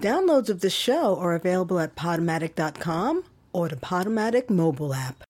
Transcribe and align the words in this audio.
Downloads 0.00 0.48
of 0.48 0.60
the 0.60 0.70
show 0.70 1.18
are 1.18 1.34
available 1.34 1.80
at 1.80 1.96
Podomatic.com 1.96 3.24
or 3.52 3.68
the 3.68 3.74
Podomatic 3.74 4.48
mobile 4.48 4.94
app. 4.94 5.24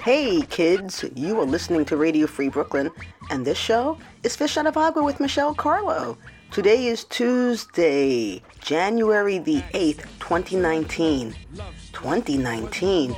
Hey 0.00 0.40
kids, 0.48 1.04
you 1.14 1.38
are 1.38 1.44
listening 1.44 1.84
to 1.84 1.98
Radio 1.98 2.26
Free 2.26 2.48
Brooklyn, 2.48 2.90
and 3.28 3.44
this 3.44 3.58
show 3.58 3.98
is 4.22 4.36
Fish 4.36 4.56
Out 4.56 4.66
of 4.66 4.78
Agua 4.78 5.04
with 5.04 5.20
Michelle 5.20 5.54
Carlo. 5.54 6.16
Today 6.50 6.86
is 6.86 7.04
Tuesday, 7.04 8.40
January 8.60 9.38
the 9.38 9.60
8th, 9.74 10.06
2019. 10.18 11.34
2019. 11.92 13.14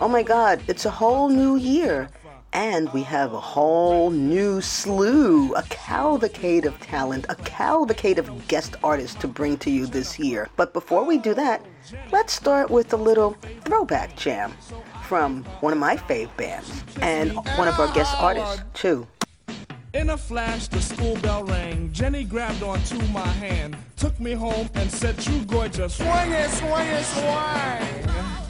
Oh 0.00 0.08
my 0.08 0.22
god, 0.22 0.62
it's 0.68 0.86
a 0.86 0.90
whole 0.90 1.28
new 1.28 1.56
year. 1.56 2.08
And 2.52 2.92
we 2.92 3.02
have 3.02 3.32
a 3.32 3.40
whole 3.40 4.10
new 4.10 4.60
slew, 4.60 5.54
a 5.54 5.62
cavalcade 5.64 6.64
of 6.64 6.78
talent, 6.80 7.26
a 7.28 7.34
cavalcade 7.34 8.18
of 8.18 8.48
guest 8.48 8.76
artists 8.82 9.20
to 9.20 9.28
bring 9.28 9.58
to 9.58 9.70
you 9.70 9.86
this 9.86 10.18
year. 10.18 10.48
But 10.56 10.72
before 10.72 11.04
we 11.04 11.18
do 11.18 11.34
that, 11.34 11.64
let's 12.12 12.32
start 12.32 12.70
with 12.70 12.92
a 12.92 12.96
little 12.96 13.36
throwback 13.64 14.16
jam 14.16 14.52
from 15.02 15.44
one 15.60 15.72
of 15.72 15.78
my 15.78 15.96
fave 15.96 16.34
bands 16.36 16.82
and 17.00 17.34
one 17.34 17.68
of 17.68 17.78
our 17.78 17.92
guest 17.92 18.14
artists, 18.18 18.62
too. 18.74 19.06
In 19.94 20.10
a 20.10 20.16
flash, 20.16 20.68
the 20.68 20.80
school 20.80 21.16
bell 21.16 21.44
rang. 21.44 21.90
Jenny 21.92 22.24
grabbed 22.24 22.62
onto 22.62 23.00
my 23.12 23.26
hand, 23.26 23.76
took 23.96 24.18
me 24.20 24.32
home, 24.32 24.68
and 24.74 24.90
said, 24.90 25.18
True 25.18 25.42
gorgeous, 25.46 25.94
swing 25.96 26.32
it, 26.32 26.50
swing 26.50 26.86
it, 26.86 27.04
swing. 27.04 28.45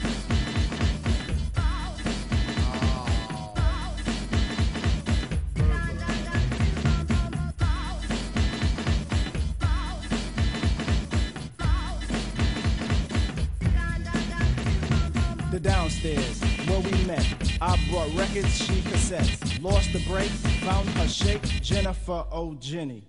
The 15.57 15.69
downstairs 15.69 16.39
where 16.67 16.81
we 16.81 16.91
met. 17.05 17.25
I 17.59 17.79
brought 17.89 18.13
records, 18.13 18.63
she 18.63 18.79
cassettes. 18.81 19.59
Lost 19.63 19.91
the 19.91 19.97
break, 20.07 20.29
found 20.61 20.87
her 20.89 21.07
shape, 21.07 21.41
Jennifer 21.63 22.25
O. 22.31 22.53
Jenny. 22.59 23.01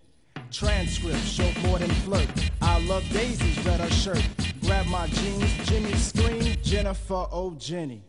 Transcript 0.50 1.62
more 1.66 1.78
than 1.78 1.90
flirt. 2.06 2.26
I 2.62 2.80
love 2.86 3.06
daisies, 3.10 3.62
red 3.66 3.80
her 3.80 3.90
shirt. 3.90 4.26
Grab 4.62 4.86
my 4.86 5.08
jeans, 5.08 5.68
Jimmy 5.68 5.92
scream, 5.92 6.56
Jennifer 6.62 7.26
O. 7.30 7.54
Jenny. 7.58 8.02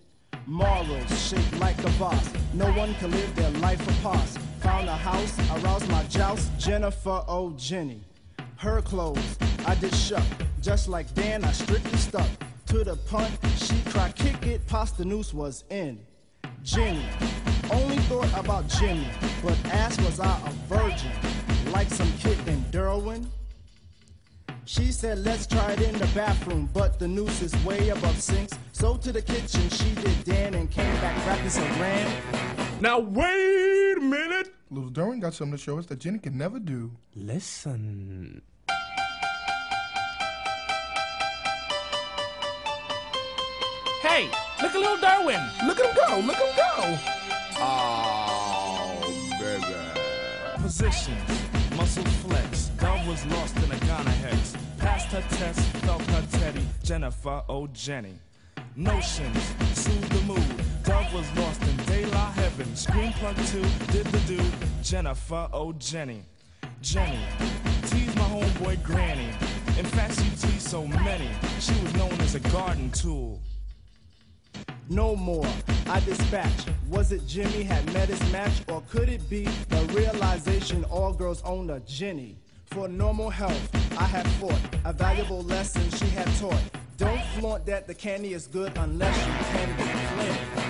Morals 0.45 1.27
shaped 1.29 1.59
like 1.59 1.77
a 1.83 1.91
boss. 1.99 2.31
No 2.53 2.71
one 2.71 2.95
can 2.95 3.11
live 3.11 3.35
their 3.35 3.51
life 3.59 3.85
apart. 3.99 4.29
Found 4.61 4.87
a 4.87 4.95
house, 4.95 5.37
aroused 5.51 5.89
my 5.89 6.03
joust, 6.03 6.49
Jennifer 6.57 7.25
O. 7.27 7.51
Jenny. 7.57 8.05
Her 8.55 8.81
clothes, 8.81 9.37
I 9.65 9.75
did 9.75 9.93
shuck. 9.93 10.23
Just 10.61 10.87
like 10.87 11.13
Dan, 11.13 11.43
I 11.43 11.51
strictly 11.51 11.97
stuck 11.97 12.29
to 12.70 12.84
the 12.84 12.95
punt. 12.95 13.31
She 13.58 13.81
cried, 13.89 14.16
kick 14.16 14.45
it, 14.45 14.66
past 14.67 14.98
the 14.98 15.03
noose 15.03 15.34
was 15.34 15.64
in. 15.72 16.00
Jenny, 16.64 17.03
only 17.72 17.98
thought 18.08 18.31
about 18.38 18.67
Jimmy, 18.67 19.08
but 19.44 19.58
asked 19.66 20.00
was 20.02 20.20
I 20.20 20.39
a 20.45 20.52
virgin, 20.67 21.12
like 21.72 21.90
some 21.90 22.12
kid 22.20 22.38
in 22.47 22.64
Derwin. 22.66 23.25
She 24.66 24.92
said, 24.92 25.17
let's 25.20 25.47
try 25.47 25.72
it 25.72 25.81
in 25.81 25.97
the 25.97 26.06
bathroom, 26.14 26.70
but 26.72 27.00
the 27.00 27.08
noose 27.08 27.42
is 27.42 27.56
way 27.66 27.90
above 27.90 28.22
sinks. 28.22 28.56
So 28.72 28.97
to 28.97 29.12
the 29.12 29.22
kitchen 29.22 29.67
she 29.70 29.95
did 29.95 30.23
Dan 30.23 30.53
and 30.53 30.70
came 30.70 30.94
back 31.02 31.25
rapping 31.25 31.50
some 31.50 31.81
ran. 31.81 32.22
Now 32.81 33.00
wait 33.00 33.97
a 33.97 34.02
minute. 34.02 34.53
Little 34.70 34.92
Derwin 34.92 35.20
got 35.20 35.34
something 35.34 35.58
to 35.58 35.64
show 35.64 35.80
us 35.80 35.88
that 35.88 35.97
Jenny 35.97 36.20
can 36.20 36.38
never 36.38 36.59
do. 36.59 36.92
Listen. 37.16 38.44
Hey, 44.19 44.30
look 44.62 44.75
at 44.75 44.81
little 44.81 44.97
Darwin. 44.97 45.40
Look 45.66 45.80
at 45.80 45.85
him 45.85 45.96
go! 45.96 46.19
Look 46.19 46.35
at 46.35 46.46
him 46.46 46.56
go! 46.57 47.00
Oh, 47.56 49.00
baby. 49.40 50.62
Position, 50.62 51.16
muscle 51.78 52.03
flex. 52.03 52.68
Dove 52.81 53.08
was 53.08 53.25
lost 53.28 53.56
in 53.56 53.72
a 53.72 53.78
Ghana 53.78 54.09
hex. 54.09 54.58
Passed 54.78 55.08
her 55.13 55.24
test, 55.38 55.62
felt 55.85 56.02
her 56.02 56.28
teddy. 56.38 56.68
Jennifer 56.84 57.44
O. 57.47 57.68
Jenny. 57.68 58.19
Notions, 58.75 59.41
soothe 59.74 60.09
the 60.09 60.22
mood. 60.24 60.63
Dove 60.84 61.13
was 61.13 61.31
lost 61.38 61.62
in 61.62 61.78
daylight 61.85 62.34
heaven. 62.34 62.75
Screen 62.75 63.13
plug 63.13 63.38
two, 63.46 63.62
did 63.94 64.06
the 64.08 64.19
do. 64.28 64.44
Jennifer 64.84 65.47
O. 65.53 65.72
Jenny. 65.72 66.25
Jenny, 66.81 67.19
tease 67.84 68.13
my 68.16 68.24
homeboy 68.24 68.84
Granny. 68.84 69.29
In 69.78 69.85
fact, 69.85 70.19
she 70.19 70.29
teased 70.31 70.68
so 70.68 70.85
many. 70.85 71.29
She 71.62 71.72
was 71.81 71.94
known 71.96 72.12
as 72.19 72.35
a 72.35 72.41
garden 72.41 72.91
tool. 72.91 73.40
No 74.91 75.16
more. 75.16 75.45
I 75.88 76.00
dispatch. 76.00 76.66
Was 76.89 77.11
it 77.11 77.25
Jimmy 77.27 77.61
had 77.61 77.85
met 77.94 78.09
his 78.09 78.31
match, 78.31 78.63
or 78.67 78.81
could 78.89 79.07
it 79.07 79.29
be 79.29 79.44
the 79.44 79.81
realization 79.94 80.83
all 80.85 81.13
girls 81.13 81.44
own 81.44 81.69
a 81.69 81.79
Jenny? 81.81 82.38
For 82.66 82.88
normal 82.88 83.29
health, 83.29 83.69
I 83.99 84.05
had 84.05 84.28
fought 84.39 84.59
a 84.85 84.91
valuable 84.91 85.44
lesson 85.44 85.88
she 85.91 86.07
had 86.07 86.28
taught. 86.38 86.61
Don't 86.97 87.23
flaunt 87.38 87.67
that 87.67 87.85
the 87.85 87.94
candy 87.94 88.33
is 88.33 88.47
good 88.47 88.72
unless 88.78 89.16
you 89.28 89.33
can 89.33 89.78
be 89.78 89.83
Flint. 89.83 90.69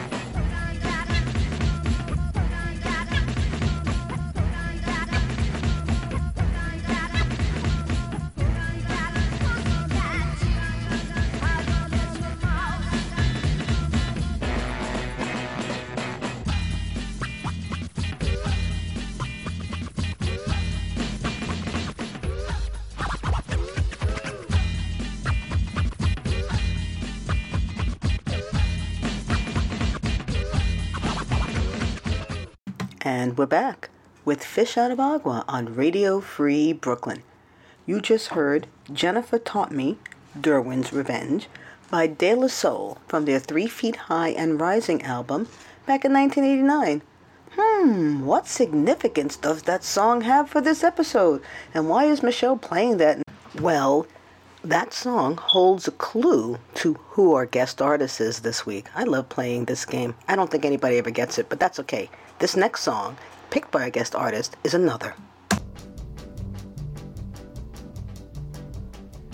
We're 33.40 33.46
back 33.46 33.90
with 34.26 34.44
Fish 34.44 34.78
Out 34.78 34.92
of 34.92 35.00
Agua 35.00 35.46
on 35.48 35.74
Radio 35.74 36.20
Free 36.20 36.74
Brooklyn. 36.74 37.24
You 37.86 38.02
just 38.02 38.28
heard 38.36 38.68
Jenifa 38.92 39.42
Taught 39.42 39.72
Me, 39.72 39.98
Derwin's 40.38 40.92
Revenge, 40.92 41.48
by 41.90 42.06
De 42.08 42.36
La 42.36 42.48
Soul 42.48 42.98
from 43.08 43.24
their 43.24 43.40
Three 43.40 43.68
Feet 43.68 43.96
High 43.96 44.32
and 44.32 44.60
Rising 44.60 45.04
album 45.04 45.48
back 45.86 46.04
in 46.04 46.12
1989. 46.12 47.02
Hmm, 47.56 48.26
what 48.26 48.46
significance 48.46 49.38
does 49.38 49.62
that 49.62 49.86
song 49.86 50.20
have 50.20 50.50
for 50.50 50.60
this 50.60 50.84
episode? 50.84 51.42
And 51.74 51.88
why 51.88 52.08
is 52.08 52.22
Michelle 52.22 52.58
playing 52.58 52.98
that? 52.98 53.22
Well, 53.62 54.06
that 54.66 54.94
song 54.94 55.38
holds 55.38 55.88
a 55.88 55.92
clue 55.92 56.60
to 56.74 56.96
who 57.12 57.36
our 57.36 57.46
guest 57.46 57.82
artist 57.82 58.20
is 58.20 58.42
this 58.42 58.66
week. 58.66 58.88
I 58.94 59.06
love 59.06 59.30
playing 59.30 59.64
this 59.64 59.86
game. 59.86 60.14
I 60.28 60.36
don't 60.36 60.52
think 60.52 60.66
anybody 60.66 60.98
ever 60.98 61.12
gets 61.12 61.38
it, 61.38 61.48
but 61.48 61.62
that's 61.62 61.80
okay. 61.80 62.10
This 62.40 62.56
next 62.56 62.84
song, 62.84 63.18
picked 63.50 63.70
by 63.70 63.88
a 63.88 63.92
guest 63.92 64.16
artist, 64.16 64.56
is 64.64 64.74
another. 64.74 65.14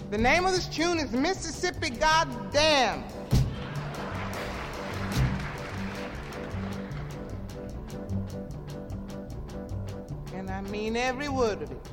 The 0.09 0.17
name 0.17 0.47
of 0.47 0.53
this 0.53 0.65
tune 0.65 0.97
is 0.97 1.11
Mississippi 1.11 1.91
Goddam. 1.91 3.03
And 10.33 10.49
I 10.49 10.61
mean 10.61 10.95
every 10.95 11.29
word 11.29 11.61
of 11.61 11.69
it. 11.71 11.87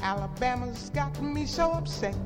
Alabama's 0.00 0.90
got 0.90 1.20
me 1.20 1.44
so 1.44 1.72
upset. 1.72 2.16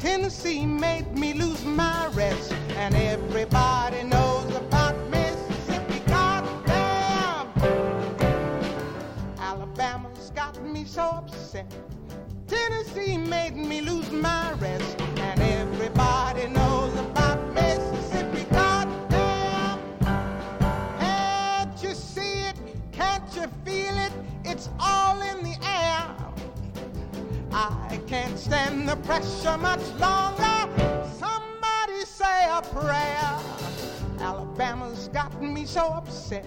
Tennessee 0.00 0.66
made 0.66 1.16
me 1.16 1.34
lose 1.34 1.64
my 1.64 2.08
rest. 2.14 2.52
And 2.70 2.96
everybody 2.96 4.02
knows 4.02 4.56
about 4.56 4.79
so 10.90 11.02
upset. 11.02 11.72
Tennessee 12.48 13.16
made 13.16 13.54
me 13.54 13.80
lose 13.80 14.10
my 14.10 14.52
rest. 14.54 15.00
And 15.00 15.40
everybody 15.40 16.48
knows 16.48 16.92
about 16.98 17.38
Mississippi. 17.54 18.44
Goddamn! 18.50 19.78
Can't 20.98 21.80
you 21.80 21.94
see 21.94 22.40
it? 22.48 22.56
Can't 22.90 23.22
you 23.36 23.46
feel 23.64 23.96
it? 23.98 24.12
It's 24.44 24.68
all 24.80 25.22
in 25.22 25.44
the 25.44 25.56
air. 25.62 26.08
I 27.52 28.00
can't 28.08 28.36
stand 28.36 28.88
the 28.88 28.96
pressure 28.96 29.58
much 29.58 29.86
longer. 30.00 30.58
Somebody 31.20 32.00
say 32.04 32.48
a 32.50 32.62
prayer. 32.62 33.38
Alabama 34.18 34.86
Alabama's 34.90 35.08
gotten 35.08 35.54
me 35.54 35.64
so 35.66 35.82
upset. 35.82 36.44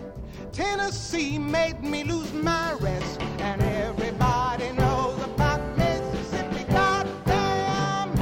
Tennessee 0.51 1.37
made 1.37 1.81
me 1.83 2.03
lose 2.03 2.31
my 2.33 2.73
rest. 2.73 3.21
And 3.39 3.61
everybody 3.61 4.71
knows 4.73 5.21
about 5.23 5.61
Mississippi. 5.77 6.63
Goddamn! 6.71 8.15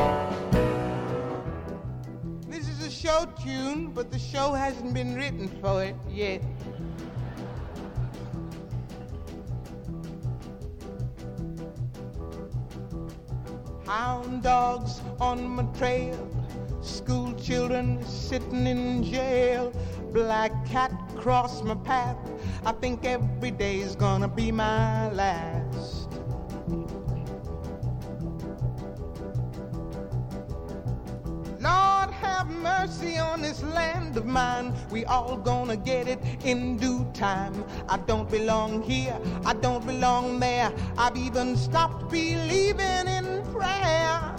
This 2.47 2.67
is 2.67 2.85
a 2.85 2.89
show 2.89 3.25
tune, 3.43 3.91
but 3.91 4.11
the 4.11 4.19
show 4.19 4.53
hasn't 4.53 4.93
been 4.93 5.15
written 5.15 5.47
for 5.61 5.83
it 5.83 5.95
yet. 6.09 6.41
Hound 13.85 14.43
dogs 14.43 15.01
on 15.19 15.45
my 15.45 15.63
trail, 15.77 16.17
school 16.81 17.33
children 17.33 18.01
sitting 18.05 18.65
in 18.65 19.03
jail, 19.03 19.73
black 20.13 20.51
cat 20.65 20.91
cross 21.15 21.63
my 21.63 21.75
path. 21.75 22.17
I 22.65 22.71
think 22.73 23.05
every 23.05 23.51
day's 23.51 23.95
gonna 23.95 24.27
be 24.27 24.51
my 24.51 25.11
last. 25.11 26.09
Lord 31.59 32.09
have 32.09 32.49
mercy 32.49 33.17
on 33.17 33.41
this 33.41 33.63
land 33.63 34.17
of 34.17 34.25
mine. 34.25 34.73
We 34.89 35.05
all 35.05 35.37
gonna 35.37 35.77
get 35.77 36.07
it 36.07 36.19
in 36.43 36.77
due 36.77 37.05
time. 37.13 37.63
I 37.87 37.97
don't 37.97 38.29
belong 38.29 38.81
here, 38.81 39.17
I 39.45 39.53
don't 39.53 39.85
belong 39.85 40.39
there. 40.39 40.73
I've 40.97 41.17
even 41.17 41.55
stopped 41.55 42.09
believing 42.11 43.07
in 43.07 43.43
prayer. 43.53 44.30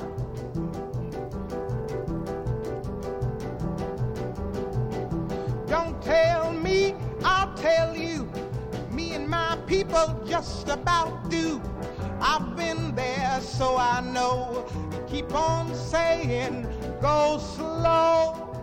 Don't 5.73 6.03
tell 6.03 6.53
me, 6.53 6.95
I'll 7.25 7.55
tell 7.55 7.97
you. 7.97 8.31
Me 8.91 9.15
and 9.15 9.27
my 9.27 9.57
people 9.67 10.23
just 10.27 10.69
about 10.69 11.31
do. 11.31 11.63
I've 12.21 12.55
been 12.55 12.95
there, 12.95 13.41
so 13.41 13.79
I 13.79 14.03
know. 14.03 14.67
Keep 15.09 15.35
on 15.35 15.75
saying, 15.75 16.67
go 17.01 17.39
slow. 17.39 18.55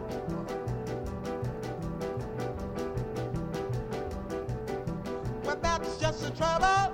But 5.44 5.64
that's 5.64 5.98
just 5.98 6.22
the 6.22 6.30
trouble. 6.30 6.94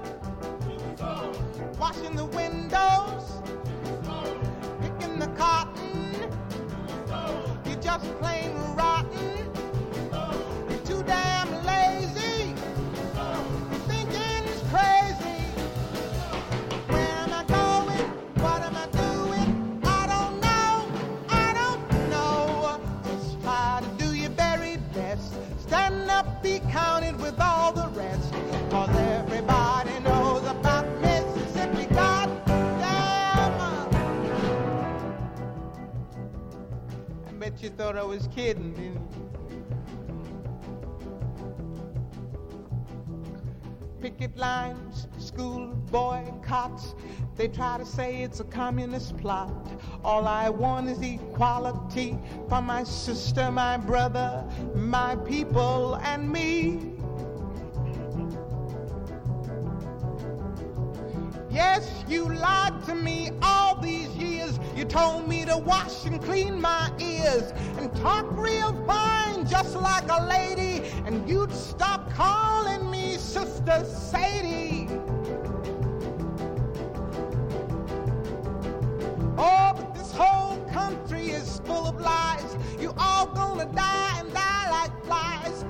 Washing 1.77 2.15
the 2.15 2.23
windows, 2.23 3.41
picking 4.79 5.19
the 5.19 5.27
cotton. 5.35 6.31
You're 7.65 7.81
just 7.81 8.05
plain 8.21 8.53
rotten. 8.77 9.44
You 37.61 37.69
thought 37.69 37.97
I 37.97 38.03
was 38.03 38.27
kidding, 38.27 38.73
didn't 38.73 39.11
you? 39.11 39.25
picket 44.05 44.37
lines, 44.37 45.07
school 45.17 45.65
boycotts. 45.89 46.93
They 47.35 47.47
try 47.47 47.79
to 47.79 47.85
say 47.87 48.21
it's 48.21 48.39
a 48.39 48.43
communist 48.43 49.17
plot. 49.17 49.51
All 50.03 50.27
I 50.27 50.47
want 50.47 50.89
is 50.91 51.01
equality 51.01 52.15
for 52.47 52.61
my 52.61 52.83
sister, 52.83 53.49
my 53.49 53.77
brother, 53.77 54.45
my 54.75 55.15
people, 55.15 55.95
and 56.03 56.31
me. 56.31 56.93
Yes, 61.49 62.03
you 62.07 62.31
lied 62.31 62.83
to 62.85 62.93
me 62.93 63.31
all 63.41 63.81
these 63.81 64.14
told 64.95 65.27
me 65.27 65.43
to 65.43 65.57
wash 65.57 66.05
and 66.05 66.23
clean 66.23 66.61
my 66.61 66.89
ears 66.99 67.51
and 67.77 67.93
talk 67.97 68.25
real 68.31 68.71
fine, 68.87 69.45
just 69.45 69.75
like 69.75 70.09
a 70.09 70.25
lady. 70.25 70.87
And 71.05 71.27
you'd 71.27 71.51
stop 71.51 72.09
calling 72.13 72.89
me 72.89 73.17
Sister 73.17 73.83
Sadie. 73.83 74.87
Oh, 79.37 79.73
but 79.75 79.93
this 79.95 80.13
whole 80.13 80.63
country 80.71 81.31
is 81.31 81.59
full 81.65 81.87
of 81.87 81.99
lies. 81.99 82.55
You 82.79 82.93
all 82.97 83.25
gonna 83.25 83.65
die 83.65 84.19
and 84.19 84.31
die 84.33 84.67
like 84.77 84.93
flies. 85.03 85.65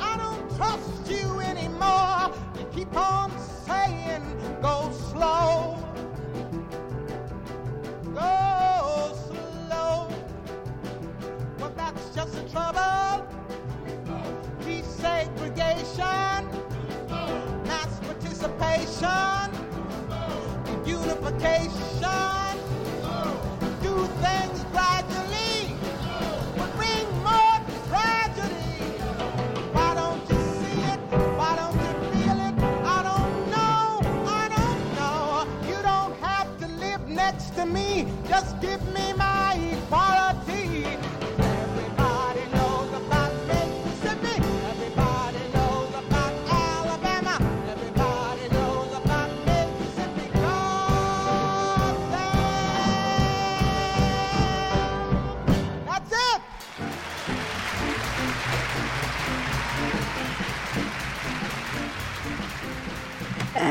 I 0.00 0.16
don't 0.16 0.56
trust 0.56 1.08
you 1.08 1.38
anymore. 1.38 2.34
You 2.58 2.66
keep 2.74 2.96
on 2.96 3.30
saying, 3.66 4.24
go 4.60 4.90
slow. 5.12 5.53
Trouble. 12.54 13.26
Desegregation, 14.60 16.46
mass 17.66 17.98
participation, 18.06 19.50
unification. 20.86 22.43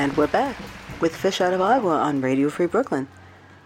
And 0.04 0.18
we're 0.18 0.28
back 0.28 0.58
with 1.00 1.16
Fish 1.16 1.40
Out 1.40 1.54
of 1.54 1.62
Agua 1.62 1.96
on 1.96 2.20
Radio 2.20 2.50
Free 2.50 2.66
Brooklyn. 2.66 3.08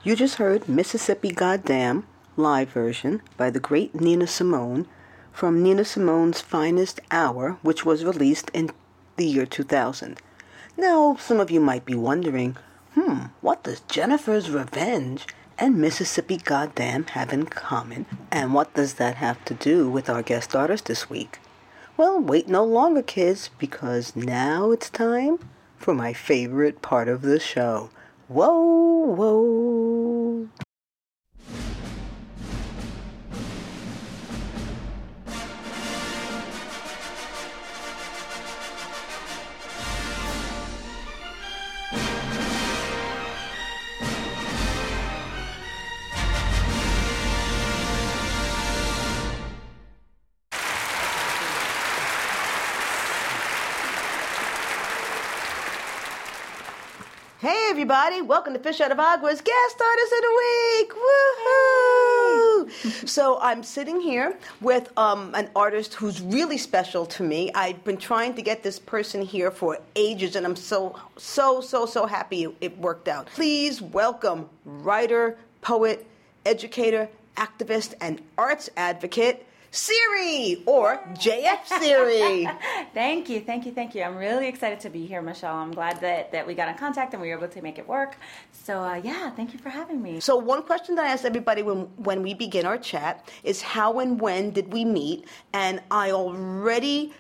You 0.04 0.16
just 0.16 0.36
heard 0.36 0.70
Mississippi 0.70 1.32
Goddam 1.32 2.06
live 2.36 2.70
version 2.70 3.24
by 3.38 3.50
the 3.50 3.60
great 3.60 4.00
Nina 4.00 4.28
Simone 4.28 4.86
from 5.32 5.64
Nina 5.64 5.84
Simone's 5.84 6.40
Finest 6.40 7.00
Hour, 7.10 7.58
which 7.64 7.86
was 7.86 8.06
released 8.06 8.52
in 8.54 8.70
the 9.16 9.26
year 9.26 9.48
2000. 9.48 10.22
Now, 10.78 11.16
some 11.16 11.40
of 11.40 11.50
you 11.50 11.60
might 11.60 11.86
be 11.86 11.96
wondering, 11.96 12.56
hmm, 12.94 13.18
what 13.42 13.64
does 13.64 13.80
Jennifer's 13.90 14.52
Revenge 14.52 15.26
and 15.58 15.82
Mississippi 15.82 16.38
Goddam 16.38 17.06
have 17.14 17.34
in 17.34 17.48
common? 17.48 18.06
And 18.32 18.54
what 18.54 18.76
does 18.76 18.94
that 18.96 19.16
have 19.16 19.44
to 19.46 19.56
do 19.56 19.90
with 19.90 20.08
our 20.08 20.22
guest 20.22 20.56
artist 20.56 20.86
this 20.86 21.10
week? 21.10 21.40
Well, 21.98 22.20
wait 22.20 22.48
no 22.48 22.64
longer, 22.64 23.02
kids, 23.02 23.50
because 23.58 24.16
now 24.16 24.70
it's 24.70 24.92
time 24.92 25.40
for 25.78 25.94
my 25.94 26.14
favorite 26.14 26.82
part 26.82 27.08
of 27.08 27.22
the 27.22 27.40
show. 27.40 27.90
Whoa, 28.28 29.14
whoa. 29.16 29.97
Everybody, 57.90 58.22
welcome 58.22 58.52
to 58.52 58.60
Fish 58.60 58.82
Out 58.82 58.92
of 58.92 59.00
Agua's 59.00 59.40
Guest 59.40 59.82
Artist 59.82 60.14
of 60.14 60.22
the 60.22 60.34
Week! 60.76 60.92
Woohoo! 62.68 63.08
so 63.08 63.40
I'm 63.40 63.64
sitting 63.64 64.02
here 64.02 64.38
with 64.60 64.92
um, 64.98 65.34
an 65.34 65.50
artist 65.56 65.94
who's 65.94 66.22
really 66.22 66.58
special 66.58 67.06
to 67.06 67.24
me. 67.24 67.50
I've 67.56 67.82
been 67.86 67.96
trying 67.96 68.34
to 68.34 68.42
get 68.42 68.62
this 68.62 68.78
person 68.78 69.22
here 69.22 69.52
for 69.52 69.80
ages, 69.96 70.36
and 70.36 70.46
I'm 70.46 70.58
so, 70.58 71.00
so, 71.16 71.62
so, 71.62 71.86
so 71.86 72.06
happy 72.06 72.44
it, 72.44 72.56
it 72.60 72.78
worked 72.78 73.08
out. 73.08 73.28
Please 73.28 73.82
welcome 73.82 74.50
writer, 74.66 75.38
poet, 75.62 76.06
educator, 76.46 77.08
activist, 77.38 77.94
and 78.02 78.22
arts 78.38 78.70
advocate. 78.76 79.47
Siri 79.78 80.64
or 80.66 80.98
JF 81.14 81.66
Siri. 81.80 82.50
thank 82.94 83.30
you, 83.30 83.42
thank 83.42 83.66
you, 83.66 83.72
thank 83.72 83.94
you. 83.94 84.02
I'm 84.02 84.18
really 84.18 84.48
excited 84.48 84.80
to 84.82 84.90
be 84.90 85.06
here, 85.06 85.22
Michelle. 85.22 85.56
I'm 85.56 85.72
glad 85.72 86.02
that, 86.02 86.32
that 86.32 86.48
we 86.48 86.56
got 86.56 86.68
in 86.68 86.76
contact 86.76 87.14
and 87.14 87.22
we 87.22 87.30
were 87.30 87.38
able 87.38 87.48
to 87.48 87.62
make 87.62 87.78
it 87.78 87.88
work. 87.88 88.18
So, 88.52 88.84
uh, 88.84 88.96
yeah, 88.96 89.30
thank 89.30 89.54
you 89.54 89.60
for 89.60 89.70
having 89.70 90.02
me. 90.02 90.20
So, 90.20 90.36
one 90.36 90.64
question 90.64 90.96
that 90.96 91.06
I 91.06 91.10
ask 91.10 91.26
everybody 91.26 91.62
when, 91.62 91.82
when 91.98 92.24
we 92.24 92.34
begin 92.34 92.66
our 92.66 92.78
chat 92.78 93.32
is 93.44 93.62
how 93.62 94.00
and 94.00 94.20
when 94.20 94.50
did 94.52 94.74
we 94.74 94.84
meet? 94.84 95.28
And 95.54 95.80
I 95.92 96.12
already 96.12 97.14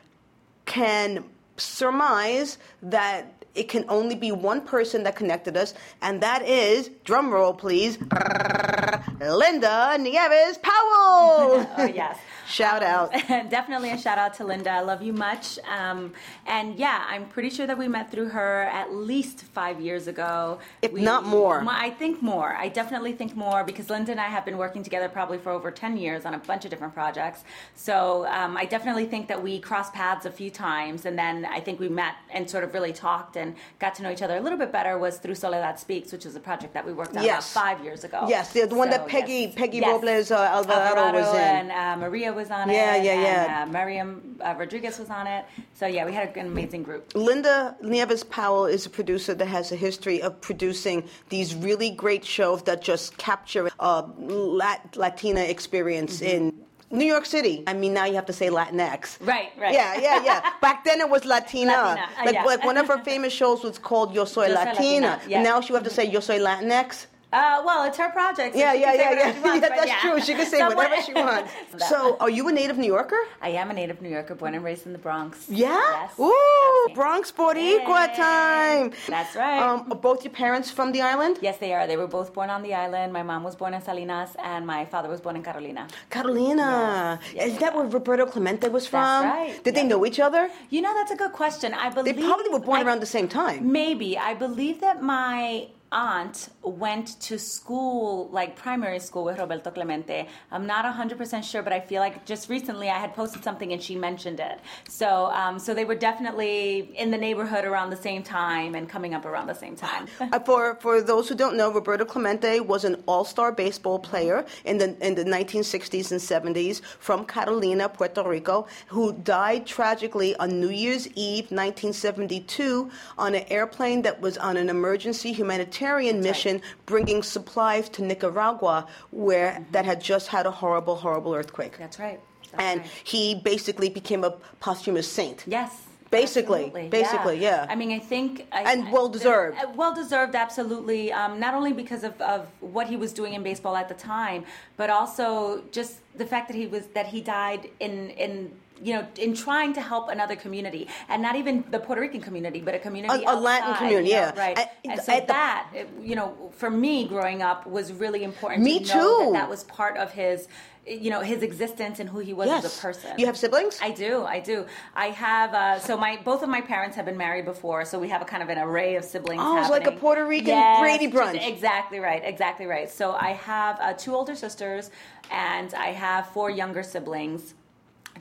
can 0.65 1.23
surmise 1.57 2.57
that 2.81 3.37
it 3.57 3.69
can 3.69 3.85
only 3.89 4.15
be 4.15 4.31
one 4.31 4.61
person 4.61 5.03
that 5.03 5.15
connected 5.15 5.57
us, 5.57 5.73
and 6.01 6.21
that 6.21 6.43
is, 6.43 6.89
drum 7.03 7.33
roll 7.33 7.53
please, 7.53 7.97
Linda 9.19 9.97
Nieves 9.99 10.59
Powell. 10.59 11.67
oh, 11.77 11.91
yes. 11.93 12.17
Shout 12.47 12.81
out. 12.81 13.13
Um, 13.29 13.49
definitely 13.49 13.91
a 13.91 13.97
shout 13.97 14.17
out 14.17 14.33
to 14.35 14.45
Linda. 14.45 14.69
I 14.69 14.81
love 14.81 15.01
you 15.01 15.13
much. 15.13 15.59
Um, 15.69 16.13
and 16.45 16.75
yeah, 16.75 17.05
I'm 17.07 17.25
pretty 17.27 17.49
sure 17.49 17.67
that 17.67 17.77
we 17.77 17.87
met 17.87 18.09
through 18.09 18.29
her 18.29 18.63
at 18.63 18.93
least 18.93 19.41
five 19.43 19.81
years 19.81 20.07
ago. 20.07 20.59
If 20.81 20.93
we, 20.93 21.01
not 21.01 21.25
more. 21.25 21.63
I 21.67 21.89
think 21.89 22.21
more. 22.21 22.55
I 22.55 22.69
definitely 22.69 23.13
think 23.13 23.35
more 23.35 23.63
because 23.63 23.89
Linda 23.89 24.11
and 24.11 24.21
I 24.21 24.27
have 24.27 24.45
been 24.45 24.57
working 24.57 24.81
together 24.81 25.09
probably 25.09 25.37
for 25.37 25.51
over 25.51 25.71
10 25.71 25.97
years 25.97 26.25
on 26.25 26.33
a 26.33 26.37
bunch 26.39 26.63
of 26.63 26.71
different 26.71 26.93
projects. 26.93 27.43
So 27.75 28.25
um, 28.27 28.55
I 28.55 28.65
definitely 28.65 29.05
think 29.05 29.27
that 29.27 29.43
we 29.43 29.59
crossed 29.59 29.93
paths 29.93 30.25
a 30.25 30.31
few 30.31 30.49
times. 30.49 31.05
And 31.05 31.19
then 31.19 31.45
I 31.45 31.59
think 31.59 31.79
we 31.79 31.89
met 31.89 32.15
and 32.29 32.49
sort 32.49 32.63
of 32.63 32.73
really 32.73 32.93
talked 32.93 33.35
and 33.35 33.55
got 33.79 33.95
to 33.95 34.03
know 34.03 34.11
each 34.11 34.21
other 34.21 34.37
a 34.37 34.41
little 34.41 34.57
bit 34.57 34.71
better 34.71 34.97
was 34.97 35.17
through 35.17 35.35
Soledad 35.35 35.79
Speaks, 35.79 36.11
which 36.11 36.25
is 36.25 36.35
a 36.35 36.39
project 36.39 36.73
that 36.73 36.85
we 36.85 36.93
worked 36.93 37.17
on 37.17 37.23
yes. 37.23 37.51
about 37.51 37.63
five 37.63 37.83
years 37.83 38.03
ago. 38.03 38.25
Yes, 38.29 38.53
the, 38.53 38.65
the 38.65 38.75
one 38.75 38.89
so, 38.91 38.97
that 38.97 39.07
Peggy 39.07 39.33
yes. 39.33 39.55
Peggy 39.55 39.77
yes. 39.79 39.87
Robles 39.87 40.31
uh, 40.31 40.35
Alvarado, 40.35 41.01
Alvarado 41.01 41.19
was 41.19 41.35
in. 41.35 41.41
And 41.41 41.71
uh, 41.71 41.97
Maria 41.97 42.36
was 42.37 42.49
on 42.51 42.69
yeah, 42.69 42.95
it. 42.95 43.03
Yeah, 43.03 43.13
yeah, 43.13 43.45
yeah. 43.45 43.63
Uh, 43.63 43.65
Miriam 43.65 44.37
uh, 44.39 44.55
Rodriguez 44.57 44.97
was 44.99 45.09
on 45.09 45.27
it. 45.27 45.45
So 45.73 45.85
yeah, 45.85 46.05
we 46.05 46.13
had 46.13 46.35
an 46.37 46.47
amazing 46.47 46.83
group. 46.83 47.11
Linda 47.15 47.75
Nieves 47.81 48.23
Powell 48.23 48.65
is 48.65 48.85
a 48.85 48.89
producer 48.89 49.33
that 49.33 49.45
has 49.47 49.71
a 49.71 49.75
history 49.75 50.21
of 50.21 50.39
producing 50.39 51.03
these 51.27 51.53
really 51.55 51.89
great 51.89 52.23
shows 52.23 52.63
that 52.63 52.81
just 52.81 53.17
capture 53.17 53.69
a 53.79 54.05
Lat- 54.17 54.95
Latina 54.95 55.41
experience 55.41 56.21
mm-hmm. 56.21 56.37
in 56.37 56.53
New 56.89 57.05
York 57.05 57.25
City. 57.25 57.63
I 57.67 57.73
mean, 57.73 57.93
now 57.93 58.05
you 58.05 58.15
have 58.15 58.27
to 58.27 58.33
say 58.33 58.49
Latinx. 58.49 59.17
Right, 59.19 59.51
right. 59.59 59.73
Yeah, 59.73 59.99
yeah, 59.99 60.23
yeah. 60.23 60.53
Back 60.61 60.85
then 60.85 61.01
it 61.01 61.09
was 61.09 61.25
Latina. 61.25 61.71
Latina. 61.71 62.09
Uh, 62.17 62.25
like, 62.25 62.33
yeah. 62.33 62.43
like 62.43 62.63
one 62.63 62.77
of 62.77 62.87
her 62.87 62.99
famous 63.03 63.33
shows 63.33 63.63
was 63.63 63.77
called 63.77 64.13
Yo 64.13 64.23
Soy 64.23 64.47
Yo 64.47 64.53
Latina. 64.53 65.07
Latina, 65.07 65.21
yeah. 65.27 65.43
Now 65.43 65.59
she 65.59 65.73
would 65.73 65.79
have 65.79 65.89
to 65.89 65.93
say 65.93 66.05
Yo 66.05 66.21
Soy 66.21 66.39
Latinx. 66.39 67.07
Uh, 67.33 67.61
well, 67.65 67.83
it's 67.83 67.97
her 67.97 68.09
project. 68.09 68.55
So 68.55 68.59
yeah, 68.59 68.73
yeah, 68.73 68.93
yeah, 68.93 69.11
yeah. 69.11 69.41
Wants, 69.41 69.61
yeah. 69.61 69.69
That's 69.75 69.87
yeah. 69.87 69.99
true. 69.99 70.21
She 70.21 70.33
can 70.33 70.45
say 70.45 70.59
Someone... 70.59 70.77
whatever 70.77 71.01
she 71.01 71.13
wants. 71.13 71.51
so, 71.89 72.15
are 72.21 72.29
you 72.29 72.47
a 72.47 72.53
native 72.53 72.77
New 72.77 72.87
Yorker? 72.87 73.19
I 73.41 73.49
am 73.49 73.69
a 73.69 73.73
native 73.73 74.01
New 74.01 74.09
Yorker, 74.09 74.35
born 74.35 74.55
and 74.55 74.63
raised 74.63 74.85
in 74.85 74.93
the 74.93 74.99
Bronx. 74.99 75.45
Yeah. 75.49 75.67
Yes. 75.67 76.17
Ooh, 76.19 76.87
Bronx 76.93 77.31
Boricua 77.33 78.07
hey. 78.07 78.15
time. 78.15 78.91
That's 79.07 79.35
right. 79.35 79.59
Um, 79.59 79.91
are 79.91 79.95
both 79.95 80.23
your 80.23 80.33
parents 80.33 80.71
from 80.71 80.93
the 80.93 81.01
island? 81.01 81.39
Yes, 81.41 81.57
they 81.57 81.73
are. 81.73 81.85
They 81.85 81.97
were 81.97 82.07
both 82.07 82.33
born 82.33 82.49
on 82.49 82.63
the 82.63 82.73
island. 82.73 83.11
My 83.11 83.23
mom 83.23 83.43
was 83.43 83.57
born 83.57 83.73
in 83.73 83.81
Salinas, 83.81 84.31
and 84.41 84.65
my 84.65 84.85
father 84.85 85.09
was 85.09 85.19
born 85.19 85.35
in 85.35 85.43
Carolina. 85.43 85.87
Carolina. 86.09 87.19
Yes. 87.25 87.33
Yes, 87.35 87.47
Is 87.53 87.57
that 87.59 87.75
where 87.75 87.85
Roberto 87.85 88.25
Clemente 88.25 88.69
was 88.69 88.87
from? 88.87 89.23
That's 89.23 89.37
right. 89.37 89.63
Did 89.65 89.75
they 89.75 89.83
know 89.83 90.05
each 90.05 90.21
other? 90.21 90.49
You 90.69 90.81
know, 90.81 90.93
that's 90.93 91.11
a 91.11 91.17
good 91.17 91.33
question. 91.33 91.73
I 91.73 91.89
believe 91.89 92.15
they 92.15 92.23
probably 92.23 92.49
were 92.49 92.59
born 92.59 92.79
I, 92.79 92.83
around 92.83 93.01
the 93.01 93.05
same 93.05 93.27
time. 93.27 93.69
Maybe. 93.71 94.17
I 94.17 94.33
believe 94.33 94.79
that 94.79 95.03
my 95.03 95.67
aunt 95.91 96.49
went 96.61 97.19
to 97.21 97.39
school, 97.39 98.29
like 98.31 98.55
primary 98.55 98.99
school 98.99 99.23
with 99.23 99.37
Roberto 99.39 99.71
Clemente. 99.71 100.27
I'm 100.51 100.67
not 100.67 100.83
100% 100.85 101.43
sure, 101.43 101.61
but 101.61 101.71
I 101.71 101.79
feel 101.79 102.01
like 102.01 102.25
just 102.25 102.49
recently 102.49 102.89
I 102.89 102.97
had 102.97 103.13
posted 103.13 103.43
something 103.43 103.71
and 103.71 103.81
she 103.81 103.95
mentioned 103.95 104.39
it. 104.39 104.59
So, 104.89 105.27
um, 105.27 105.59
so 105.59 105.73
they 105.73 105.85
were 105.85 105.95
definitely 105.95 106.91
in 106.95 107.11
the 107.11 107.17
neighborhood 107.17 107.63
around 107.63 107.89
the 107.89 107.97
same 107.97 108.21
time 108.21 108.75
and 108.75 108.89
coming 108.89 109.13
up 109.13 109.25
around 109.25 109.47
the 109.47 109.55
same 109.55 109.75
time. 109.75 110.07
uh, 110.19 110.39
for 110.39 110.75
for 110.75 111.01
those 111.01 111.29
who 111.29 111.35
don't 111.35 111.55
know, 111.55 111.71
Roberto 111.71 112.05
Clemente 112.05 112.59
was 112.59 112.83
an 112.83 113.01
all-star 113.05 113.51
baseball 113.51 113.99
player 113.99 114.45
in 114.65 114.77
the 114.77 114.95
in 115.05 115.15
the 115.15 115.23
1960s 115.23 116.11
and 116.11 116.19
70s 116.19 116.81
from 116.99 117.25
Carolina, 117.25 117.87
Puerto 117.87 118.23
Rico, 118.23 118.67
who 118.87 119.13
died 119.13 119.65
tragically 119.65 120.35
on 120.35 120.59
New 120.59 120.69
Year's 120.69 121.07
Eve, 121.15 121.45
1972, 121.45 122.89
on 123.17 123.35
an 123.35 123.45
airplane 123.49 124.01
that 124.01 124.19
was 124.19 124.37
on 124.37 124.57
an 124.57 124.69
emergency 124.69 125.31
humanitarian 125.31 125.76
mission 125.81 126.55
right. 126.55 126.63
bringing 126.85 127.23
supplies 127.23 127.89
to 127.89 128.03
Nicaragua, 128.03 128.87
where 129.11 129.51
mm-hmm. 129.51 129.71
that 129.71 129.85
had 129.85 130.01
just 130.01 130.27
had 130.27 130.45
a 130.45 130.51
horrible, 130.51 130.95
horrible 130.95 131.33
earthquake. 131.33 131.77
That's 131.77 131.99
right. 131.99 132.19
That's 132.51 132.63
and 132.63 132.81
right. 132.81 132.89
he 133.03 133.35
basically 133.35 133.89
became 133.89 134.23
a 134.23 134.31
posthumous 134.59 135.07
saint. 135.07 135.43
Yes. 135.47 135.83
Basically, 136.09 136.67
absolutely. 136.67 136.89
basically, 136.89 137.37
yeah. 137.39 137.65
yeah. 137.65 137.71
I 137.73 137.75
mean, 137.75 137.91
I 137.91 137.99
think, 137.99 138.47
I, 138.53 138.71
and 138.71 138.89
well 138.93 139.09
deserved. 139.09 139.57
Uh, 139.57 139.71
well 139.75 139.93
deserved, 139.93 140.35
absolutely. 140.35 141.11
Um, 141.11 141.37
not 141.37 141.53
only 141.53 141.73
because 141.73 142.05
of, 142.05 142.19
of 142.21 142.47
what 142.61 142.87
he 142.87 142.95
was 142.95 143.11
doing 143.11 143.33
in 143.33 143.43
baseball 143.43 143.75
at 143.75 143.89
the 143.89 143.93
time, 143.93 144.45
but 144.77 144.89
also 144.89 145.63
just 145.73 145.99
the 146.15 146.25
fact 146.25 146.47
that 146.47 146.55
he 146.55 146.65
was 146.65 146.87
that 146.93 147.07
he 147.07 147.19
died 147.19 147.69
in 147.81 148.11
in 148.11 148.51
you 148.81 148.93
know, 148.93 149.07
in 149.17 149.33
trying 149.35 149.73
to 149.73 149.81
help 149.81 150.09
another 150.09 150.35
community, 150.35 150.87
and 151.09 151.21
not 151.21 151.35
even 151.35 151.63
the 151.71 151.79
Puerto 151.79 152.01
Rican 152.01 152.21
community, 152.21 152.61
but 152.61 152.75
a 152.75 152.79
community, 152.79 153.23
a, 153.23 153.33
a 153.33 153.35
Latin 153.35 153.75
community, 153.75 154.09
you 154.09 154.15
know, 154.15 154.21
yeah, 154.21 154.39
right. 154.39 154.57
I, 154.57 154.69
and 154.85 155.01
so 155.01 155.19
that, 155.27 155.69
it, 155.73 155.89
you 156.01 156.15
know, 156.15 156.51
for 156.55 156.69
me 156.69 157.07
growing 157.07 157.41
up 157.41 157.65
was 157.67 157.93
really 157.93 158.23
important. 158.23 158.63
Me 158.63 158.79
to 158.79 158.95
know 158.95 159.25
too. 159.25 159.31
That, 159.33 159.41
that 159.41 159.49
was 159.49 159.63
part 159.65 159.97
of 159.97 160.11
his 160.11 160.47
you 160.87 161.09
know 161.09 161.21
his 161.21 161.43
existence 161.43 161.99
and 161.99 162.09
who 162.09 162.19
he 162.19 162.33
was 162.33 162.47
yes. 162.47 162.65
as 162.65 162.77
a 162.77 162.81
person. 162.81 163.19
You 163.19 163.25
have 163.25 163.37
siblings? 163.37 163.77
I 163.81 163.91
do. 163.91 164.23
I 164.23 164.39
do. 164.39 164.65
I 164.95 165.07
have. 165.07 165.53
Uh, 165.53 165.79
so 165.79 165.97
my 165.97 166.19
both 166.23 166.43
of 166.43 166.49
my 166.49 166.61
parents 166.61 166.95
have 166.95 167.05
been 167.05 167.17
married 167.17 167.45
before, 167.45 167.85
so 167.85 167.99
we 167.99 168.09
have 168.09 168.21
a 168.21 168.25
kind 168.25 168.41
of 168.41 168.49
an 168.49 168.57
array 168.57 168.95
of 168.95 169.03
siblings. 169.03 169.41
Oh, 169.43 169.59
it's 169.59 169.69
like 169.69 169.87
a 169.87 169.91
Puerto 169.91 170.25
Rican 170.25 170.47
yes, 170.47 170.79
Brady 170.79 171.07
Bunch. 171.07 171.41
Exactly 171.41 171.99
right. 171.99 172.21
Exactly 172.23 172.65
right. 172.65 172.89
So 172.89 173.13
I 173.13 173.31
have 173.33 173.79
uh, 173.79 173.93
two 173.93 174.15
older 174.15 174.35
sisters, 174.35 174.91
and 175.29 175.73
I 175.73 175.87
have 175.87 176.27
four 176.29 176.49
younger 176.49 176.83
siblings 176.83 177.53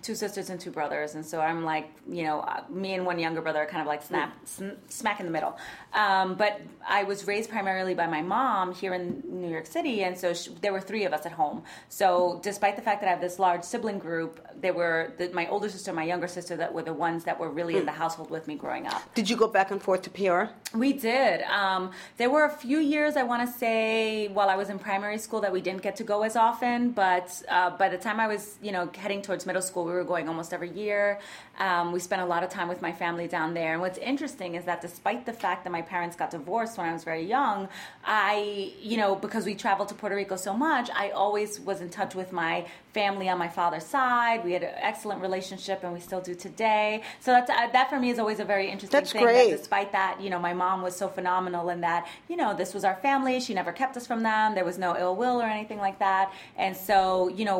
two 0.02 0.14
sisters 0.14 0.50
and 0.50 0.60
two 0.60 0.70
brothers, 0.70 1.14
and 1.14 1.24
so 1.24 1.40
I'm 1.40 1.64
like, 1.64 1.90
you 2.08 2.24
know, 2.24 2.40
uh, 2.40 2.62
me 2.70 2.94
and 2.94 3.04
one 3.06 3.18
younger 3.18 3.40
brother 3.40 3.60
are 3.60 3.66
kind 3.66 3.80
of 3.80 3.86
like 3.86 4.02
snap, 4.02 4.34
sn- 4.44 4.76
smack 4.88 5.20
in 5.20 5.26
the 5.26 5.32
middle. 5.32 5.56
Um, 5.92 6.34
but 6.34 6.60
I 6.86 7.04
was 7.04 7.26
raised 7.26 7.50
primarily 7.50 7.94
by 7.94 8.06
my 8.06 8.22
mom 8.22 8.74
here 8.74 8.94
in 8.94 9.22
New 9.26 9.48
York 9.48 9.66
City, 9.66 10.04
and 10.04 10.16
so 10.16 10.34
she, 10.34 10.50
there 10.60 10.72
were 10.72 10.80
three 10.80 11.04
of 11.04 11.12
us 11.12 11.26
at 11.26 11.32
home. 11.32 11.62
So 11.88 12.40
despite 12.42 12.76
the 12.76 12.82
fact 12.82 13.00
that 13.00 13.08
I 13.08 13.10
have 13.10 13.20
this 13.20 13.38
large 13.38 13.62
sibling 13.62 13.98
group, 13.98 14.44
there 14.60 14.74
were 14.74 15.12
the, 15.18 15.30
my 15.30 15.48
older 15.48 15.68
sister, 15.68 15.90
and 15.90 15.96
my 15.96 16.04
younger 16.04 16.28
sister, 16.28 16.56
that 16.56 16.72
were 16.72 16.82
the 16.82 16.92
ones 16.92 17.24
that 17.24 17.38
were 17.38 17.50
really 17.50 17.76
in 17.76 17.86
the 17.86 17.92
household 17.92 18.30
with 18.30 18.46
me 18.46 18.54
growing 18.54 18.86
up. 18.86 19.02
Did 19.14 19.30
you 19.30 19.36
go 19.36 19.48
back 19.48 19.70
and 19.70 19.82
forth 19.82 20.02
to 20.02 20.10
PR? 20.10 20.52
We 20.76 20.92
did. 20.92 21.42
Um, 21.42 21.92
there 22.18 22.30
were 22.30 22.44
a 22.44 22.50
few 22.50 22.78
years, 22.78 23.16
I 23.16 23.22
want 23.22 23.48
to 23.48 23.58
say, 23.58 24.28
while 24.28 24.48
I 24.48 24.56
was 24.56 24.68
in 24.68 24.78
primary 24.78 25.18
school, 25.18 25.40
that 25.40 25.52
we 25.52 25.60
didn't 25.60 25.82
get 25.82 25.96
to 25.96 26.04
go 26.04 26.22
as 26.22 26.36
often. 26.36 26.90
But 26.90 27.42
uh, 27.48 27.70
by 27.70 27.88
the 27.88 27.98
time 27.98 28.20
I 28.20 28.26
was, 28.26 28.56
you 28.62 28.72
know, 28.72 28.90
heading 28.96 29.22
towards 29.22 29.46
middle 29.46 29.62
school, 29.62 29.85
we 29.86 29.92
were 29.92 30.04
going 30.04 30.28
almost 30.28 30.52
every 30.52 30.70
year. 30.70 31.18
Um, 31.58 31.92
we 31.92 32.00
spent 32.00 32.22
a 32.22 32.26
lot 32.26 32.42
of 32.42 32.50
time 32.50 32.68
with 32.68 32.82
my 32.82 32.92
family 32.92 33.28
down 33.28 33.54
there. 33.54 33.72
And 33.72 33.80
what's 33.80 33.98
interesting 33.98 34.54
is 34.54 34.64
that 34.64 34.80
despite 34.80 35.24
the 35.24 35.32
fact 35.32 35.64
that 35.64 35.70
my 35.70 35.82
parents 35.82 36.16
got 36.16 36.30
divorced 36.30 36.76
when 36.76 36.86
I 36.88 36.92
was 36.92 37.04
very 37.04 37.24
young, 37.24 37.68
I, 38.04 38.72
you 38.80 38.96
know, 38.96 39.14
because 39.14 39.46
we 39.46 39.54
traveled 39.54 39.88
to 39.88 39.94
Puerto 39.94 40.16
Rico 40.16 40.36
so 40.36 40.52
much, 40.52 40.90
I 40.94 41.10
always 41.10 41.60
was 41.60 41.80
in 41.80 41.88
touch 41.88 42.14
with 42.14 42.32
my 42.32 42.66
family 43.00 43.28
on 43.28 43.38
my 43.46 43.50
father's 43.60 43.84
side. 43.96 44.38
We 44.48 44.52
had 44.56 44.62
an 44.62 44.76
excellent 44.90 45.20
relationship, 45.20 45.78
and 45.84 45.92
we 45.92 46.00
still 46.00 46.22
do 46.30 46.34
today. 46.34 47.02
So 47.24 47.28
that's, 47.34 47.50
uh, 47.50 47.68
that 47.76 47.86
for 47.90 47.98
me 48.00 48.08
is 48.14 48.18
always 48.18 48.40
a 48.40 48.48
very 48.54 48.66
interesting 48.72 48.98
that's 48.98 49.12
thing. 49.12 49.22
Great. 49.22 49.50
That 49.50 49.58
despite 49.58 49.90
that, 49.92 50.12
you 50.22 50.30
know, 50.32 50.40
my 50.48 50.54
mom 50.64 50.78
was 50.80 50.96
so 50.96 51.06
phenomenal 51.18 51.68
in 51.74 51.82
that, 51.82 52.08
you 52.30 52.36
know, 52.40 52.50
this 52.62 52.72
was 52.76 52.84
our 52.84 52.96
family. 53.08 53.38
She 53.46 53.52
never 53.60 53.72
kept 53.82 53.94
us 53.98 54.06
from 54.06 54.20
them. 54.22 54.54
There 54.54 54.64
was 54.64 54.78
no 54.78 54.90
ill 55.04 55.14
will 55.22 55.38
or 55.44 55.48
anything 55.58 55.80
like 55.86 55.98
that. 55.98 56.32
And 56.56 56.74
so, 56.88 57.28
you 57.38 57.44
know, 57.44 57.58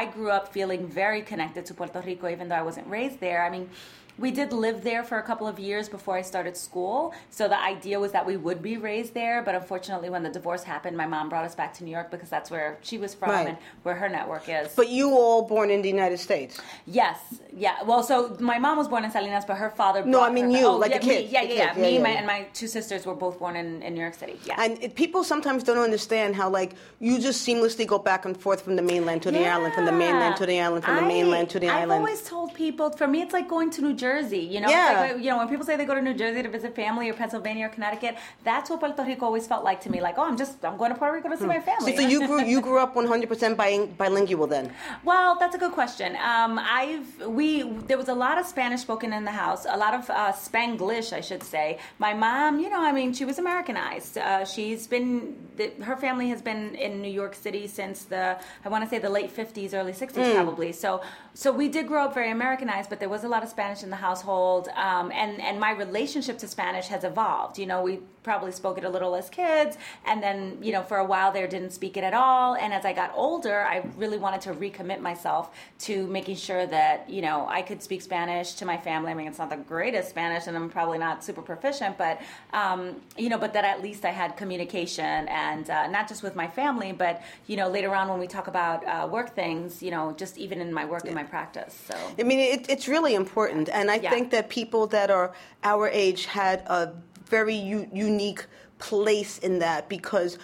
I 0.00 0.02
grew 0.06 0.30
up 0.30 0.44
feeling 0.52 0.86
very 0.86 1.22
connected 1.22 1.66
to 1.66 1.74
Puerto 1.74 2.00
Rico, 2.06 2.28
even 2.28 2.48
though 2.48 2.60
I 2.62 2.66
wasn't 2.70 2.86
raised 2.88 3.18
there. 3.18 3.40
I 3.44 3.50
mean, 3.50 3.68
we 4.18 4.30
did 4.30 4.52
live 4.52 4.82
there 4.82 5.02
for 5.04 5.18
a 5.18 5.22
couple 5.22 5.46
of 5.46 5.58
years 5.58 5.88
before 5.88 6.16
I 6.16 6.22
started 6.22 6.56
school. 6.56 7.12
So 7.30 7.48
the 7.48 7.60
idea 7.60 8.00
was 8.00 8.12
that 8.12 8.24
we 8.24 8.36
would 8.36 8.62
be 8.62 8.76
raised 8.78 9.12
there, 9.14 9.42
but 9.42 9.54
unfortunately, 9.54 10.08
when 10.08 10.22
the 10.22 10.30
divorce 10.30 10.62
happened, 10.62 10.96
my 10.96 11.06
mom 11.06 11.28
brought 11.28 11.44
us 11.44 11.54
back 11.54 11.74
to 11.74 11.84
New 11.84 11.90
York 11.90 12.10
because 12.10 12.30
that's 12.30 12.50
where 12.50 12.78
she 12.82 12.96
was 12.98 13.14
from 13.14 13.30
Right. 13.30 13.48
and 13.48 13.58
where 13.82 13.94
her 13.94 14.08
network 14.08 14.48
is. 14.48 14.72
But 14.74 14.88
you 14.88 15.10
all 15.10 15.42
born 15.42 15.70
in 15.70 15.82
the 15.82 15.88
United 15.88 16.18
States. 16.18 16.58
Yes, 16.86 17.18
yeah. 17.54 17.82
Well, 17.84 18.02
so 18.02 18.36
my 18.40 18.58
mom 18.58 18.78
was 18.78 18.88
born 18.88 19.04
in 19.04 19.10
Salinas, 19.10 19.44
but 19.44 19.56
her 19.56 19.70
father. 19.70 20.02
No, 20.04 20.22
I 20.22 20.30
mean 20.30 20.50
you, 20.50 20.66
oh, 20.66 20.76
like 20.76 20.92
yeah, 20.92 20.98
the 20.98 21.06
me, 21.06 21.20
Yeah, 21.26 21.42
the 21.42 21.48
yeah, 21.48 21.54
yeah. 21.54 21.66
kids. 21.68 21.78
Me 21.78 21.88
Yeah, 21.90 21.94
and 21.96 22.02
my, 22.02 22.10
yeah. 22.12 22.18
and 22.18 22.26
my 22.26 22.46
two 22.54 22.68
sisters 22.68 23.04
were 23.04 23.14
both 23.14 23.38
born 23.38 23.54
in, 23.56 23.82
in 23.82 23.94
New 23.94 24.00
York 24.00 24.14
City. 24.14 24.40
Yeah. 24.46 24.54
And 24.58 24.82
it, 24.82 24.94
people 24.94 25.24
sometimes 25.24 25.62
don't 25.62 25.76
understand 25.78 26.36
how, 26.36 26.48
like, 26.48 26.72
you 27.00 27.18
just 27.18 27.46
seamlessly 27.46 27.86
go 27.86 27.98
back 27.98 28.24
and 28.24 28.34
forth 28.34 28.62
from 28.62 28.76
the 28.76 28.82
mainland 28.82 29.22
to 29.24 29.30
the 29.30 29.46
island, 29.46 29.74
from 29.74 29.84
the 29.84 29.92
mainland 29.92 30.36
to 30.36 30.46
the 30.46 30.58
island, 30.58 30.84
from 30.84 30.96
the 30.96 31.02
I- 31.02 31.08
mainland 31.08 31.50
to 31.50 31.60
the 31.60 31.68
I've 31.68 31.82
island. 31.82 32.00
always 32.00 32.22
told 32.22 32.54
people, 32.54 32.88
for 32.90 33.06
me, 33.06 33.20
it's 33.20 33.34
like 33.34 33.46
going 33.48 33.68
to 33.72 33.82
New 33.82 33.88
Jersey. 33.92 34.05
You 34.14 34.60
know, 34.60 34.68
Yeah. 34.68 35.08
Like, 35.12 35.22
you 35.24 35.30
know, 35.30 35.38
when 35.38 35.48
people 35.48 35.64
say 35.66 35.76
they 35.76 35.84
go 35.84 35.94
to 35.94 36.02
New 36.02 36.14
Jersey 36.14 36.42
to 36.42 36.48
visit 36.48 36.74
family 36.74 37.08
or 37.10 37.14
Pennsylvania 37.14 37.66
or 37.66 37.68
Connecticut, 37.68 38.16
that's 38.44 38.70
what 38.70 38.80
Puerto 38.80 39.02
Rico 39.02 39.24
always 39.26 39.46
felt 39.46 39.64
like 39.64 39.80
to 39.82 39.90
me. 39.90 40.00
Like, 40.00 40.16
oh, 40.18 40.24
I'm 40.24 40.36
just, 40.36 40.64
I'm 40.64 40.76
going 40.76 40.92
to 40.92 40.98
Puerto 40.98 41.14
Rico 41.16 41.28
to 41.28 41.36
see 41.36 41.46
my 41.46 41.60
family. 41.60 41.96
So, 41.96 42.02
so 42.02 42.08
you 42.08 42.26
grew 42.26 42.42
you 42.44 42.60
grew 42.60 42.78
up 42.78 42.94
100% 42.94 43.56
bi- 43.56 43.86
bilingual 43.98 44.46
then. 44.46 44.72
Well, 45.04 45.36
that's 45.40 45.54
a 45.54 45.58
good 45.58 45.72
question. 45.72 46.16
Um, 46.16 46.58
I've 46.58 47.06
we 47.26 47.62
there 47.88 47.98
was 47.98 48.08
a 48.08 48.14
lot 48.14 48.38
of 48.38 48.46
Spanish 48.46 48.80
spoken 48.82 49.12
in 49.12 49.24
the 49.24 49.36
house, 49.44 49.66
a 49.68 49.76
lot 49.76 49.94
of 49.94 50.08
uh, 50.10 50.32
Spanglish, 50.32 51.12
I 51.12 51.20
should 51.20 51.42
say. 51.42 51.78
My 51.98 52.12
mom, 52.14 52.60
you 52.60 52.68
know, 52.68 52.80
I 52.80 52.92
mean, 52.92 53.12
she 53.12 53.24
was 53.24 53.38
Americanized. 53.38 54.18
Uh, 54.18 54.44
she's 54.44 54.86
been 54.86 55.36
the, 55.56 55.70
her 55.82 55.96
family 55.96 56.28
has 56.28 56.42
been 56.42 56.74
in 56.74 57.00
New 57.02 57.10
York 57.22 57.34
City 57.34 57.66
since 57.66 58.04
the 58.04 58.38
I 58.64 58.68
want 58.68 58.84
to 58.84 58.90
say 58.90 58.98
the 58.98 59.10
late 59.10 59.30
fifties, 59.30 59.74
early 59.74 59.92
sixties, 59.92 60.32
probably. 60.34 60.72
So 60.72 61.00
so 61.34 61.52
we 61.52 61.68
did 61.68 61.86
grow 61.86 62.04
up 62.04 62.14
very 62.14 62.30
Americanized, 62.30 62.88
but 62.90 62.98
there 63.00 63.08
was 63.08 63.24
a 63.24 63.28
lot 63.28 63.42
of 63.42 63.48
Spanish 63.48 63.82
in 63.82 63.90
the 63.90 63.95
household, 63.96 64.68
um, 64.76 65.10
and 65.12 65.40
and 65.40 65.58
my 65.58 65.72
relationship 65.72 66.38
to 66.38 66.48
Spanish 66.48 66.86
has 66.88 67.04
evolved. 67.04 67.58
You 67.58 67.66
know, 67.66 67.82
we 67.82 68.00
probably 68.26 68.50
spoke 68.50 68.76
it 68.76 68.82
a 68.84 68.88
little 68.88 69.14
as 69.14 69.30
kids, 69.30 69.78
and 70.04 70.20
then 70.20 70.58
you 70.60 70.72
know 70.72 70.82
for 70.82 70.98
a 70.98 71.04
while 71.12 71.30
there 71.30 71.46
didn't 71.46 71.70
speak 71.70 71.96
it 71.96 72.02
at 72.02 72.12
all. 72.12 72.56
And 72.56 72.74
as 72.74 72.84
I 72.84 72.92
got 72.92 73.12
older, 73.14 73.58
I 73.74 73.76
really 73.96 74.18
wanted 74.18 74.40
to 74.42 74.52
recommit 74.52 75.00
myself 75.00 75.44
to 75.86 76.06
making 76.08 76.34
sure 76.34 76.66
that 76.66 77.08
you 77.08 77.22
know 77.22 77.46
I 77.48 77.62
could 77.62 77.80
speak 77.88 78.02
Spanish 78.02 78.54
to 78.54 78.64
my 78.66 78.76
family. 78.88 79.12
I 79.12 79.14
mean, 79.14 79.28
it's 79.28 79.38
not 79.38 79.50
the 79.50 79.62
greatest 79.74 80.08
Spanish, 80.10 80.48
and 80.48 80.56
I'm 80.56 80.68
probably 80.68 80.98
not 80.98 81.22
super 81.22 81.40
proficient, 81.40 81.96
but 81.96 82.20
um, 82.52 82.80
you 83.16 83.28
know, 83.28 83.38
but 83.38 83.52
that 83.52 83.64
at 83.64 83.80
least 83.80 84.04
I 84.04 84.10
had 84.10 84.36
communication, 84.36 85.28
and 85.28 85.70
uh, 85.70 85.86
not 85.86 86.08
just 86.08 86.24
with 86.24 86.34
my 86.34 86.48
family, 86.48 86.90
but 86.90 87.22
you 87.46 87.56
know, 87.56 87.68
later 87.68 87.94
on 87.94 88.08
when 88.08 88.18
we 88.18 88.26
talk 88.26 88.48
about 88.48 88.84
uh, 88.84 89.06
work 89.06 89.36
things, 89.36 89.84
you 89.84 89.92
know, 89.92 90.12
just 90.22 90.36
even 90.36 90.60
in 90.60 90.72
my 90.74 90.84
work 90.84 91.04
and 91.06 91.14
my 91.14 91.22
practice. 91.22 91.72
So. 91.88 91.94
I 92.18 92.24
mean, 92.24 92.40
it, 92.40 92.68
it's 92.68 92.88
really 92.88 93.14
important, 93.14 93.68
and 93.68 93.88
I 93.88 93.98
Yeah. 94.02 94.10
think 94.10 94.30
that 94.32 94.48
people 94.48 94.88
that 94.88 95.12
are 95.12 95.28
our 95.62 95.88
age 95.88 96.22
had 96.26 96.58
a 96.66 96.92
very 97.28 97.54
u- 97.54 97.88
unique 97.92 98.46
place 98.78 99.38
in 99.38 99.58
that 99.60 99.88
because 99.88 100.38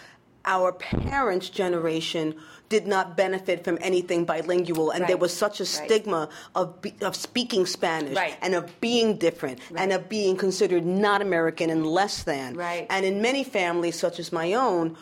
our 0.44 0.72
parents' 0.72 1.48
generation 1.48 2.34
did 2.68 2.86
not 2.86 3.16
benefit 3.16 3.62
from 3.62 3.78
anything 3.80 4.24
bilingual, 4.24 4.90
and 4.90 5.06
there 5.06 5.16
was 5.18 5.32
such 5.32 5.60
a 5.60 5.62
Right. 5.64 5.84
stigma 5.84 6.28
of 6.54 6.80
be, 6.82 6.94
of 7.02 7.14
speaking 7.14 7.66
Spanish 7.66 8.16
Right. 8.16 8.36
and 8.42 8.54
of 8.54 8.80
being 8.80 9.18
different 9.18 9.60
and 9.76 9.92
of 9.92 10.08
being 10.08 10.36
considered 10.36 10.84
not 10.86 11.20
American 11.22 11.70
and 11.70 11.86
less 11.86 12.22
than. 12.24 12.54
Right. 12.56 12.86
And 12.90 13.04
in 13.04 13.20
many 13.22 13.44
families, 13.44 13.98
such 13.98 14.18
as 14.18 14.32
my 14.32 14.54
own, 14.54 14.96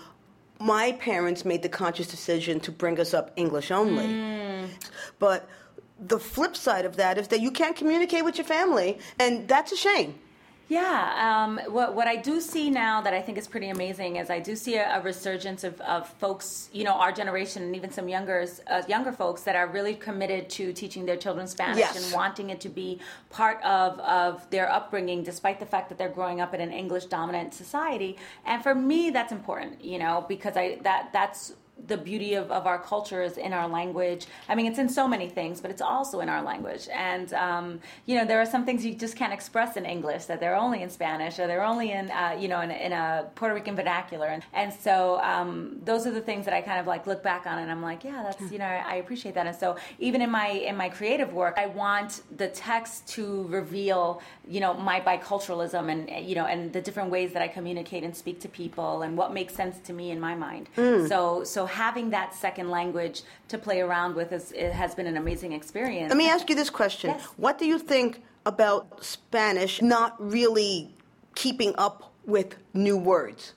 my 0.58 0.92
parents 0.92 1.44
made 1.44 1.62
the 1.62 1.68
conscious 1.70 2.08
decision 2.08 2.60
to 2.60 2.72
bring 2.72 3.00
us 3.00 3.14
up 3.14 3.30
English 3.36 3.70
only. 3.70 4.04
Mm. 4.08 4.68
But 5.18 5.48
the 5.98 6.18
flip 6.18 6.56
side 6.56 6.84
of 6.84 6.96
that 6.96 7.16
is 7.18 7.28
that 7.28 7.40
you 7.40 7.50
can't 7.50 7.76
communicate 7.76 8.24
with 8.24 8.36
your 8.36 8.46
family, 8.46 8.98
and 9.18 9.46
that's 9.48 9.70
a 9.72 9.76
shame. 9.76 10.18
Yeah, 10.70 11.42
um, 11.44 11.58
what 11.72 11.96
what 11.96 12.06
I 12.06 12.14
do 12.14 12.40
see 12.40 12.70
now 12.70 13.00
that 13.00 13.12
I 13.12 13.20
think 13.20 13.38
is 13.38 13.48
pretty 13.48 13.70
amazing 13.70 14.16
is 14.16 14.30
I 14.30 14.38
do 14.38 14.54
see 14.54 14.76
a, 14.76 14.98
a 14.98 15.00
resurgence 15.02 15.64
of, 15.64 15.80
of 15.80 16.08
folks, 16.08 16.68
you 16.72 16.84
know, 16.84 16.92
our 16.94 17.10
generation 17.10 17.64
and 17.64 17.74
even 17.74 17.90
some 17.90 18.08
younger 18.08 18.46
uh, 18.68 18.82
younger 18.86 19.10
folks 19.10 19.42
that 19.42 19.56
are 19.56 19.66
really 19.66 19.96
committed 19.96 20.48
to 20.50 20.72
teaching 20.72 21.04
their 21.06 21.16
children 21.16 21.48
Spanish 21.48 21.78
Yes. 21.78 21.96
and 21.96 22.14
wanting 22.14 22.50
it 22.50 22.60
to 22.60 22.68
be 22.68 23.00
part 23.30 23.60
of 23.64 23.98
of 23.98 24.48
their 24.50 24.70
upbringing, 24.70 25.24
despite 25.24 25.58
the 25.58 25.66
fact 25.66 25.88
that 25.88 25.98
they're 25.98 26.08
growing 26.20 26.40
up 26.40 26.54
in 26.54 26.60
an 26.60 26.70
English 26.70 27.06
dominant 27.06 27.52
society. 27.52 28.16
And 28.46 28.62
for 28.62 28.74
me, 28.74 29.10
that's 29.10 29.32
important, 29.32 29.84
you 29.84 29.98
know, 29.98 30.24
because 30.28 30.56
I 30.56 30.78
that 30.84 31.12
that's 31.12 31.52
the 31.86 31.96
beauty 31.96 32.34
of, 32.34 32.50
of 32.50 32.66
our 32.66 32.78
culture 32.78 33.22
is 33.22 33.36
in 33.38 33.52
our 33.52 33.68
language. 33.68 34.26
I 34.48 34.54
mean, 34.54 34.66
it's 34.66 34.78
in 34.78 34.88
so 34.88 35.06
many 35.08 35.28
things, 35.28 35.60
but 35.60 35.70
it's 35.70 35.82
also 35.82 36.20
in 36.20 36.28
our 36.28 36.42
language. 36.42 36.88
And, 36.92 37.32
um, 37.34 37.80
you 38.06 38.16
know, 38.16 38.24
there 38.24 38.40
are 38.40 38.46
some 38.46 38.64
things 38.64 38.84
you 38.84 38.94
just 38.94 39.16
can't 39.16 39.32
express 39.32 39.76
in 39.76 39.84
English 39.84 40.24
that 40.26 40.40
they're 40.40 40.56
only 40.56 40.82
in 40.82 40.90
Spanish 40.90 41.38
or 41.38 41.46
they're 41.46 41.64
only 41.64 41.92
in, 41.92 42.10
uh, 42.10 42.36
you 42.38 42.48
know, 42.48 42.60
in, 42.60 42.70
in 42.70 42.92
a 42.92 43.26
Puerto 43.34 43.54
Rican 43.54 43.76
vernacular. 43.76 44.26
And, 44.26 44.42
and 44.52 44.72
so 44.72 45.20
um, 45.20 45.78
those 45.84 46.06
are 46.06 46.10
the 46.10 46.20
things 46.20 46.44
that 46.44 46.54
I 46.54 46.60
kind 46.60 46.80
of 46.80 46.86
like 46.86 47.06
look 47.06 47.22
back 47.22 47.46
on 47.46 47.58
and 47.58 47.70
I'm 47.70 47.82
like, 47.82 48.04
yeah, 48.04 48.22
that's, 48.22 48.52
you 48.52 48.58
know, 48.58 48.64
I 48.64 48.96
appreciate 48.96 49.34
that. 49.34 49.46
And 49.46 49.56
so 49.56 49.76
even 49.98 50.22
in 50.22 50.30
my, 50.30 50.48
in 50.48 50.76
my 50.76 50.88
creative 50.88 51.32
work, 51.32 51.56
I 51.58 51.66
want 51.66 52.22
the 52.36 52.48
text 52.48 53.08
to 53.08 53.44
reveal, 53.48 54.22
you 54.48 54.60
know, 54.60 54.74
my 54.74 55.00
biculturalism 55.00 55.90
and, 55.90 56.28
you 56.28 56.34
know, 56.34 56.46
and 56.46 56.72
the 56.72 56.80
different 56.80 57.10
ways 57.10 57.32
that 57.32 57.42
I 57.42 57.48
communicate 57.48 58.04
and 58.04 58.14
speak 58.14 58.40
to 58.40 58.48
people 58.48 59.02
and 59.02 59.16
what 59.16 59.32
makes 59.32 59.54
sense 59.54 59.78
to 59.86 59.92
me 59.92 60.10
in 60.10 60.20
my 60.20 60.34
mind. 60.34 60.68
So, 61.08 61.44
so 61.44 61.66
having 61.70 62.10
that 62.10 62.34
second 62.34 62.68
language 62.70 63.22
to 63.48 63.56
play 63.58 63.80
around 63.80 64.14
with 64.14 64.32
is, 64.32 64.52
it 64.52 64.72
has 64.72 64.94
been 64.94 65.06
an 65.06 65.16
amazing 65.16 65.52
experience. 65.52 66.10
Let 66.10 66.18
me 66.18 66.28
ask 66.28 66.48
you 66.50 66.54
this 66.54 66.70
question 66.70 67.10
Yes. 67.10 67.24
What 67.36 67.58
do 67.58 67.66
you 67.66 67.78
think 67.78 68.22
about 68.44 69.02
Spanish 69.04 69.80
not 69.80 70.14
really 70.18 70.94
keeping 71.34 71.74
up 71.78 72.12
with 72.26 72.56
new 72.74 72.96
words? 72.96 73.54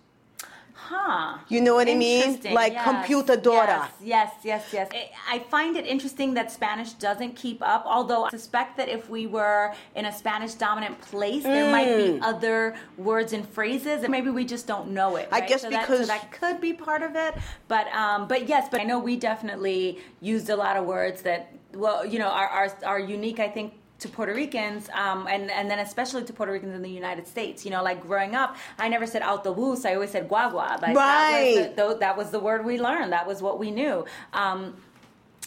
Huh. 0.86 1.38
You 1.48 1.62
know 1.62 1.76
what 1.76 1.88
I 1.88 1.96
mean? 1.96 2.42
Like 2.52 2.74
yes, 2.74 2.86
computadora. 2.88 3.88
Yes, 4.02 4.32
yes, 4.44 4.64
yes, 4.74 4.90
yes. 4.94 5.10
I 5.30 5.40
find 5.40 5.78
it 5.78 5.86
interesting 5.86 6.34
that 6.34 6.52
Spanish 6.52 6.92
doesn't 6.94 7.36
keep 7.38 7.62
up, 7.62 7.84
although 7.86 8.26
I 8.26 8.30
suspect 8.32 8.76
that 8.78 8.90
if 8.90 9.10
we 9.10 9.26
were 9.28 9.74
in 9.96 10.06
a 10.06 10.12
Spanish 10.12 10.54
dominant 10.56 11.00
place, 11.02 11.44
there 11.44 11.72
might 11.72 11.88
Mm. 11.88 12.16
be 12.16 12.22
other 12.22 12.76
words 12.98 13.32
and 13.34 13.48
phrases, 13.48 14.04
and 14.04 14.12
maybe 14.12 14.30
we 14.30 14.44
just 14.44 14.68
don't 14.68 14.90
know 14.90 15.16
it. 15.16 15.30
I 15.32 15.40
guess 15.42 15.62
so 15.62 15.70
that, 15.70 15.82
because- 15.82 16.02
so 16.02 16.06
that 16.08 16.32
could 16.32 16.60
be 16.60 16.74
part 16.74 17.02
of 17.02 17.16
it. 17.16 17.34
But 17.68 17.88
um, 17.94 18.28
but 18.28 18.50
yes, 18.50 18.68
but 18.70 18.82
I 18.82 18.84
know 18.84 19.00
we 19.00 19.16
definitely 19.16 20.00
used 20.20 20.50
a 20.50 20.56
lot 20.56 20.76
of 20.76 20.84
words 20.86 21.22
that, 21.22 21.42
well, 21.74 22.06
you 22.06 22.20
know, 22.20 22.28
are, 22.28 22.48
are, 22.60 22.70
are 22.86 23.00
unique, 23.00 23.40
I 23.40 23.48
think, 23.48 23.74
to 24.04 24.10
Puerto 24.10 24.34
Ricans, 24.34 24.90
um, 24.94 25.28
and 25.28 25.50
and 25.52 25.70
then 25.70 25.80
especially 25.80 26.24
to 26.24 26.34
Puerto 26.34 26.52
Ricans 26.52 26.76
in 26.76 26.82
the 26.82 26.90
United 26.90 27.28
States. 27.28 27.66
You 27.66 27.72
know, 27.72 27.82
like 27.84 28.02
growing 28.08 28.36
up, 28.36 28.56
I 28.78 28.88
never 28.90 29.08
said 29.08 29.22
autobús. 29.24 29.86
I 29.86 29.96
always 29.96 30.12
said 30.12 30.30
guagua. 30.30 30.82
Like 30.82 30.94
that 30.94 30.94
was, 30.94 31.58
Right. 31.58 31.76
the, 31.76 31.98
that 32.00 32.16
was 32.18 32.30
the 32.32 32.40
word 32.40 32.64
we 32.66 32.80
learned. 32.80 33.12
That 33.12 33.26
was 33.28 33.42
what 33.42 33.60
we 33.60 33.72
knew. 33.72 34.06
Um, 34.34 34.76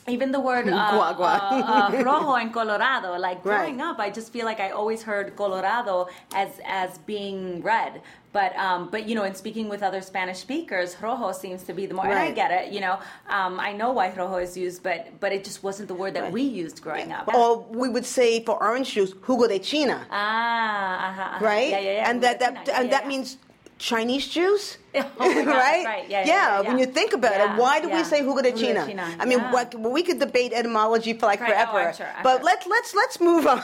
even 0.08 0.32
the 0.32 0.40
word 0.40 0.68
uh, 0.70 0.90
Guagua. 0.92 1.38
uh, 1.40 1.96
uh, 1.98 2.02
rojo 2.04 2.34
en 2.34 2.50
Colorado, 2.50 3.18
like 3.18 3.44
Right. 3.44 3.58
growing 3.58 3.80
up, 3.80 3.98
I 3.98 4.10
just 4.10 4.32
feel 4.32 4.44
like 4.44 4.60
I 4.60 4.70
always 4.70 5.02
heard 5.02 5.36
Colorado 5.36 6.08
as 6.34 6.50
as 6.64 6.98
being 6.98 7.62
red. 7.62 8.02
But 8.32 8.54
um, 8.56 8.88
but 8.90 9.08
you 9.08 9.14
know, 9.14 9.24
in 9.24 9.34
speaking 9.34 9.68
with 9.68 9.82
other 9.82 10.02
Spanish 10.02 10.38
speakers, 10.38 10.96
rojo 11.00 11.32
seems 11.32 11.62
to 11.64 11.72
be 11.72 11.86
the 11.86 11.94
more. 11.94 12.04
And 12.06 12.18
I 12.18 12.30
get 12.32 12.50
it. 12.50 12.70
You 12.72 12.80
know, 12.80 12.98
um, 13.28 13.58
I 13.58 13.72
know 13.72 13.92
why 13.92 14.12
rojo 14.14 14.36
is 14.36 14.56
used, 14.56 14.82
but 14.82 15.18
but 15.20 15.32
it 15.32 15.42
just 15.42 15.62
wasn't 15.62 15.88
the 15.88 15.94
word 15.94 16.12
that 16.14 16.30
we 16.32 16.42
used 16.42 16.82
growing 16.82 17.12
up. 17.12 17.32
Or 17.34 17.60
we 17.70 17.88
would 17.88 18.04
say 18.04 18.44
for 18.44 18.62
orange 18.62 18.92
juice, 18.92 19.12
jugo 19.14 19.48
de 19.48 19.58
China, 19.58 20.06
Ah, 20.10 21.08
uh-huh, 21.08 21.22
uh-huh. 21.22 21.44
right? 21.44 21.70
Yeah, 21.70 21.78
yeah, 21.80 21.92
yeah. 21.92 22.10
And 22.10 22.22
that, 22.22 22.38
that. 22.40 22.52
Yeah, 22.66 22.78
and 22.80 22.84
yeah, 22.90 22.94
that 22.98 23.02
yeah. 23.04 23.08
means 23.08 23.38
Chinese 23.78 24.26
juice, 24.28 24.78
Oh 24.94 25.02
God, 25.18 25.46
right? 25.46 25.84
right. 25.84 26.08
Yeah, 26.08 26.24
yeah, 26.24 26.60
yeah, 26.62 26.68
when 26.68 26.78
you 26.78 26.86
think 26.86 27.12
about 27.12 27.32
Yeah, 27.32 27.54
it, 27.54 27.60
why 27.60 27.80
do 27.80 27.90
we 27.90 28.02
say 28.04 28.20
Jugo 28.22 28.40
China? 28.56 28.86
I 29.20 29.26
mean, 29.26 29.38
yeah. 29.38 29.52
what, 29.52 29.74
we 29.78 30.02
could 30.02 30.18
debate 30.18 30.52
etymology 30.54 31.12
for 31.12 31.26
like 31.26 31.40
Right. 31.40 31.50
Oh, 31.50 31.72
forever, 31.72 31.88
I'm 31.88 31.94
sure, 31.94 32.06
I'm 32.16 32.22
but 32.22 32.36
sure. 32.38 32.44
let's 32.44 32.66
let's 32.66 32.94
let's 32.94 33.20
move 33.20 33.46
on. 33.46 33.60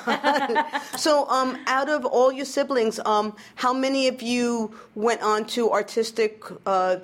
so, 0.99 1.27
um, 1.29 1.59
out 1.67 1.89
of 1.89 2.05
all 2.05 2.31
your 2.31 2.45
siblings, 2.45 3.01
um, 3.07 3.35
how 3.55 3.73
many 3.73 4.09
of 4.09 4.21
you 4.21 4.75
went 4.95 5.23
on 5.23 5.47
to 5.57 5.71
artistic 5.73 6.45
uh, 6.67 6.97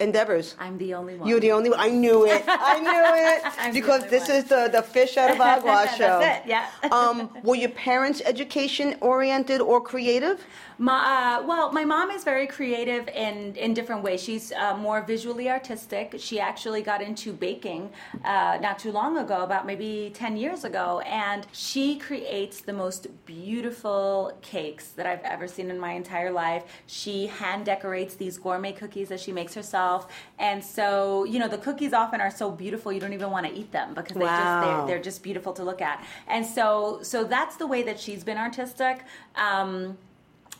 endeavors? 0.00 0.54
I'm 0.58 0.78
the 0.78 0.94
only 0.94 1.16
one. 1.16 1.28
You're 1.28 1.40
the 1.40 1.52
only 1.52 1.70
one. 1.70 1.80
I 1.80 1.88
knew 1.88 2.26
it. 2.26 2.44
I 2.46 2.80
knew 2.86 3.68
it 3.68 3.74
because 3.74 4.06
this 4.06 4.28
one. 4.28 4.38
is 4.38 4.44
the 4.44 4.68
the 4.72 4.82
fish 4.82 5.16
out 5.16 5.30
of 5.30 5.40
agua 5.40 5.88
show. 5.98 6.20
That's 6.20 6.44
it, 6.44 6.48
yeah. 6.48 6.68
um, 6.92 7.30
were 7.42 7.56
your 7.56 7.70
parents 7.70 8.22
education 8.24 8.96
oriented 9.00 9.60
or 9.60 9.80
creative? 9.80 10.44
My, 10.76 11.38
uh, 11.38 11.46
well, 11.46 11.70
my 11.70 11.84
mom 11.84 12.10
is 12.10 12.24
very 12.24 12.48
creative 12.48 13.06
in, 13.08 13.54
in 13.54 13.74
different 13.74 14.02
ways. 14.02 14.20
She's 14.20 14.50
uh, 14.50 14.76
more 14.76 15.02
visually 15.02 15.48
artistic. 15.48 16.16
She 16.18 16.40
actually 16.40 16.82
got 16.82 17.00
into 17.00 17.32
baking 17.32 17.90
uh, 18.24 18.58
not 18.60 18.80
too 18.80 18.90
long 18.90 19.18
ago, 19.18 19.42
about 19.44 19.66
maybe 19.66 20.10
10 20.14 20.36
years 20.36 20.64
ago, 20.64 21.00
and 21.06 21.46
she 21.52 21.96
creates 21.96 22.60
the 22.60 22.72
most 22.72 23.06
beautiful 23.24 24.36
cakes 24.42 24.88
that 24.96 25.06
I've 25.06 25.22
ever 25.22 25.46
seen 25.46 25.70
in 25.70 25.78
my 25.78 25.92
entire 25.92 26.32
life. 26.32 26.64
She 26.86 27.28
hand 27.28 27.66
decorates 27.66 28.16
these 28.16 28.36
gourmet 28.36 28.72
cookies 28.72 29.08
that 29.10 29.20
she 29.20 29.30
makes 29.30 29.54
herself. 29.54 29.83
Myself. 29.84 30.08
And 30.38 30.62
so, 30.64 31.24
you 31.24 31.38
know, 31.38 31.48
the 31.48 31.58
cookies 31.58 31.92
often 31.92 32.20
are 32.20 32.30
so 32.30 32.50
beautiful 32.50 32.92
you 32.92 33.00
don't 33.00 33.12
even 33.12 33.30
want 33.30 33.46
to 33.46 33.52
eat 33.52 33.70
them 33.72 33.94
because 33.94 34.16
they 34.16 34.24
Wow. 34.24 34.36
just 34.36 34.60
they're, 34.60 34.86
they're 34.86 35.02
just 35.02 35.22
beautiful 35.22 35.52
to 35.54 35.64
look 35.64 35.80
at. 35.80 36.04
And 36.26 36.44
so, 36.44 37.00
so 37.02 37.24
that's 37.24 37.56
the 37.56 37.66
way 37.66 37.82
that 37.82 37.98
she's 38.00 38.24
been 38.24 38.38
artistic. 38.38 39.04
Um, 39.36 39.98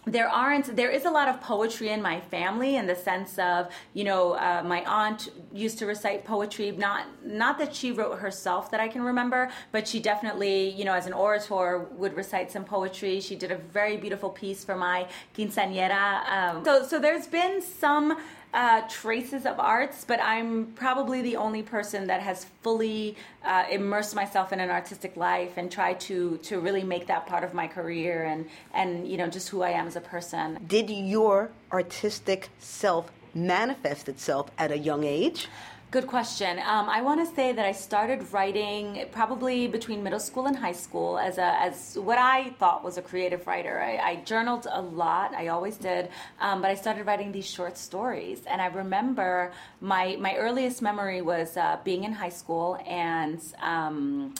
there 0.06 0.28
aren't 0.28 0.76
there 0.76 0.90
is 0.90 1.06
a 1.06 1.10
lot 1.10 1.28
of 1.28 1.40
poetry 1.40 1.88
in 1.88 2.02
my 2.02 2.20
family 2.20 2.76
in 2.76 2.86
the 2.86 2.94
sense 2.94 3.38
of 3.38 3.68
you 3.94 4.04
know 4.04 4.32
uh, 4.34 4.62
my 4.62 4.84
aunt 4.84 5.30
used 5.50 5.78
to 5.78 5.86
recite 5.86 6.26
poetry 6.26 6.70
not 6.72 7.06
not 7.24 7.56
that 7.56 7.74
she 7.74 7.90
wrote 7.90 8.18
herself 8.18 8.70
that 8.70 8.80
i 8.80 8.88
can 8.88 9.02
remember 9.02 9.50
but 9.72 9.88
she 9.88 10.00
definitely 10.00 10.68
you 10.70 10.84
know 10.84 10.92
as 10.92 11.06
an 11.06 11.14
orator 11.14 11.86
would 11.96 12.14
recite 12.14 12.50
some 12.52 12.64
poetry 12.64 13.18
she 13.18 13.34
did 13.34 13.50
a 13.50 13.56
very 13.56 13.96
beautiful 13.96 14.28
piece 14.28 14.62
for 14.62 14.76
my 14.76 15.06
quinceañera 15.34 16.26
um, 16.30 16.62
so 16.64 16.86
so 16.86 16.98
there's 16.98 17.26
been 17.26 17.62
some 17.62 18.18
uh, 18.54 18.82
traces 18.88 19.46
of 19.46 19.58
arts, 19.58 20.04
but 20.04 20.20
I'm 20.22 20.66
probably 20.76 21.20
the 21.22 21.36
only 21.36 21.62
person 21.62 22.06
that 22.06 22.20
has 22.20 22.46
fully 22.62 23.16
uh, 23.44 23.64
immersed 23.68 24.14
myself 24.14 24.52
in 24.52 24.60
an 24.60 24.70
artistic 24.70 25.16
life 25.16 25.54
and 25.56 25.70
tried 25.70 25.98
to 26.00 26.38
to 26.44 26.60
really 26.60 26.84
make 26.84 27.08
that 27.08 27.26
part 27.26 27.42
of 27.42 27.52
my 27.52 27.66
career 27.66 28.24
and 28.24 28.48
and 28.72 29.08
you 29.08 29.16
know 29.16 29.26
just 29.26 29.48
who 29.48 29.62
I 29.62 29.70
am 29.70 29.88
as 29.88 29.96
a 29.96 30.00
person. 30.00 30.58
Did 30.68 30.88
your 30.88 31.50
artistic 31.72 32.48
self 32.60 33.10
manifest 33.34 34.08
itself 34.08 34.52
at 34.56 34.70
a 34.70 34.78
young 34.78 35.02
age? 35.02 35.48
Good 35.94 36.08
question. 36.08 36.58
Um, 36.58 36.88
I 36.90 37.02
want 37.02 37.24
to 37.24 37.34
say 37.36 37.52
that 37.52 37.64
I 37.64 37.70
started 37.70 38.32
writing 38.32 39.06
probably 39.12 39.68
between 39.68 40.02
middle 40.02 40.18
school 40.18 40.46
and 40.46 40.56
high 40.56 40.72
school 40.72 41.20
as 41.20 41.38
a 41.38 41.54
as 41.66 41.96
what 41.96 42.18
I 42.18 42.50
thought 42.58 42.82
was 42.82 42.98
a 42.98 43.02
creative 43.10 43.46
writer. 43.46 43.80
I, 43.80 43.98
I 43.98 44.16
journaled 44.24 44.66
a 44.68 44.82
lot. 44.82 45.32
I 45.34 45.46
always 45.54 45.76
did, 45.76 46.08
um, 46.40 46.62
but 46.62 46.72
I 46.72 46.74
started 46.74 47.06
writing 47.06 47.30
these 47.30 47.48
short 47.48 47.78
stories. 47.78 48.42
And 48.44 48.60
I 48.60 48.66
remember 48.66 49.52
my 49.80 50.16
my 50.18 50.34
earliest 50.34 50.82
memory 50.82 51.22
was 51.22 51.56
uh, 51.56 51.78
being 51.84 52.02
in 52.02 52.12
high 52.12 52.34
school 52.40 52.76
and. 52.84 53.40
Um, 53.62 54.34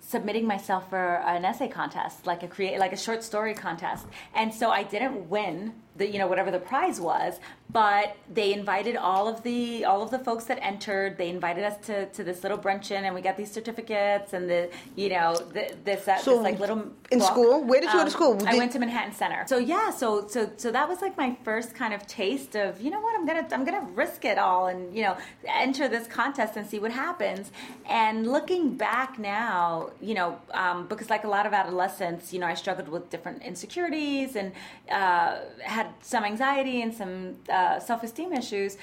submitting 0.00 0.46
myself 0.46 0.88
for 0.88 1.16
an 1.26 1.44
essay 1.44 1.68
contest, 1.68 2.26
like 2.26 2.42
a 2.42 2.48
create, 2.48 2.78
like 2.78 2.94
a 2.94 2.96
short 2.96 3.22
story 3.22 3.52
contest, 3.52 4.06
and 4.34 4.54
so 4.54 4.70
I 4.70 4.82
didn't 4.82 5.28
win 5.28 5.74
the, 5.98 6.06
you 6.08 6.18
know, 6.18 6.26
whatever 6.26 6.50
the 6.50 6.58
prize 6.58 7.00
was, 7.00 7.40
but 7.70 8.16
they 8.32 8.52
invited 8.54 8.96
all 8.96 9.28
of 9.28 9.42
the 9.42 9.84
all 9.84 10.02
of 10.02 10.10
the 10.10 10.18
folks 10.18 10.44
that 10.44 10.58
entered. 10.62 11.18
They 11.18 11.28
invited 11.28 11.64
us 11.64 11.76
to, 11.86 12.06
to 12.06 12.24
this 12.24 12.42
little 12.42 12.58
bruncheon, 12.58 13.02
and 13.04 13.14
we 13.14 13.20
got 13.20 13.36
these 13.36 13.50
certificates 13.50 14.32
and 14.32 14.48
the, 14.48 14.70
you 14.96 15.10
know, 15.10 15.36
the, 15.36 15.74
this 15.84 16.08
uh, 16.08 16.16
So, 16.18 16.36
this 16.36 16.42
like 16.44 16.58
little 16.60 16.82
in 17.10 17.18
book. 17.18 17.28
school? 17.28 17.64
Where 17.64 17.80
did 17.80 17.88
you 17.92 17.98
go 17.98 17.98
to 18.00 18.04
Um, 18.04 18.10
school? 18.10 18.38
I 18.46 18.56
went 18.56 18.72
to 18.72 18.78
Manhattan 18.78 19.12
Center. 19.14 19.44
So 19.46 19.58
yeah, 19.58 19.90
so 19.90 20.26
so 20.28 20.50
so 20.56 20.70
that 20.70 20.88
was 20.88 21.02
like 21.02 21.16
my 21.16 21.36
first 21.44 21.74
kind 21.74 21.92
of 21.92 22.06
taste 22.06 22.54
of 22.56 22.80
you 22.80 22.90
know 22.90 23.00
what 23.00 23.14
I'm 23.18 23.26
gonna 23.26 23.46
I'm 23.52 23.64
gonna 23.64 23.86
risk 23.94 24.24
it 24.24 24.38
all 24.38 24.68
and 24.68 24.94
you 24.96 25.02
know 25.02 25.16
enter 25.46 25.88
this 25.88 26.06
contest 26.06 26.56
and 26.56 26.66
see 26.66 26.78
what 26.78 26.92
happens. 26.92 27.50
And 27.88 28.30
looking 28.30 28.76
back 28.76 29.18
now, 29.18 29.90
you 30.00 30.14
know, 30.14 30.38
um, 30.52 30.86
because 30.86 31.10
like 31.10 31.24
a 31.24 31.28
lot 31.28 31.44
of 31.46 31.52
adolescents, 31.52 32.32
you 32.32 32.38
know, 32.40 32.46
I 32.46 32.54
struggled 32.54 32.88
with 32.88 33.10
different 33.10 33.42
insecurities 33.42 34.36
and 34.36 34.52
uh, 34.90 35.36
had 35.62 35.87
some 36.00 36.24
anxiety 36.24 36.82
and 36.82 36.94
some 36.94 37.36
uh, 37.50 37.78
self 37.80 38.02
esteem 38.02 38.32
issues. 38.32 38.76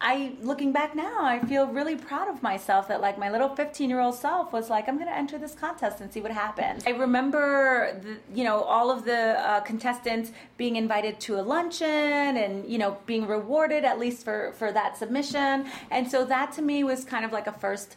I 0.00 0.32
looking 0.42 0.72
back 0.72 0.94
now, 0.94 1.24
I 1.24 1.38
feel 1.38 1.66
really 1.66 1.96
proud 1.96 2.28
of 2.28 2.42
myself 2.42 2.88
that 2.88 3.00
like 3.00 3.18
my 3.18 3.30
little 3.30 3.48
15 3.48 3.88
year 3.88 4.00
old 4.00 4.14
self 4.14 4.52
was 4.52 4.68
like, 4.68 4.88
I'm 4.88 4.96
going 4.96 5.08
to 5.08 5.16
enter 5.16 5.38
this 5.38 5.54
contest 5.54 6.00
and 6.00 6.12
see 6.12 6.20
what 6.20 6.32
happens. 6.32 6.84
I 6.86 6.90
remember, 6.90 7.98
the, 8.02 8.18
you 8.34 8.44
know, 8.44 8.62
all 8.62 8.90
of 8.90 9.04
the 9.04 9.38
uh, 9.40 9.60
contestants 9.60 10.32
being 10.58 10.76
invited 10.76 11.18
to 11.20 11.40
a 11.40 11.42
luncheon 11.42 11.86
and 11.86 12.68
you 12.70 12.78
know 12.78 12.98
being 13.06 13.26
rewarded 13.26 13.84
at 13.84 13.98
least 13.98 14.24
for 14.24 14.52
for 14.52 14.72
that 14.72 14.96
submission, 14.96 15.66
and 15.90 16.10
so 16.10 16.24
that 16.24 16.52
to 16.52 16.62
me 16.62 16.84
was 16.84 17.04
kind 17.04 17.24
of 17.24 17.32
like 17.32 17.46
a 17.46 17.52
first 17.52 17.96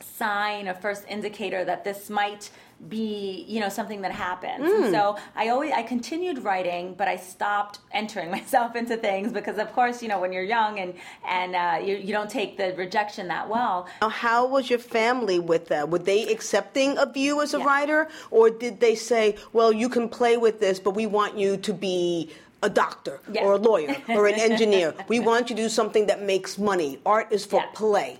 sign, 0.00 0.68
a 0.68 0.74
first 0.74 1.04
indicator 1.08 1.64
that 1.64 1.84
this 1.84 2.08
might 2.08 2.50
be, 2.88 3.44
you 3.48 3.58
know, 3.60 3.68
something 3.70 4.02
that 4.02 4.12
happens. 4.12 4.70
And 4.70 4.90
so 4.92 5.16
I 5.34 5.48
always 5.48 5.72
I 5.72 5.82
continued 5.82 6.44
writing, 6.44 6.94
but 6.94 7.08
I 7.08 7.16
stopped 7.16 7.78
entering 7.92 8.30
myself 8.38 8.76
into 8.76 8.96
things 8.96 9.32
because, 9.32 9.58
of 9.58 9.72
course, 9.72 10.02
you 10.02 10.08
know, 10.08 10.20
when 10.20 10.32
you're 10.32 10.42
young 10.44 10.78
and 10.78 10.94
and 11.26 11.56
uh, 11.56 11.78
you 11.84 11.96
you 11.96 12.12
don't 12.12 12.30
take 12.30 12.56
the 12.58 12.74
rejection 12.76 13.28
that 13.28 13.48
well. 13.48 13.86
Now, 14.02 14.10
How 14.10 14.46
was 14.46 14.68
your 14.68 14.78
family 14.78 15.38
with 15.38 15.68
that? 15.68 15.88
Were 15.88 15.98
they 15.98 16.26
accepting 16.28 16.98
of 16.98 17.16
you 17.16 17.40
as 17.42 17.54
a 17.54 17.58
Yeah. 17.58 17.64
writer, 17.64 18.08
or 18.30 18.50
did 18.50 18.80
they 18.80 18.94
say, 18.94 19.36
"Well, 19.52 19.72
you 19.72 19.88
can 19.88 20.08
play 20.08 20.36
with 20.36 20.60
this, 20.60 20.78
but 20.78 20.90
we 20.92 21.06
want 21.06 21.36
you 21.38 21.56
to 21.56 21.72
be 21.72 22.30
a 22.62 22.70
doctor 22.70 23.20
Yeah. 23.30 23.44
or 23.44 23.52
a 23.54 23.58
lawyer 23.58 23.96
or 24.08 24.26
an 24.26 24.34
engineer. 24.50 24.94
We 25.08 25.18
want 25.20 25.50
you 25.50 25.56
to 25.56 25.62
do 25.62 25.68
something 25.68 26.06
that 26.06 26.22
makes 26.22 26.56
money. 26.58 26.98
Art 27.06 27.28
is 27.30 27.44
for 27.46 27.60
Yeah. 27.60 27.66
play." 27.74 28.18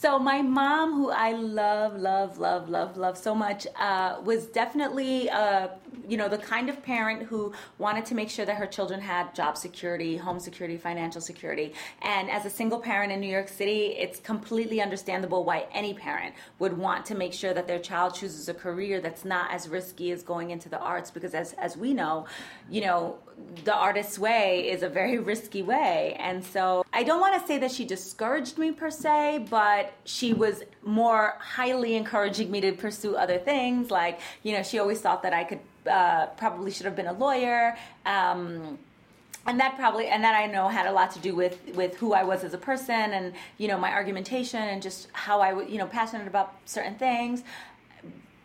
So 0.00 0.16
my 0.16 0.42
mom, 0.42 0.92
who 0.92 1.10
I 1.10 1.32
love, 1.32 1.96
love, 1.96 2.38
love, 2.38 2.68
love, 2.68 2.96
love 2.96 3.18
so 3.18 3.34
much, 3.34 3.66
uh, 3.74 4.20
was 4.22 4.46
definitely, 4.46 5.28
uh, 5.28 5.70
you 6.06 6.16
know, 6.16 6.28
the 6.28 6.38
kind 6.38 6.68
of 6.68 6.80
parent 6.84 7.24
who 7.24 7.52
wanted 7.78 8.06
to 8.06 8.14
make 8.14 8.30
sure 8.30 8.46
that 8.46 8.54
her 8.58 8.66
children 8.66 9.00
had 9.00 9.34
job 9.34 9.56
security, 9.56 10.16
home 10.16 10.38
security, 10.38 10.76
financial 10.76 11.20
security. 11.20 11.74
And 12.00 12.30
as 12.30 12.46
a 12.46 12.50
single 12.50 12.78
parent 12.78 13.10
in 13.10 13.18
New 13.18 13.28
York 13.28 13.48
City, 13.48 13.96
it's 13.98 14.20
completely 14.20 14.80
understandable 14.80 15.42
why 15.42 15.66
any 15.72 15.94
parent 15.94 16.36
would 16.60 16.78
want 16.78 17.04
to 17.06 17.16
make 17.16 17.32
sure 17.32 17.52
that 17.52 17.66
their 17.66 17.80
child 17.80 18.14
chooses 18.14 18.48
a 18.48 18.54
career 18.54 19.00
that's 19.00 19.24
not 19.24 19.50
as 19.50 19.68
risky 19.68 20.12
as 20.12 20.22
going 20.22 20.50
into 20.50 20.68
the 20.68 20.78
arts, 20.78 21.10
because 21.10 21.34
as 21.34 21.54
as 21.54 21.76
we 21.76 21.92
know, 21.92 22.24
you 22.70 22.82
know, 22.82 23.18
the 23.64 23.74
artist's 23.74 24.16
way 24.16 24.70
is 24.70 24.84
a 24.84 24.88
very 24.88 25.18
risky 25.32 25.62
way. 25.62 26.16
And 26.20 26.44
so 26.44 26.84
I 26.92 27.02
don't 27.02 27.20
want 27.20 27.40
to 27.40 27.46
say 27.48 27.58
that 27.58 27.72
she 27.72 27.84
discouraged 27.84 28.58
me 28.58 28.70
per 28.70 28.90
se, 28.90 29.46
but 29.50 29.87
she 30.04 30.32
was 30.32 30.62
more 30.82 31.34
highly 31.38 31.96
encouraging 31.96 32.50
me 32.50 32.60
to 32.60 32.72
pursue 32.72 33.16
other 33.16 33.38
things. 33.38 33.90
Like, 33.90 34.20
you 34.42 34.52
know, 34.52 34.62
she 34.62 34.78
always 34.78 35.00
thought 35.00 35.22
that 35.22 35.32
I 35.32 35.44
could 35.44 35.60
uh, 35.90 36.26
probably 36.36 36.70
should 36.70 36.86
have 36.86 36.96
been 36.96 37.06
a 37.06 37.12
lawyer. 37.12 37.76
Um, 38.06 38.78
and 39.46 39.58
that 39.60 39.76
probably 39.76 40.08
and 40.08 40.22
that 40.22 40.34
I 40.34 40.46
know 40.46 40.68
had 40.68 40.86
a 40.86 40.92
lot 40.92 41.10
to 41.12 41.18
do 41.20 41.34
with 41.34 41.58
with 41.74 41.96
who 41.96 42.12
I 42.12 42.22
was 42.22 42.44
as 42.44 42.52
a 42.52 42.58
person 42.58 42.94
and 42.94 43.32
you 43.56 43.66
know 43.66 43.78
my 43.78 43.90
argumentation 43.92 44.60
and 44.60 44.82
just 44.82 45.08
how 45.12 45.40
I 45.40 45.54
would 45.54 45.70
you 45.70 45.78
know 45.78 45.86
passionate 45.86 46.26
about 46.26 46.54
certain 46.66 46.96
things 46.96 47.42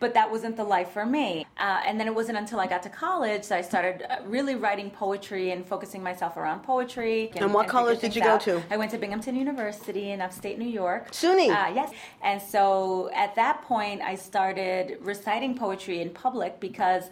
but 0.04 0.12
that 0.12 0.30
wasn't 0.30 0.54
the 0.54 0.62
life 0.62 0.90
for 0.90 1.06
me. 1.06 1.46
Uh, 1.56 1.80
and 1.86 1.98
then 1.98 2.06
it 2.06 2.14
wasn't 2.14 2.36
until 2.36 2.60
I 2.60 2.66
got 2.66 2.82
to 2.82 2.90
college 2.90 3.48
that 3.48 3.56
I 3.56 3.62
started 3.62 4.02
uh, 4.02 4.18
really 4.26 4.54
writing 4.54 4.90
poetry 4.90 5.52
and 5.52 5.66
focusing 5.66 6.02
myself 6.02 6.36
around 6.36 6.62
poetry. 6.62 7.32
And 7.36 7.54
what 7.54 7.68
college 7.68 8.00
did 8.00 8.14
you 8.14 8.20
things 8.20 8.44
go 8.44 8.52
out. 8.52 8.60
to? 8.60 8.74
I 8.74 8.76
went 8.76 8.90
to 8.90 8.98
Binghamton 8.98 9.34
University 9.34 10.10
in 10.10 10.20
upstate 10.20 10.58
New 10.58 10.68
York. 10.68 11.10
SUNY. 11.12 11.48
Uh, 11.48 11.72
yes. 11.74 11.90
And 12.22 12.42
so 12.42 13.08
at 13.14 13.34
that 13.36 13.62
point, 13.62 14.02
I 14.02 14.14
started 14.14 14.98
reciting 15.00 15.56
poetry 15.56 16.02
in 16.02 16.10
public 16.10 16.60
because 16.60 17.04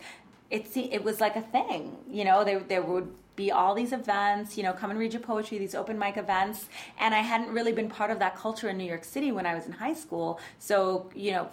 it 0.51 0.67
it 0.77 1.03
was 1.03 1.19
like 1.19 1.37
a 1.37 1.41
thing. 1.41 1.97
You 2.11 2.27
know, 2.27 2.45
there 2.45 2.61
there 2.61 2.83
would 2.83 3.09
be 3.37 3.51
all 3.51 3.75
these 3.75 3.95
events, 3.95 4.59
you 4.59 4.63
know, 4.63 4.75
come 4.75 4.91
and 4.91 4.99
read 4.99 5.15
your 5.15 5.23
poetry, 5.23 5.57
these 5.57 5.75
open 5.75 5.99
mic 5.99 6.19
events, 6.19 6.69
and 7.01 7.15
I 7.15 7.21
hadn't 7.21 7.49
really 7.49 7.73
been 7.73 7.89
part 7.89 8.11
of 8.11 8.19
that 8.19 8.37
culture 8.37 8.69
in 8.69 8.77
New 8.77 8.85
York 8.85 9.05
City 9.05 9.33
when 9.33 9.47
I 9.47 9.55
was 9.55 9.65
in 9.65 9.73
high 9.73 9.95
school. 9.95 10.39
So, 10.59 11.11
you 11.15 11.33
know, 11.33 11.49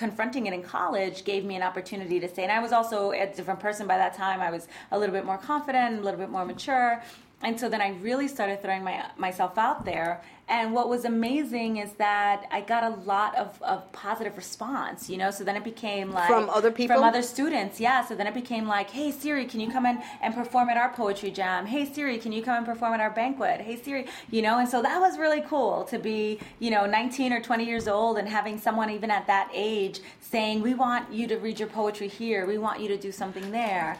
confronting 0.00 0.46
it 0.46 0.54
in 0.54 0.62
college 0.62 1.24
gave 1.24 1.44
me 1.44 1.54
an 1.56 1.62
opportunity 1.62 2.18
to 2.18 2.26
say 2.34 2.42
and 2.42 2.50
I 2.50 2.58
was 2.58 2.72
also 2.72 3.12
a 3.12 3.26
different 3.26 3.60
person 3.60 3.86
by 3.86 3.98
that 3.98 4.14
time. 4.14 4.40
I 4.40 4.50
was 4.50 4.66
a 4.92 4.98
little 4.98 5.14
bit 5.14 5.26
more 5.26 5.36
confident, 5.36 6.00
a 6.00 6.02
little 6.02 6.18
bit 6.18 6.30
more 6.30 6.46
mature. 6.46 7.02
And 7.42 7.58
so 7.58 7.68
then 7.68 7.80
I 7.80 7.90
really 8.00 8.28
started 8.28 8.60
throwing 8.60 8.84
my, 8.84 9.06
myself 9.16 9.56
out 9.56 9.84
there. 9.84 10.22
And 10.46 10.74
what 10.74 10.88
was 10.88 11.04
amazing 11.04 11.76
is 11.76 11.92
that 11.92 12.46
I 12.50 12.60
got 12.60 12.82
a 12.82 12.96
lot 13.04 13.36
of, 13.36 13.62
of 13.62 13.90
positive 13.92 14.36
response, 14.36 15.08
you 15.08 15.16
know? 15.16 15.30
So 15.30 15.44
then 15.44 15.56
it 15.56 15.62
became 15.62 16.10
like. 16.10 16.28
From 16.28 16.50
other 16.50 16.72
people? 16.72 16.96
From 16.96 17.04
other 17.04 17.22
students, 17.22 17.78
yeah. 17.80 18.04
So 18.04 18.16
then 18.16 18.26
it 18.26 18.34
became 18.34 18.66
like, 18.66 18.90
hey, 18.90 19.12
Siri, 19.12 19.46
can 19.46 19.60
you 19.60 19.70
come 19.70 19.86
in 19.86 20.02
and 20.20 20.34
perform 20.34 20.68
at 20.68 20.76
our 20.76 20.92
poetry 20.92 21.30
jam? 21.30 21.66
Hey, 21.66 21.90
Siri, 21.90 22.18
can 22.18 22.32
you 22.32 22.42
come 22.42 22.56
and 22.56 22.66
perform 22.66 22.94
at 22.94 23.00
our 23.00 23.10
banquet? 23.10 23.60
Hey, 23.60 23.80
Siri, 23.80 24.06
you 24.30 24.42
know? 24.42 24.58
And 24.58 24.68
so 24.68 24.82
that 24.82 25.00
was 25.00 25.18
really 25.18 25.40
cool 25.42 25.84
to 25.84 25.98
be, 25.98 26.40
you 26.58 26.70
know, 26.70 26.84
19 26.84 27.32
or 27.32 27.40
20 27.40 27.64
years 27.64 27.86
old 27.86 28.18
and 28.18 28.28
having 28.28 28.58
someone 28.58 28.90
even 28.90 29.10
at 29.10 29.28
that 29.28 29.48
age 29.54 30.00
saying, 30.20 30.62
we 30.62 30.74
want 30.74 31.12
you 31.12 31.28
to 31.28 31.36
read 31.36 31.60
your 31.60 31.68
poetry 31.68 32.08
here. 32.08 32.44
We 32.44 32.58
want 32.58 32.80
you 32.80 32.88
to 32.88 32.96
do 32.96 33.12
something 33.12 33.52
there. 33.52 33.98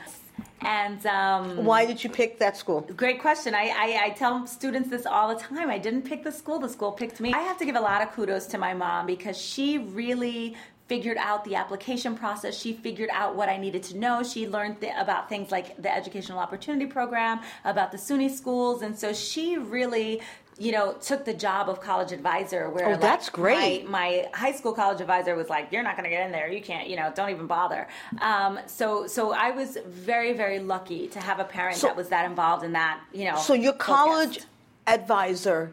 And 0.62 1.05
um, 1.07 1.64
Why 1.64 1.87
did 1.87 2.03
you 2.03 2.11
pick 2.11 2.38
that 2.38 2.57
school? 2.57 2.83
Great 2.96 3.20
question. 3.20 3.55
I, 3.55 3.68
I, 3.68 4.00
I 4.07 4.11
tell 4.11 4.46
students 4.46 4.90
this 4.90 5.07
all 5.07 5.35
the 5.35 5.40
time. 5.40 5.70
I 5.70 5.79
didn't 5.79 6.03
pick 6.03 6.22
the 6.22 6.33
school, 6.33 6.59
the 6.59 6.68
school 6.68 6.92
picked 6.92 7.20
me. 7.20 7.33
I 7.33 7.40
have 7.40 7.59
to 7.59 7.64
give 7.64 7.76
a 7.76 7.81
lot 7.81 8.03
of 8.03 8.12
kudos 8.12 8.46
to 8.46 8.59
my 8.59 8.74
mom 8.74 9.07
because 9.07 9.37
she 9.37 9.79
really 9.79 10.57
figured 10.90 11.16
out 11.18 11.44
the 11.44 11.55
application 11.55 12.16
process. 12.16 12.59
She 12.59 12.72
figured 12.72 13.11
out 13.12 13.37
what 13.37 13.48
I 13.48 13.57
needed 13.57 13.85
to 13.85 13.96
know. 13.96 14.24
She 14.24 14.48
learned 14.48 14.81
th- 14.81 14.92
about 14.98 15.29
things 15.29 15.53
like 15.53 15.81
the 15.81 15.94
Educational 15.94 16.40
Opportunity 16.40 16.87
Program, 16.87 17.40
about 17.64 17.92
the 17.92 17.96
SUNY 17.96 18.29
schools. 18.29 18.83
And 18.83 18.98
so 18.98 19.12
she 19.12 19.57
really 19.57 20.20
you 20.61 20.73
know, 20.73 20.92
took 21.01 21.25
the 21.25 21.33
job 21.33 21.70
of 21.70 21.81
college 21.81 22.12
advisor. 22.12 22.68
Where 22.68 22.87
Oh, 22.88 22.90
like, 22.90 23.01
that's 23.01 23.31
great. 23.31 23.88
My, 23.88 24.27
my 24.33 24.38
high 24.38 24.53
school 24.53 24.75
college 24.75 25.01
advisor 25.01 25.35
was 25.35 25.49
like, 25.49 25.73
"You're 25.73 25.83
not 25.83 25.96
going 25.96 26.05
to 26.05 26.11
get 26.11 26.27
in 26.27 26.33
there. 26.33 26.49
You 26.49 26.61
can't. 26.61 26.87
You 26.87 26.96
know, 26.96 27.11
don't 27.14 27.31
even 27.31 27.46
bother." 27.46 27.88
Um, 28.20 28.61
so, 28.66 29.07
so 29.07 29.33
I 29.33 29.53
was 29.53 29.79
very, 29.87 30.35
very 30.35 30.59
lucky 30.59 31.09
to 31.09 31.18
have 31.20 31.40
a 31.40 31.44
parent 31.44 31.79
So- 31.79 31.87
that 31.87 31.96
was 31.96 32.11
that 32.11 32.27
involved 32.27 32.62
in 32.62 32.73
that. 32.75 33.01
You 33.12 33.25
know, 33.31 33.37
So 33.38 33.55
your 33.55 33.73
focused. 33.73 33.87
college 33.87 34.38
advisor 34.87 35.73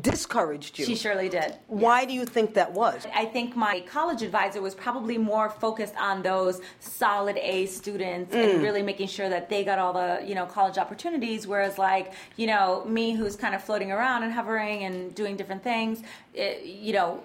discouraged 0.00 0.78
you. 0.78 0.84
She 0.84 0.96
surely 0.96 1.28
did. 1.28 1.54
Why 1.68 2.04
do 2.04 2.12
you 2.12 2.24
think 2.24 2.54
that 2.54 2.72
was? 2.72 3.06
I 3.14 3.26
think 3.26 3.54
my 3.54 3.80
college 3.80 4.22
advisor 4.22 4.60
was 4.60 4.74
probably 4.74 5.18
more 5.18 5.48
focused 5.48 5.94
on 5.96 6.22
those 6.22 6.60
solid 6.80 7.36
A 7.36 7.66
students 7.66 8.34
and 8.34 8.60
mm. 8.60 8.62
really 8.62 8.82
making 8.82 9.08
sure 9.08 9.28
that 9.28 9.48
they 9.48 9.64
got 9.64 9.78
all 9.78 9.92
the 9.92 10.22
you 10.26 10.34
know 10.34 10.46
college 10.46 10.78
opportunities. 10.78 11.46
Whereas 11.46 11.78
like 11.78 12.12
you 12.36 12.46
know 12.46 12.84
me, 12.86 13.12
who's 13.12 13.36
kind 13.36 13.54
of 13.54 13.62
floating 13.62 13.92
around 13.92 14.24
and 14.24 14.32
hovering 14.32 14.84
and 14.84 15.14
doing 15.14 15.36
different 15.36 15.62
things, 15.62 16.02
it, 16.34 16.64
you 16.64 16.92
know, 16.92 17.22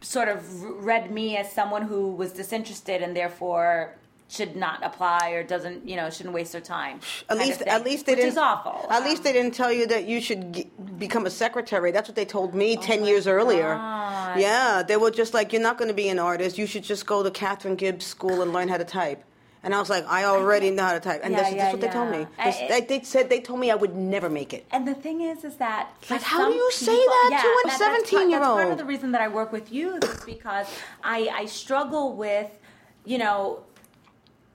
sort 0.00 0.28
of 0.28 0.62
read 0.62 1.10
me 1.10 1.36
as 1.36 1.50
someone 1.50 1.82
who 1.82 2.12
was 2.12 2.32
disinterested 2.32 3.02
and 3.02 3.16
therefore 3.16 3.94
should 4.30 4.54
not 4.56 4.84
apply 4.84 5.30
or 5.30 5.42
doesn't 5.42 5.88
you 5.88 5.96
know 5.96 6.10
shouldn't 6.10 6.34
waste 6.34 6.52
their 6.52 6.60
time. 6.60 7.00
At 7.28 7.38
least, 7.38 7.60
thing, 7.60 7.68
at 7.68 7.82
least 7.84 8.06
they 8.06 8.12
which 8.12 8.18
didn't. 8.18 8.32
is 8.32 8.38
awful. 8.38 8.86
At 8.90 9.02
least 9.04 9.22
they 9.22 9.30
Um, 9.30 9.36
didn't 9.36 9.54
tell 9.54 9.72
you 9.72 9.86
that 9.86 10.04
you 10.04 10.20
should 10.20 10.52
g- 10.52 10.70
become 10.98 11.24
a 11.26 11.30
secretary. 11.30 11.90
That's 11.92 12.08
what 12.08 12.16
they 12.16 12.26
told 12.26 12.54
me 12.54 12.76
ten 12.76 12.98
Oh 12.98 13.02
my 13.02 13.08
years 13.08 13.26
earlier. 13.26 13.72
Yeah, 14.36 14.82
they 14.86 14.96
were 14.96 15.10
just 15.10 15.32
like, 15.34 15.52
"You're 15.52 15.62
not 15.62 15.78
going 15.78 15.88
to 15.88 15.94
be 15.94 16.08
an 16.08 16.18
artist. 16.18 16.58
You 16.58 16.66
should 16.66 16.84
just 16.84 17.06
go 17.06 17.22
to 17.22 17.30
Katharine 17.30 17.76
Gibbs 17.76 18.04
School 18.04 18.42
and 18.42 18.52
learn 18.52 18.68
how 18.68 18.76
to 18.76 18.84
type." 18.84 19.24
And 19.62 19.74
I 19.74 19.80
was 19.80 19.90
like, 19.90 20.04
"I 20.06 20.24
already 20.24 20.70
know 20.70 20.84
how 20.84 20.92
to 20.92 21.00
type." 21.00 21.20
And 21.24 21.32
Yeah, 21.32 21.40
that's, 21.42 21.52
yeah, 21.54 21.62
that's 21.62 21.72
what 21.72 21.80
they 21.80 21.88
told 21.88 22.10
yeah. 22.12 22.18
me. 22.20 22.26
I- 22.38 22.50
This- 22.68 22.86
they, 22.88 23.00
said 23.02 23.28
they 23.30 23.40
told 23.40 23.58
me 23.60 23.70
I 23.70 23.74
would 23.74 23.96
never 23.96 24.28
make 24.28 24.52
it. 24.52 24.66
And 24.70 24.86
the 24.86 24.94
thing 24.94 25.22
is, 25.22 25.42
is 25.42 25.56
that 25.56 25.88
Like, 26.10 26.22
how 26.22 26.48
do 26.48 26.54
you 26.54 26.70
say 26.70 26.94
that 26.94 27.28
yeah, 27.32 27.40
to 27.42 27.48
a 27.48 27.50
that- 27.68 27.78
that's 27.78 27.82
part- 27.82 28.04
17-year-old? 28.06 28.58
That's 28.58 28.62
part 28.62 28.72
of 28.72 28.78
the 28.78 28.84
reason 28.84 29.12
that 29.12 29.20
I 29.22 29.28
work 29.28 29.50
with 29.52 29.72
youth 29.72 30.04
is 30.04 30.24
because 30.24 30.66
I, 31.02 31.28
I 31.34 31.46
struggle 31.46 32.12
with, 32.14 32.50
you 33.04 33.18
know, 33.18 33.60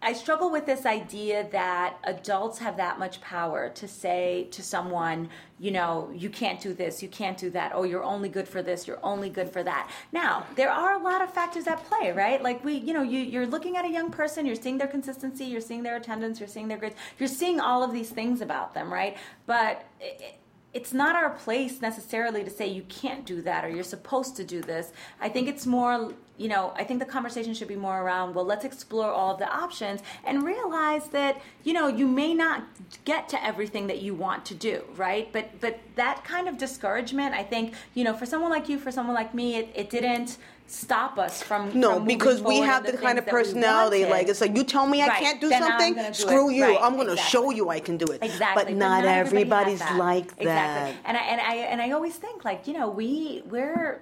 I 0.03 0.13
struggle 0.13 0.51
with 0.51 0.65
this 0.65 0.85
idea 0.85 1.47
that 1.51 1.97
adults 2.03 2.59
have 2.59 2.77
that 2.77 2.99
much 2.99 3.21
power 3.21 3.69
to 3.69 3.87
say 3.87 4.47
to 4.51 4.61
someone, 4.61 5.29
you 5.59 5.71
know, 5.71 6.11
you 6.13 6.29
can't 6.29 6.59
do 6.59 6.73
this, 6.73 7.01
you 7.01 7.07
can't 7.07 7.37
do 7.37 7.49
that. 7.51 7.71
Oh, 7.73 7.83
you're 7.83 8.03
only 8.03 8.27
good 8.27 8.47
for 8.47 8.61
this, 8.61 8.85
you're 8.85 8.99
only 9.01 9.29
good 9.29 9.49
for 9.49 9.63
that. 9.63 9.89
Now, 10.11 10.45
there 10.55 10.69
are 10.69 10.93
a 10.93 11.01
lot 11.01 11.21
of 11.21 11.33
factors 11.33 11.67
at 11.67 11.83
play, 11.85 12.11
right? 12.11 12.43
Like 12.43 12.63
we, 12.65 12.73
you 12.73 12.93
know, 12.93 13.01
you, 13.01 13.19
you're 13.19 13.47
looking 13.47 13.77
at 13.77 13.85
a 13.85 13.89
young 13.89 14.11
person, 14.11 14.45
you're 14.45 14.55
seeing 14.55 14.77
their 14.77 14.87
consistency, 14.87 15.45
you're 15.45 15.61
seeing 15.61 15.83
their 15.83 15.95
attendance, 15.95 16.39
you're 16.39 16.49
seeing 16.49 16.67
their 16.67 16.77
grades, 16.77 16.95
you're 17.17 17.29
seeing 17.29 17.61
all 17.61 17.81
of 17.81 17.93
these 17.93 18.09
things 18.09 18.41
about 18.41 18.73
them, 18.73 18.91
right? 18.91 19.15
But 19.45 19.85
it, 20.01 20.35
it's 20.73 20.93
not 20.93 21.15
our 21.15 21.29
place 21.29 21.81
necessarily 21.81 22.43
to 22.43 22.49
say 22.49 22.67
you 22.67 22.83
can't 22.83 23.25
do 23.25 23.41
that 23.43 23.63
or 23.63 23.69
you're 23.69 23.83
supposed 23.83 24.35
to 24.37 24.43
do 24.43 24.61
this. 24.61 24.91
I 25.21 25.29
think 25.29 25.47
it's 25.47 25.65
more, 25.65 26.13
you 26.37 26.47
know, 26.47 26.73
I 26.75 26.83
think 26.83 26.99
the 26.99 27.05
conversation 27.05 27.53
should 27.53 27.67
be 27.67 27.75
more 27.75 28.01
around, 28.01 28.33
well, 28.33 28.45
let's 28.45 28.65
explore 28.65 29.11
all 29.11 29.33
of 29.33 29.39
the 29.39 29.47
options 29.47 30.01
and 30.25 30.43
realize 30.43 31.07
that, 31.09 31.39
you 31.63 31.73
know, 31.73 31.87
you 31.87 32.07
may 32.07 32.33
not 32.33 32.63
get 33.05 33.29
to 33.29 33.45
everything 33.45 33.87
that 33.87 34.01
you 34.01 34.15
want 34.15 34.43
to 34.45 34.55
do, 34.55 34.83
right? 34.95 35.31
But 35.31 35.59
but 35.61 35.79
that 35.95 36.23
kind 36.23 36.47
of 36.47 36.57
discouragement, 36.57 37.35
I 37.35 37.43
think, 37.43 37.73
you 37.93 38.03
know, 38.03 38.13
for 38.13 38.25
someone 38.25 38.49
like 38.49 38.67
you, 38.67 38.79
for 38.79 38.91
someone 38.91 39.15
like 39.15 39.33
me, 39.33 39.57
it, 39.57 39.69
it 39.75 39.89
didn't 39.91 40.37
stop 40.65 41.19
us 41.19 41.43
from 41.43 41.77
No, 41.79 41.95
from 41.95 42.05
because 42.05 42.41
we 42.41 42.57
have 42.57 42.85
in 42.85 42.95
the 42.95 43.01
kind 43.01 43.19
of 43.19 43.25
things 43.25 43.31
that 43.31 43.35
we 43.35 43.43
personality. 43.43 44.05
Like 44.05 44.27
it's 44.27 44.41
like 44.41 44.55
you 44.55 44.63
tell 44.63 44.87
me 44.87 45.03
I 45.03 45.09
can't 45.19 45.39
do 45.39 45.49
then 45.49 45.61
something, 45.61 45.93
do 45.95 46.13
screw 46.13 46.49
it. 46.49 46.55
you. 46.55 46.63
Right, 46.63 46.77
I'm 46.81 46.95
going 46.95 47.07
to 47.07 47.13
exactly. 47.13 47.31
show 47.31 47.51
you 47.51 47.69
I 47.69 47.79
can 47.79 47.97
do 47.97 48.05
it. 48.07 48.23
Exactly, 48.23 48.63
But 48.65 48.73
not, 48.73 49.05
everybody 49.05 49.41
everybody's 49.43 49.81
has 49.81 49.89
that. 49.89 49.97
like 49.99 50.35
that. 50.37 50.41
Exactly, 50.41 50.99
and 51.05 51.17
I 51.17 51.21
and 51.21 51.41
I 51.41 51.55
and 51.55 51.81
I 51.81 51.91
always 51.91 52.15
think 52.15 52.43
like 52.43 52.65
you 52.67 52.73
know 52.73 52.89
we 52.89 53.43
we're 53.49 54.01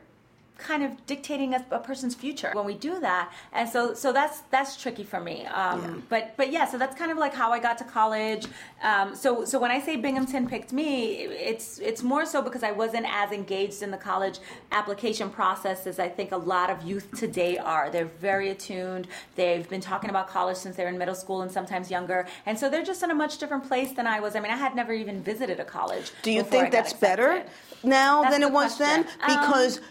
kind 0.62 0.84
of 0.84 0.92
dictating 1.06 1.54
a, 1.54 1.66
a 1.72 1.80
person's 1.80 2.16
future 2.16 2.52
when 2.54 2.66
we 2.66 2.76
do 2.76 3.00
that, 3.00 3.32
and 3.54 3.68
so 3.68 3.94
so 3.94 4.14
that's 4.14 4.42
that's 4.52 4.82
tricky 4.82 5.04
for 5.04 5.20
me. 5.20 5.46
Um, 5.48 6.04
But 6.10 6.24
but 6.38 6.52
yeah, 6.52 6.66
so 6.66 6.78
that's 6.78 6.96
kind 6.96 7.12
of 7.12 7.18
like 7.18 7.34
how 7.34 7.52
I 7.52 7.60
got 7.60 7.78
to 7.80 7.84
college. 7.84 8.46
Um, 8.84 9.16
so 9.16 9.46
so 9.46 9.60
when 9.60 9.72
I 9.72 9.80
say 9.80 9.96
Binghamton 9.96 10.48
picked 10.48 10.72
me, 10.72 11.14
it's 11.52 11.80
it's 11.80 12.04
more 12.04 12.26
so 12.26 12.42
because 12.42 12.64
I 12.64 12.72
wasn't 12.72 13.06
as 13.10 13.32
engaged 13.32 13.82
in 13.82 13.92
the 13.92 13.98
college 13.98 14.40
application 14.72 15.30
process 15.30 15.88
as 15.88 16.00
I 16.00 16.10
think 16.10 16.32
a 16.32 16.38
lot 16.38 16.70
of 16.70 16.84
youth 16.84 17.08
today 17.24 17.58
are. 17.58 17.90
They're 17.90 18.14
very 18.30 18.50
attuned. 18.50 19.08
They've 19.36 19.68
been 19.68 19.82
talking 19.82 20.10
about 20.10 20.28
college 20.28 20.58
since 20.58 20.76
they're 20.76 20.90
in 20.90 20.98
middle 20.98 21.16
school 21.16 21.42
and 21.42 21.52
sometimes 21.52 21.90
younger, 21.92 22.28
and 22.46 22.58
so 22.60 22.70
they're 22.70 22.84
just 22.94 23.04
in 23.04 23.12
a 23.12 23.16
much 23.16 23.38
different 23.38 23.68
place 23.68 23.92
than 23.94 24.08
I 24.08 24.20
was. 24.20 24.36
I 24.36 24.40
mean, 24.40 24.52
I 24.52 24.58
had 24.58 24.76
never 24.76 24.94
even 24.94 25.22
visited 25.24 25.60
a 25.60 25.66
college. 25.66 26.12
Do 26.22 26.32
you 26.32 26.44
think 26.44 26.72
that's 26.72 26.94
better 26.94 27.44
now 27.84 28.22
That's 28.22 28.34
than 28.34 28.44
it 28.44 28.52
was 28.52 28.78
then? 28.78 29.04
question. 29.04 29.22
Um, 29.22 29.40
Because, 29.40 29.82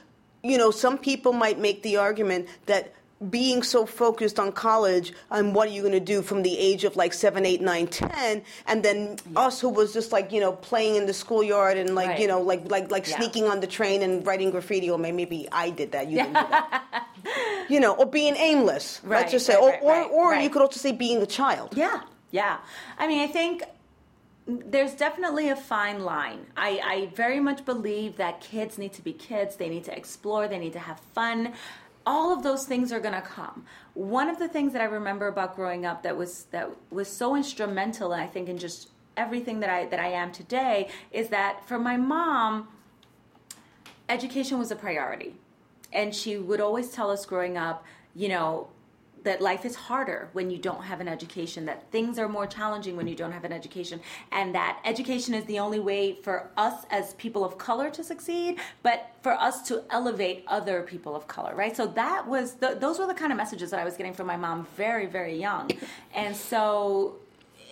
you 0.42 0.56
know, 0.58 0.70
some 0.70 0.98
people 0.98 1.32
might 1.32 1.58
make 1.58 1.82
the 1.82 1.96
argument 1.96 2.48
that 2.66 2.94
being 3.28 3.62
so 3.62 3.84
focused 3.84 4.38
on 4.40 4.50
college 4.50 5.12
and 5.30 5.54
what 5.54 5.68
are 5.68 5.70
you 5.72 5.82
going 5.82 5.92
to 5.92 6.00
do 6.00 6.22
from 6.22 6.42
the 6.42 6.56
age 6.56 6.84
of 6.84 6.96
like 6.96 7.12
7 7.12 7.44
8 7.44 7.60
9 7.60 7.86
10 7.86 8.42
and 8.66 8.82
then 8.82 9.18
us 9.36 9.60
who 9.60 9.68
was 9.68 9.92
just 9.92 10.10
like 10.10 10.32
you 10.32 10.40
know 10.40 10.52
playing 10.52 10.96
in 10.96 11.04
the 11.04 11.12
schoolyard 11.12 11.76
and 11.76 11.94
like 11.94 12.18
you 12.18 12.26
know 12.26 12.40
like 12.40 12.70
like 12.70 12.90
like 12.90 13.06
Yeah. 13.06 13.16
sneaking 13.18 13.44
on 13.44 13.60
the 13.60 13.66
train 13.66 14.00
and 14.00 14.26
writing 14.26 14.50
graffiti 14.50 14.88
or 14.88 14.96
maybe 14.96 15.46
i 15.52 15.68
did 15.68 15.92
that 15.92 16.08
you 16.08 16.16
didn't 16.16 16.32
do 16.32 16.46
that. 16.48 16.84
You 17.68 17.78
know 17.78 17.92
or 17.92 18.06
being 18.06 18.36
aimless 18.36 19.02
Right, 19.04 19.18
let's 19.20 19.32
just 19.32 19.44
say 19.44 19.54
right, 19.54 19.78
or, 19.82 19.90
right, 19.90 20.08
or, 20.10 20.30
right, 20.30 20.38
or 20.38 20.42
you 20.42 20.48
could 20.48 20.62
also 20.62 20.80
say 20.80 20.92
being 20.92 21.20
a 21.20 21.26
child. 21.26 21.74
Yeah, 21.76 22.00
yeah. 22.30 22.56
I 22.98 23.06
mean, 23.06 23.20
I 23.20 23.26
think 23.26 23.64
there's 24.46 24.94
definitely 24.94 25.48
a 25.48 25.56
fine 25.56 26.00
line. 26.00 26.46
I, 26.56 26.80
I 26.84 27.14
very 27.14 27.40
much 27.40 27.64
believe 27.64 28.16
that 28.16 28.40
kids 28.40 28.78
need 28.78 28.92
to 28.94 29.02
be 29.02 29.12
kids. 29.12 29.56
They 29.56 29.68
need 29.68 29.84
to 29.84 29.96
explore. 29.96 30.48
They 30.48 30.58
need 30.58 30.72
to 30.72 30.78
have 30.78 31.00
fun. 31.14 31.52
All 32.06 32.32
of 32.32 32.42
those 32.42 32.66
things 32.66 32.92
are 32.92 33.00
to 33.00 33.20
come. 33.20 33.66
One 33.94 34.28
of 34.28 34.38
the 34.38 34.48
things 34.48 34.72
that 34.72 34.82
I 34.82 34.86
remember 34.86 35.28
about 35.28 35.54
growing 35.54 35.84
up 35.84 36.02
that 36.02 36.16
was 36.16 36.44
that 36.50 36.70
was 36.90 37.08
so 37.08 37.36
instrumental, 37.36 38.12
I 38.12 38.26
think, 38.26 38.48
in 38.48 38.58
just 38.58 38.88
everything 39.16 39.60
that 39.60 39.70
I 39.70 39.84
that 39.86 40.00
I 40.00 40.08
am 40.08 40.32
today, 40.32 40.88
is 41.12 41.28
that 41.28 41.66
for 41.68 41.78
my 41.78 41.96
mom, 41.96 42.68
education 44.08 44.58
was 44.58 44.70
a 44.70 44.76
priority. 44.76 45.34
And 45.92 46.14
she 46.14 46.38
would 46.38 46.60
always 46.60 46.90
tell 46.90 47.10
us 47.10 47.26
growing 47.26 47.56
up, 47.56 47.84
you 48.14 48.28
know, 48.28 48.68
that 49.24 49.40
life 49.40 49.64
is 49.64 49.74
harder 49.74 50.28
when 50.32 50.50
you 50.50 50.58
don't 50.58 50.82
have 50.82 51.00
an 51.00 51.08
education, 51.08 51.64
that 51.66 51.90
things 51.90 52.18
are 52.18 52.28
more 52.28 52.46
challenging 52.46 52.96
when 52.96 53.06
you 53.06 53.14
don't 53.14 53.32
have 53.32 53.44
an 53.44 53.52
education, 53.52 54.00
and 54.32 54.54
that 54.54 54.80
education 54.84 55.34
is 55.34 55.44
the 55.44 55.58
only 55.58 55.80
way 55.80 56.18
for 56.22 56.50
us 56.56 56.84
as 56.90 57.14
people 57.14 57.44
of 57.44 57.58
color 57.58 57.90
to 57.90 58.02
succeed, 58.02 58.58
but 58.82 59.12
for 59.22 59.32
us 59.32 59.62
to 59.62 59.82
elevate 59.90 60.44
other 60.46 60.82
people 60.82 61.14
of 61.14 61.26
color, 61.26 61.54
right? 61.54 61.76
So 61.76 61.86
that 61.88 62.26
was, 62.26 62.54
the, 62.54 62.76
those 62.78 62.98
were 62.98 63.06
the 63.06 63.14
kind 63.14 63.32
of 63.32 63.36
messages 63.36 63.70
that 63.70 63.80
I 63.80 63.84
was 63.84 63.96
getting 63.96 64.14
from 64.14 64.26
my 64.26 64.36
mom 64.36 64.66
very, 64.76 65.06
very 65.06 65.38
young. 65.38 65.70
And 66.14 66.34
so 66.34 67.16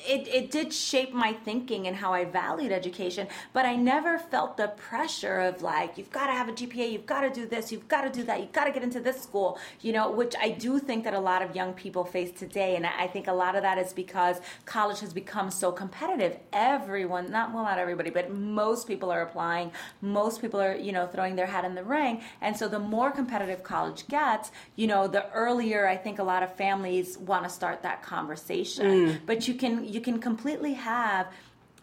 it, 0.07 0.29
it 0.29 0.51
did 0.51 0.73
shape 0.73 1.13
my 1.13 1.33
thinking 1.33 1.87
and 1.87 1.97
how 1.97 2.13
I 2.13 2.25
valued 2.25 2.73
education, 2.73 3.29
but 3.53 3.65
I 3.65 3.77
never 3.77 4.19
felt 4.19 4.57
the 4.57 4.69
pressure 4.69 5.41
of 5.41 5.63
like, 5.63 5.99
you've 5.99 6.11
got 6.11 6.27
to 6.27 6.33
have 6.33 6.49
a 6.49 6.53
GPA, 6.53 6.93
you've 6.93 7.07
got 7.07 7.23
to 7.23 7.31
do 7.31 7.47
this, 7.47 7.73
you've 7.73 7.89
got 7.89 8.03
to 8.03 8.11
do 8.11 8.25
that, 8.25 8.41
you've 8.41 8.53
got 8.53 8.65
to 8.65 8.73
get 8.73 8.83
into 8.83 9.01
this 9.01 9.21
school, 9.21 9.59
you 9.81 9.93
know, 9.93 10.11
which 10.11 10.35
I 10.41 10.51
do 10.51 10.79
think 10.79 11.05
that 11.05 11.15
a 11.15 11.21
lot 11.21 11.43
of 11.43 11.55
young 11.57 11.73
people 11.73 12.05
face 12.05 12.31
today. 12.39 12.77
And 12.77 12.87
I 12.87 13.07
think 13.07 13.27
a 13.27 13.33
lot 13.33 13.57
of 13.57 13.63
that 13.63 13.79
is 13.79 13.93
because 13.93 14.41
college 14.65 15.01
has 15.01 15.13
become 15.13 15.51
so 15.51 15.73
competitive. 15.73 16.39
Everyone, 16.53 17.31
not, 17.31 17.53
well, 17.53 17.65
not 17.65 17.79
everybody, 17.79 18.11
but 18.11 18.33
most 18.33 18.87
people 18.87 19.11
are 19.11 19.23
applying. 19.23 19.73
Most 20.01 20.41
people 20.41 20.61
are, 20.61 20.77
you 20.77 20.93
know, 20.93 21.07
throwing 21.07 21.37
their 21.37 21.47
hat 21.47 21.65
in 21.65 21.75
the 21.75 21.85
ring. 21.85 22.23
And 22.41 22.57
so 22.57 22.69
the 22.69 22.79
more 22.79 23.11
competitive 23.11 23.63
college 23.63 24.07
gets, 24.09 24.51
you 24.77 24.87
know, 24.87 25.09
the 25.09 25.31
earlier 25.33 25.87
I 25.87 25.97
think 25.97 26.19
a 26.19 26.23
lot 26.23 26.43
of 26.43 26.55
families 26.55 27.19
want 27.19 27.45
to 27.45 27.51
start 27.51 27.83
that 27.83 28.03
conversation. 28.03 28.87
Mm. 28.87 29.19
But 29.27 29.49
you 29.49 29.55
can, 29.55 29.85
you 29.89 30.01
can 30.01 30.21
completely 30.21 30.75
have 30.75 31.29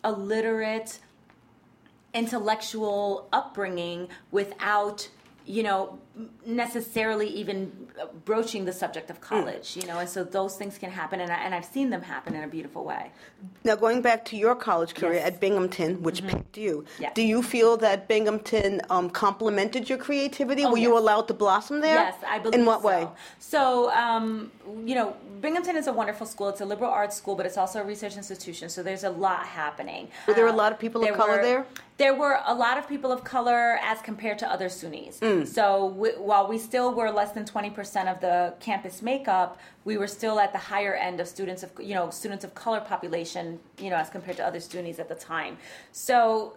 a 0.04 0.12
literate 0.12 1.00
intellectual 2.14 3.28
upbringing 3.34 4.08
without 4.32 5.10
you 5.46 5.64
know 5.64 6.00
necessarily 6.46 7.28
even 7.28 7.72
broaching 8.24 8.66
the 8.66 8.72
subject 8.74 9.10
of 9.10 9.20
college 9.20 9.76
you 9.76 9.86
know 9.88 10.00
and 10.00 10.08
so 10.10 10.24
those 10.24 10.56
things 10.56 10.78
can 10.78 10.90
happen 10.92 11.20
and, 11.20 11.32
I, 11.32 11.36
and 11.46 11.54
i've 11.54 11.66
seen 11.66 11.90
them 11.90 12.02
happen 12.02 12.36
in 12.36 12.44
a 12.44 12.48
beautiful 12.48 12.84
way 12.86 13.12
Now, 13.64 13.76
going 13.76 14.02
back 14.02 14.24
to 14.26 14.36
your 14.38 14.56
college 14.56 14.94
career 14.96 15.16
Yes. 15.20 15.28
at 15.30 15.40
Binghamton, 15.40 15.92
which 16.08 16.20
picked 16.32 16.58
you, 16.66 16.74
Yeah. 17.04 17.12
do 17.20 17.22
you 17.34 17.40
feel 17.54 17.72
that 17.78 18.08
Binghamton 18.14 18.72
um, 18.96 19.06
complemented 19.26 19.84
your 19.90 20.00
creativity? 20.08 20.64
Oh, 20.66 20.72
Were 20.72 20.84
you 20.88 20.94
allowed 20.98 21.26
to 21.32 21.36
blossom 21.44 21.76
there? 21.88 22.00
Yes, 22.06 22.16
I 22.36 22.38
believe 22.40 22.60
In 22.60 22.66
what 22.72 22.82
so. 22.82 22.88
way? 22.90 23.02
So, 23.54 23.62
um, 24.06 24.52
you 24.90 24.96
know, 25.00 25.08
Binghamton 25.46 25.76
is 25.82 25.88
a 25.88 25.94
wonderful 26.02 26.26
school. 26.34 26.48
It's 26.54 26.62
a 26.62 26.70
liberal 26.74 26.92
arts 27.02 27.16
school, 27.22 27.36
but 27.40 27.46
it's 27.50 27.58
also 27.64 27.78
a 27.84 27.86
research 27.94 28.16
institution. 28.24 28.66
So 28.76 28.80
there's 28.88 29.04
a 29.12 29.14
lot 29.28 29.42
happening. 29.62 30.04
Were 30.28 30.34
there 30.40 30.48
a 30.48 30.56
Um, 30.58 30.64
lot 30.64 30.72
of 30.74 30.78
people 30.86 31.00
of 31.08 31.14
color 31.22 31.38
were- 31.38 31.48
there? 31.50 31.62
There 32.04 32.16
were 32.24 32.36
a 32.54 32.56
lot 32.66 32.76
of 32.80 32.84
people 32.94 33.12
of 33.16 33.22
color 33.24 33.62
as 33.92 33.98
compared 34.10 34.38
to 34.44 34.48
other 34.56 34.70
SUNYs. 34.80 35.16
Mm. 35.20 35.48
So 35.58 35.64
we, 36.06 36.12
while 36.12 36.48
we 36.48 36.58
still 36.58 36.94
were 36.94 37.12
less 37.12 37.32
than 37.32 37.46
20% 37.46 38.12
of 38.12 38.22
the 38.22 38.54
campus 38.60 39.02
makeup, 39.02 39.58
we 39.84 39.98
were 39.98 40.08
still 40.08 40.40
at 40.40 40.52
the 40.52 40.60
higher 40.60 40.94
end 40.94 41.20
of 41.20 41.28
students 41.28 41.64
of, 41.64 41.72
you 41.80 41.96
know, 41.96 42.10
students 42.10 42.44
of 42.46 42.54
color 42.54 42.80
population, 42.80 43.60
you 43.80 43.90
know, 43.90 43.96
as 43.96 44.10
compared 44.10 44.38
to 44.38 44.46
other 44.46 44.60
students 44.60 45.00
at 45.00 45.10
the 45.10 45.16
time. 45.16 45.58
So 45.92 46.56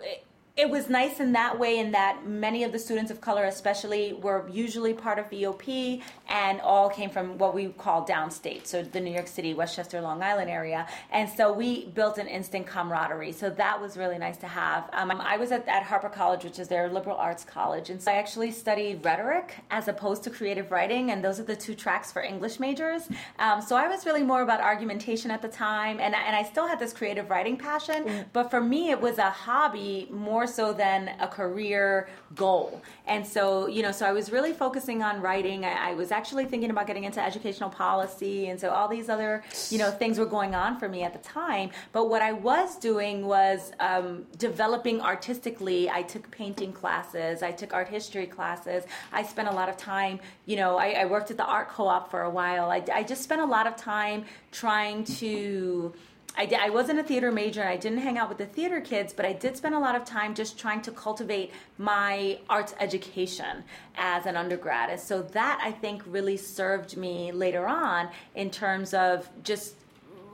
it 0.58 0.68
was 0.68 0.88
nice 0.88 1.20
in 1.20 1.30
that 1.32 1.56
way 1.56 1.78
in 1.78 1.92
that 1.92 2.26
many 2.26 2.64
of 2.64 2.72
the 2.72 2.78
students 2.80 3.12
of 3.12 3.20
color 3.20 3.44
especially 3.44 4.12
were 4.14 4.48
usually 4.50 4.92
part 4.92 5.16
of 5.16 5.30
EOP 5.30 6.02
and 6.28 6.60
all 6.62 6.90
came 6.90 7.08
from 7.08 7.38
what 7.38 7.54
we 7.54 7.68
call 7.68 8.04
downstate 8.04 8.66
so 8.66 8.82
the 8.82 8.98
New 8.98 9.12
York 9.12 9.28
City 9.28 9.54
Westchester 9.54 10.00
Long 10.00 10.20
Island 10.20 10.50
area. 10.50 10.88
And 11.12 11.30
so 11.30 11.52
we 11.52 11.86
built 11.86 12.18
an 12.18 12.26
instant 12.26 12.66
camaraderie. 12.66 13.30
So 13.30 13.50
that 13.50 13.80
was 13.80 13.96
really 13.96 14.18
nice 14.18 14.36
to 14.38 14.48
have. 14.48 14.90
Um, 14.92 15.12
I 15.12 15.36
was 15.36 15.52
at, 15.52 15.66
at 15.68 15.84
Harpur 15.84 16.12
College 16.12 16.42
which 16.42 16.58
is 16.58 16.66
their 16.66 16.88
liberal 16.88 17.16
arts 17.16 17.44
college. 17.44 17.90
And 17.90 18.02
so 18.02 18.10
I 18.10 18.16
actually 18.16 18.50
studied 18.50 19.04
rhetoric 19.04 19.54
as 19.70 19.86
opposed 19.86 20.24
to 20.24 20.30
creative 20.30 20.72
writing 20.72 21.12
and 21.12 21.24
those 21.24 21.38
are 21.38 21.44
the 21.44 21.54
two 21.54 21.76
tracks 21.76 22.10
for 22.10 22.20
English 22.20 22.58
majors. 22.58 23.08
Um, 23.38 23.62
so 23.62 23.76
I 23.76 23.86
was 23.86 24.04
really 24.04 24.24
more 24.24 24.42
about 24.42 24.60
argumentation 24.60 25.30
at 25.30 25.40
the 25.40 25.48
time 25.48 26.00
and, 26.00 26.16
and 26.16 26.34
I 26.34 26.42
still 26.42 26.66
had 26.66 26.80
this 26.80 26.92
creative 26.92 27.30
writing 27.30 27.56
passion. 27.56 28.06
Mm. 28.08 28.24
but 28.32 28.50
for 28.50 28.60
me 28.60 28.90
it 28.90 29.00
was 29.00 29.18
a 29.18 29.30
hobby 29.30 30.08
more 30.10 30.47
so 30.48 30.72
than 30.72 31.10
a 31.20 31.28
career 31.28 32.08
goal. 32.34 32.82
And 33.06 33.26
so, 33.26 33.66
you 33.68 33.82
know, 33.82 33.92
so 33.92 34.06
I 34.06 34.12
was 34.12 34.30
really 34.30 34.52
focusing 34.52 35.02
on 35.02 35.20
writing. 35.20 35.64
I, 35.64 35.90
I, 35.90 35.94
was 35.94 36.12
actually 36.12 36.44
thinking 36.44 36.70
about 36.70 36.86
getting 36.86 37.04
into 37.04 37.22
educational 37.22 37.70
policy. 37.70 38.48
And 38.48 38.60
so 38.60 38.70
all 38.70 38.86
these 38.86 39.08
other, 39.08 39.42
you 39.70 39.78
know, 39.78 39.90
things 39.90 40.18
were 40.18 40.26
going 40.26 40.54
on 40.54 40.78
for 40.78 40.88
me 40.88 41.02
at 41.04 41.12
the 41.12 41.18
time. 41.20 41.70
But 41.92 42.10
what 42.10 42.20
I 42.20 42.32
was 42.32 42.78
doing 42.78 43.26
was 43.26 43.72
um, 43.80 44.26
developing 44.36 45.00
artistically. 45.00 45.88
I 45.88 46.02
took 46.02 46.30
painting 46.30 46.72
classes, 46.72 47.42
I 47.42 47.52
took 47.52 47.72
art 47.72 47.88
history 47.88 48.26
classes. 48.26 48.84
I 49.12 49.22
spent 49.22 49.48
a 49.48 49.52
lot 49.52 49.68
of 49.68 49.76
time, 49.76 50.20
you 50.46 50.56
know, 50.56 50.76
I, 50.76 50.90
I 50.90 51.04
worked 51.06 51.30
at 51.30 51.36
the 51.36 51.46
art 51.46 51.68
co 51.68 51.88
op 51.88 52.10
for 52.10 52.22
a 52.22 52.30
while. 52.30 52.70
I, 52.70 52.82
I 52.92 53.02
just 53.02 53.22
spent 53.22 53.40
a 53.40 53.46
lot 53.46 53.66
of 53.66 53.76
time 53.76 54.24
trying 54.52 55.04
to 55.04 55.94
I, 56.38 56.46
did, 56.46 56.60
I 56.60 56.70
wasn't 56.70 57.00
a 57.00 57.02
theater 57.02 57.32
major 57.32 57.62
and 57.62 57.68
I 57.68 57.76
didn't 57.76 57.98
hang 57.98 58.16
out 58.16 58.28
with 58.28 58.38
the 58.38 58.46
theater 58.46 58.80
kids, 58.80 59.12
but 59.12 59.26
I 59.26 59.32
did 59.32 59.56
spend 59.56 59.74
a 59.74 59.78
lot 59.78 59.96
of 59.96 60.04
time 60.04 60.36
just 60.36 60.56
trying 60.56 60.80
to 60.82 60.92
cultivate 60.92 61.50
my 61.78 62.38
arts 62.48 62.76
education 62.78 63.64
as 63.96 64.24
an 64.24 64.36
undergrad. 64.36 64.88
And 64.88 65.00
so 65.00 65.22
that 65.22 65.60
I 65.60 65.72
think 65.72 66.02
really 66.06 66.36
served 66.36 66.96
me 66.96 67.32
later 67.32 67.66
on 67.66 68.08
in 68.36 68.50
terms 68.50 68.94
of 68.94 69.28
just 69.42 69.74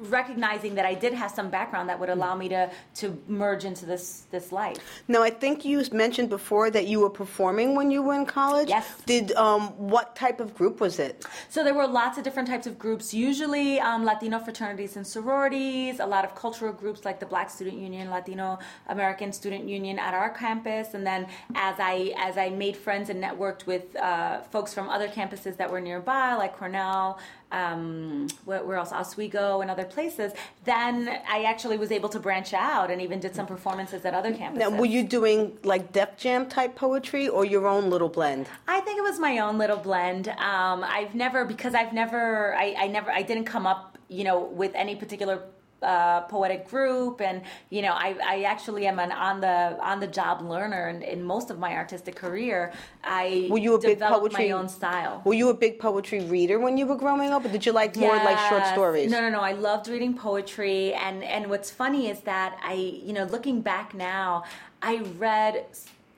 recognizing 0.00 0.74
that 0.74 0.86
I 0.86 0.94
did 0.94 1.12
have 1.14 1.30
some 1.30 1.50
background 1.50 1.88
that 1.88 1.98
would 2.00 2.08
allow 2.08 2.34
me 2.34 2.48
to 2.48 2.70
to 2.96 3.22
merge 3.28 3.64
into 3.64 3.86
this 3.86 4.24
this 4.30 4.52
life. 4.52 4.78
Now, 5.08 5.22
I 5.22 5.30
think 5.30 5.64
you 5.64 5.82
mentioned 5.92 6.28
before 6.28 6.70
that 6.70 6.86
you 6.86 7.00
were 7.00 7.10
performing 7.10 7.74
when 7.74 7.90
you 7.90 8.02
were 8.02 8.14
in 8.14 8.26
college. 8.26 8.68
Yes. 8.68 8.86
Did 9.06 9.32
um, 9.32 9.68
what 9.78 10.16
type 10.16 10.40
of 10.40 10.54
group 10.54 10.80
was 10.80 10.98
it? 10.98 11.24
So 11.48 11.64
there 11.64 11.74
were 11.74 11.86
lots 11.86 12.18
of 12.18 12.24
different 12.24 12.48
types 12.48 12.66
of 12.66 12.78
groups. 12.78 13.14
Usually, 13.14 13.80
um, 13.80 14.04
Latino 14.04 14.38
fraternities 14.38 14.96
and 14.96 15.06
sororities. 15.06 16.00
A 16.00 16.06
lot 16.06 16.24
of 16.24 16.34
cultural 16.34 16.72
groups 16.72 17.04
like 17.04 17.20
the 17.20 17.26
Black 17.26 17.50
Student 17.50 17.78
Union, 17.78 18.10
Latino 18.10 18.58
American 18.88 19.32
Student 19.32 19.68
Union 19.68 19.98
at 19.98 20.14
our 20.14 20.30
campus. 20.30 20.94
And 20.94 21.06
then 21.06 21.26
as 21.54 21.76
I 21.78 22.12
as 22.16 22.38
I 22.38 22.50
made 22.50 22.76
friends 22.76 23.10
and 23.10 23.22
networked 23.22 23.66
with 23.66 23.96
uh, 23.96 24.42
folks 24.42 24.74
from 24.74 24.88
other 24.88 25.08
campuses 25.08 25.56
that 25.56 25.70
were 25.70 25.80
nearby, 25.80 26.34
like 26.34 26.56
Cornell, 26.56 27.18
um, 27.54 28.26
where, 28.44 28.76
else 28.76 28.92
Oswego 28.92 29.60
and 29.60 29.70
other 29.70 29.84
places, 29.84 30.32
then 30.64 31.08
I 31.28 31.44
actually 31.44 31.78
was 31.78 31.92
able 31.92 32.08
to 32.08 32.18
branch 32.18 32.52
out 32.52 32.90
and 32.90 33.00
even 33.00 33.20
did 33.20 33.34
some 33.34 33.46
performances 33.46 34.04
at 34.04 34.14
other 34.14 34.32
campuses. 34.32 34.56
Now, 34.56 34.70
were 34.70 34.86
you 34.86 35.04
doing 35.04 35.56
like 35.62 35.92
Def 35.92 36.16
Jam 36.16 36.48
type 36.48 36.74
poetry 36.74 37.28
or 37.28 37.44
your 37.44 37.66
own 37.66 37.90
little 37.90 38.08
blend? 38.08 38.48
I 38.66 38.80
think 38.80 38.98
it 38.98 39.02
was 39.02 39.20
my 39.20 39.38
own 39.38 39.58
little 39.58 39.76
blend. 39.76 40.28
Um, 40.28 40.84
I've 40.84 41.14
never 41.14 41.44
because 41.44 41.74
I've 41.74 41.92
never 41.92 42.54
I, 42.56 42.74
I 42.76 42.86
never 42.88 43.10
I 43.10 43.22
didn't 43.22 43.44
come 43.44 43.66
up 43.66 43.98
you 44.08 44.24
know 44.24 44.40
with 44.40 44.72
any 44.74 44.96
particular 44.96 45.42
uh, 45.84 46.22
poetic 46.22 46.68
group, 46.68 47.20
and 47.20 47.42
you 47.70 47.82
know, 47.82 47.92
I, 47.92 48.16
I 48.24 48.42
actually 48.42 48.86
am 48.86 48.98
an 48.98 49.12
on 49.12 49.40
the 49.40 49.76
on 49.80 50.00
the 50.00 50.06
job 50.06 50.42
learner, 50.42 50.88
and 50.88 51.02
in 51.02 51.22
most 51.22 51.50
of 51.50 51.58
my 51.58 51.74
artistic 51.74 52.16
career, 52.16 52.72
I 53.02 53.48
were 53.50 53.58
you 53.58 53.74
a 53.74 53.78
big 53.80 54.00
poetry 54.00 54.50
my 54.50 54.50
own 54.52 54.68
style. 54.68 55.22
Were 55.24 55.34
you 55.34 55.48
a 55.50 55.54
big 55.54 55.78
poetry 55.78 56.24
reader 56.24 56.58
when 56.58 56.76
you 56.78 56.86
were 56.86 56.96
growing 56.96 57.30
up, 57.30 57.44
or 57.44 57.48
did 57.48 57.64
you 57.66 57.72
like 57.72 57.96
more 57.96 58.16
like 58.16 58.38
short 58.48 58.66
stories? 58.66 59.10
No, 59.10 59.20
no, 59.20 59.30
no. 59.30 59.40
I 59.40 59.52
loved 59.52 59.88
reading 59.88 60.14
poetry, 60.16 60.94
and 60.94 61.22
and 61.22 61.48
what's 61.50 61.70
funny 61.70 62.08
is 62.08 62.20
that 62.20 62.58
I, 62.62 62.74
you 62.74 63.12
know, 63.12 63.24
looking 63.24 63.60
back 63.60 63.94
now, 63.94 64.44
I 64.82 64.98
read, 65.18 65.66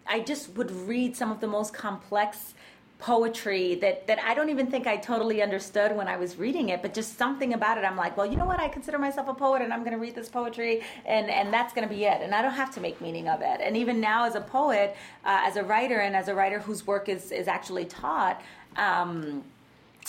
I 0.06 0.20
just 0.20 0.56
would 0.56 0.70
read 0.70 1.16
some 1.16 1.30
of 1.30 1.40
the 1.40 1.46
most 1.46 1.74
complex 1.74 2.54
poetry 2.98 3.74
that 3.74 4.06
that 4.06 4.18
I 4.20 4.34
don't 4.34 4.48
even 4.48 4.70
think 4.70 4.86
I 4.86 4.96
totally 4.96 5.42
understood 5.42 5.94
when 5.94 6.08
I 6.08 6.16
was 6.16 6.36
reading 6.38 6.70
it, 6.70 6.80
but 6.80 6.94
just 6.94 7.18
something 7.18 7.52
about 7.52 7.76
it. 7.76 7.84
I'm 7.84 7.96
like, 7.96 8.16
well, 8.16 8.26
you 8.26 8.36
know 8.36 8.46
what? 8.46 8.58
I 8.58 8.68
consider 8.68 8.98
myself 8.98 9.28
a 9.28 9.34
poet, 9.34 9.60
and 9.62 9.72
I'm 9.72 9.80
going 9.80 9.92
to 9.92 9.98
read 9.98 10.14
this 10.14 10.28
poetry, 10.28 10.82
and 11.04 11.28
and 11.28 11.52
that's 11.52 11.74
going 11.74 11.86
to 11.86 11.94
be 11.94 12.04
it. 12.04 12.22
And 12.22 12.34
I 12.34 12.42
don't 12.42 12.54
have 12.54 12.72
to 12.74 12.80
make 12.80 13.00
meaning 13.00 13.28
of 13.28 13.42
it. 13.42 13.60
And 13.60 13.76
even 13.76 14.00
now, 14.00 14.24
as 14.24 14.34
a 14.34 14.40
poet, 14.40 14.96
uh, 15.24 15.42
as 15.44 15.56
a 15.56 15.62
writer, 15.62 15.98
and 16.00 16.16
as 16.16 16.28
a 16.28 16.34
writer 16.34 16.58
whose 16.58 16.86
work 16.86 17.08
is 17.08 17.32
is 17.32 17.48
actually 17.48 17.84
taught, 17.84 18.40
um, 18.76 19.44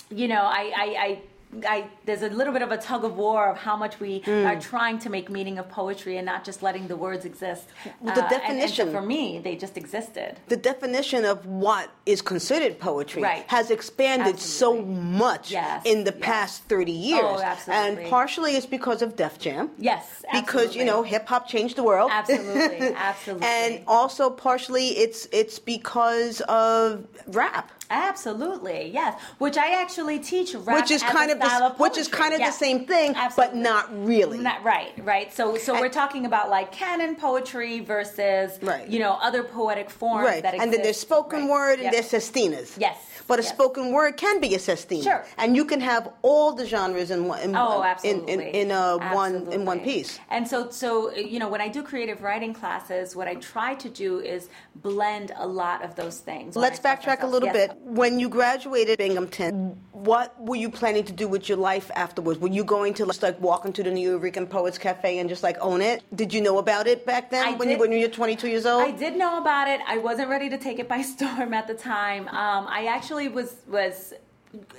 you 0.10 0.28
know, 0.28 0.41
I, 0.43 0.71
I, 0.76 0.86
I 1.00 1.21
I, 1.65 1.88
there's 2.05 2.23
a 2.23 2.29
little 2.29 2.51
bit 2.51 2.62
of 2.62 2.71
a 2.71 2.77
tug 2.77 3.03
of 3.05 3.15
war 3.15 3.49
of 3.49 3.57
how 3.57 3.77
much 3.77 3.99
we 3.99 4.21
mm. 4.21 4.45
are 4.45 4.60
trying 4.60 4.99
to 4.99 5.10
make 5.10 5.29
meaning 5.29 5.57
of 5.57 5.69
poetry 5.69 6.17
and 6.17 6.25
not 6.25 6.43
just 6.43 6.62
letting 6.62 6.88
the 6.88 6.95
words 6.95 7.25
exist. 7.25 7.69
Well, 8.01 8.15
the 8.15 8.25
uh, 8.25 8.29
definition 8.29 8.51
and, 8.51 8.62
and 8.62 8.71
so 8.71 8.91
for 8.91 9.01
me, 9.01 9.39
they 9.39 9.55
just 9.55 9.77
existed. 9.77 10.39
The 10.49 10.57
definition 10.57 11.23
of 11.23 11.45
what 11.45 11.89
is 12.05 12.21
considered 12.21 12.79
poetry 12.79 13.23
right. 13.23 13.45
has 13.47 13.71
expanded 13.71 14.36
absolutely. 14.36 14.86
so 14.86 14.91
much 14.91 15.51
yes. 15.51 15.83
in 15.86 16.03
the 16.03 16.12
yes. 16.12 16.21
past 16.21 16.63
30 16.63 16.91
years. 16.91 17.21
Oh, 17.23 17.41
absolutely. 17.41 18.03
And 18.03 18.10
partially 18.10 18.55
it's 18.55 18.65
because 18.65 19.01
of 19.01 19.15
Def 19.15 19.39
Jam. 19.39 19.69
Yes, 19.77 20.25
absolutely. 20.27 20.41
Because 20.41 20.75
you 20.75 20.86
know 20.86 21.01
hip 21.01 21.27
hop 21.27 21.47
changed 21.47 21.77
the 21.77 21.83
world. 21.83 22.12
Absolutely, 22.13 22.88
absolutely. 22.95 23.47
and 23.47 23.83
also 23.88 24.29
partially 24.29 24.89
it's 24.89 25.27
it's 25.31 25.60
because 25.60 26.41
of 26.41 27.07
rap. 27.27 27.71
Absolutely, 27.89 28.91
yes. 28.93 29.19
Which 29.38 29.58
I 29.58 29.82
actually 29.82 30.19
teach 30.19 30.54
which 30.54 30.91
is 30.91 31.04
kind 31.04 31.32
of, 31.32 31.39
the, 31.39 31.65
of 31.65 31.80
which 31.80 31.97
is 31.97 32.08
kind 32.08 32.34
of 32.34 32.39
the 32.39 32.52
same 32.52 32.86
thing, 32.86 33.13
Absolutely. 33.15 33.56
but 33.56 33.56
not 33.56 34.06
really. 34.06 34.39
Not 34.39 34.63
right, 34.63 34.93
right. 35.04 35.34
So, 35.34 35.58
so 35.58 35.73
and, 35.73 35.82
we're 35.82 35.89
talking 35.89 36.26
about 36.26 36.50
like 36.50 36.71
canon 36.71 37.15
poetry 37.15 37.80
versus, 37.80 38.60
right. 38.62 38.88
you 38.88 39.00
know, 39.00 39.17
other 39.21 39.43
poetic 39.43 39.89
forms 39.89 40.26
right. 40.26 40.43
that 40.43 40.54
exist. 40.54 40.63
And 40.63 40.73
then 40.73 40.82
there's 40.84 41.00
spoken 41.00 41.41
right. 41.41 41.50
word 41.50 41.73
and 41.73 41.84
yep. 41.84 41.93
there's 41.93 42.10
sestinas. 42.10 42.78
Yes. 42.78 42.97
But 43.28 43.39
a 43.39 43.41
yes. 43.41 43.52
spoken 43.52 43.91
word 43.91 44.15
can 44.15 44.39
be 44.39 44.56
a 44.56 44.60
sestina. 44.60 45.04
Sure. 45.04 45.26
And 45.38 45.56
you 45.56 45.65
can 45.65 45.82
have 45.82 46.13
all 46.21 46.54
the 46.54 46.65
genres 46.65 47.12
in 47.12 47.26
one. 47.26 47.41
In, 47.41 47.56
oh, 47.56 47.84
absolutely. 47.84 48.34
In, 48.34 48.39
in, 48.39 48.47
in 48.47 48.71
uh, 48.71 48.97
absolutely. 49.02 49.15
one 49.15 49.54
in 49.54 49.65
one 49.65 49.80
piece. 49.82 50.17
And 50.30 50.47
so, 50.47 50.69
so 50.69 51.13
you 51.13 51.38
know, 51.38 51.50
when 51.50 51.60
I 51.60 51.67
do 51.67 51.84
creative 51.84 52.21
writing 52.21 52.54
classes, 52.54 53.17
what 53.17 53.28
I 53.28 53.36
try 53.36 53.76
to 53.76 53.89
do 53.89 54.21
is 54.21 54.47
blend 54.76 55.34
a 55.36 55.45
lot 55.45 55.84
of 55.84 55.95
those 55.95 56.19
things. 56.19 56.56
Let's 56.56 56.80
backtrack 56.80 57.23
a 57.23 57.28
little 57.28 57.47
yes. 57.47 57.67
bit. 57.67 57.76
When 57.83 58.19
you 58.19 58.27
graduated 58.27 58.97
Binghamton, 58.97 59.79
what 59.91 60.39
were 60.41 60.55
you 60.55 60.69
planning 60.69 61.05
to 61.05 61.13
do 61.13 61.27
with 61.27 61.47
your 61.47 61.57
life 61.57 61.89
afterwards? 61.95 62.39
Were 62.39 62.49
you 62.49 62.63
going 62.63 62.93
to 62.95 63.05
just 63.05 63.23
like 63.23 63.39
walk 63.39 63.65
into 63.65 63.81
the 63.81 63.89
Nuyorican 63.89 64.49
Poets 64.49 64.77
Cafe 64.77 65.19
and 65.19 65.29
just 65.29 65.41
like 65.41 65.57
own 65.61 65.81
it? 65.81 66.03
Did 66.15 66.33
you 66.33 66.41
know 66.41 66.57
about 66.57 66.87
it 66.87 67.05
back 67.05 67.31
then 67.31 67.45
I 67.45 67.51
when 67.53 67.69
did, 67.69 67.75
you 67.75 67.79
when 67.79 67.91
you 67.91 68.01
were 68.01 68.13
22 68.13 68.47
years 68.47 68.65
old? 68.65 68.83
I 68.83 68.91
did 68.91 69.15
know 69.15 69.37
about 69.37 69.67
it. 69.69 69.79
I 69.87 69.97
wasn't 69.97 70.29
ready 70.29 70.49
to 70.49 70.57
take 70.57 70.79
it 70.79 70.89
by 70.89 71.01
storm 71.13 71.53
at 71.53 71.67
the 71.67 71.73
time. 71.73 72.27
Um, 72.27 72.67
I 72.67 72.87
actually 72.89 73.29
was 73.29 73.55
was 73.67 74.13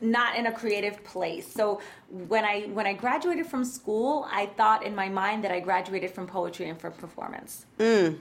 not 0.00 0.36
in 0.36 0.46
a 0.46 0.52
creative 0.52 1.02
place. 1.04 1.50
So 1.52 1.80
when 2.08 2.44
I 2.44 2.62
when 2.72 2.86
I 2.86 2.92
graduated 2.92 3.46
from 3.46 3.64
school, 3.64 4.26
I 4.30 4.46
thought 4.46 4.84
in 4.84 4.94
my 4.94 5.08
mind 5.08 5.44
that 5.44 5.50
I 5.50 5.60
graduated 5.60 6.10
from 6.10 6.26
poetry 6.26 6.68
and 6.68 6.80
from 6.80 6.92
performance. 6.92 7.66
Mm. 7.78 8.18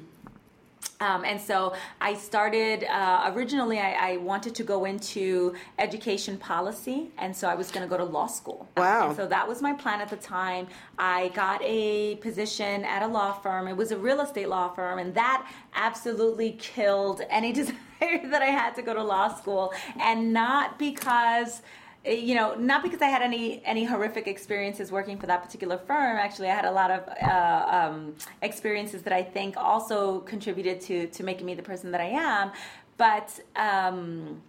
Um, 0.99 1.25
and 1.25 1.39
so 1.39 1.75
I 2.01 2.15
started, 2.15 2.83
uh, 2.85 3.31
originally, 3.35 3.79
I, 3.79 4.13
I, 4.13 4.17
wanted 4.17 4.55
to 4.55 4.63
go 4.63 4.85
into 4.85 5.53
education 5.77 6.37
policy, 6.37 7.11
and 7.19 7.35
so 7.35 7.47
I 7.47 7.53
was 7.53 7.69
going 7.69 7.87
to 7.87 7.89
go 7.89 7.97
to 7.97 8.03
law 8.03 8.25
school. 8.25 8.67
Wow. 8.77 9.09
And 9.09 9.15
so 9.15 9.27
that 9.27 9.47
was 9.47 9.61
my 9.61 9.73
plan 9.73 10.01
at 10.01 10.09
the 10.09 10.15
time. 10.15 10.67
I 10.97 11.29
got 11.29 11.61
a 11.63 12.15
position 12.15 12.83
at 12.83 13.03
a 13.03 13.07
law 13.07 13.33
firm. 13.33 13.67
It 13.67 13.77
was 13.77 13.91
a 13.91 13.97
real 13.97 14.21
estate 14.21 14.49
law 14.49 14.69
firm, 14.69 14.97
and 14.97 15.13
that 15.13 15.47
absolutely 15.75 16.53
killed 16.53 17.21
any 17.29 17.53
desire 17.61 17.75
that 17.99 18.41
I 18.41 18.47
had 18.47 18.73
to 18.75 18.81
go 18.81 18.95
to 18.95 19.03
law 19.03 19.27
school. 19.35 19.73
And 19.99 20.33
not 20.33 20.79
because 20.79 21.61
you 22.05 22.35
know, 22.35 22.55
not 22.55 22.83
because 22.83 23.01
I 23.01 23.07
had 23.07 23.21
any 23.21 23.61
any 23.65 23.83
horrific 23.83 24.27
experiences 24.27 24.91
working 24.91 25.17
for 25.17 25.27
that 25.27 25.43
particular 25.43 25.77
firm. 25.77 26.17
Actually, 26.17 26.49
I 26.49 26.55
had 26.55 26.65
a 26.65 26.71
lot 26.71 26.91
of 26.91 27.07
uh, 27.21 27.65
um, 27.69 28.15
experiences 28.41 29.01
that 29.03 29.13
I 29.13 29.23
think 29.23 29.57
also 29.57 30.19
contributed 30.21 30.81
to 30.81 31.07
to 31.07 31.23
making 31.23 31.45
me 31.45 31.55
the 31.55 31.63
person 31.63 31.91
that 31.91 32.01
I 32.01 32.09
am. 32.09 32.51
But 32.97 33.39
um, 33.55 34.41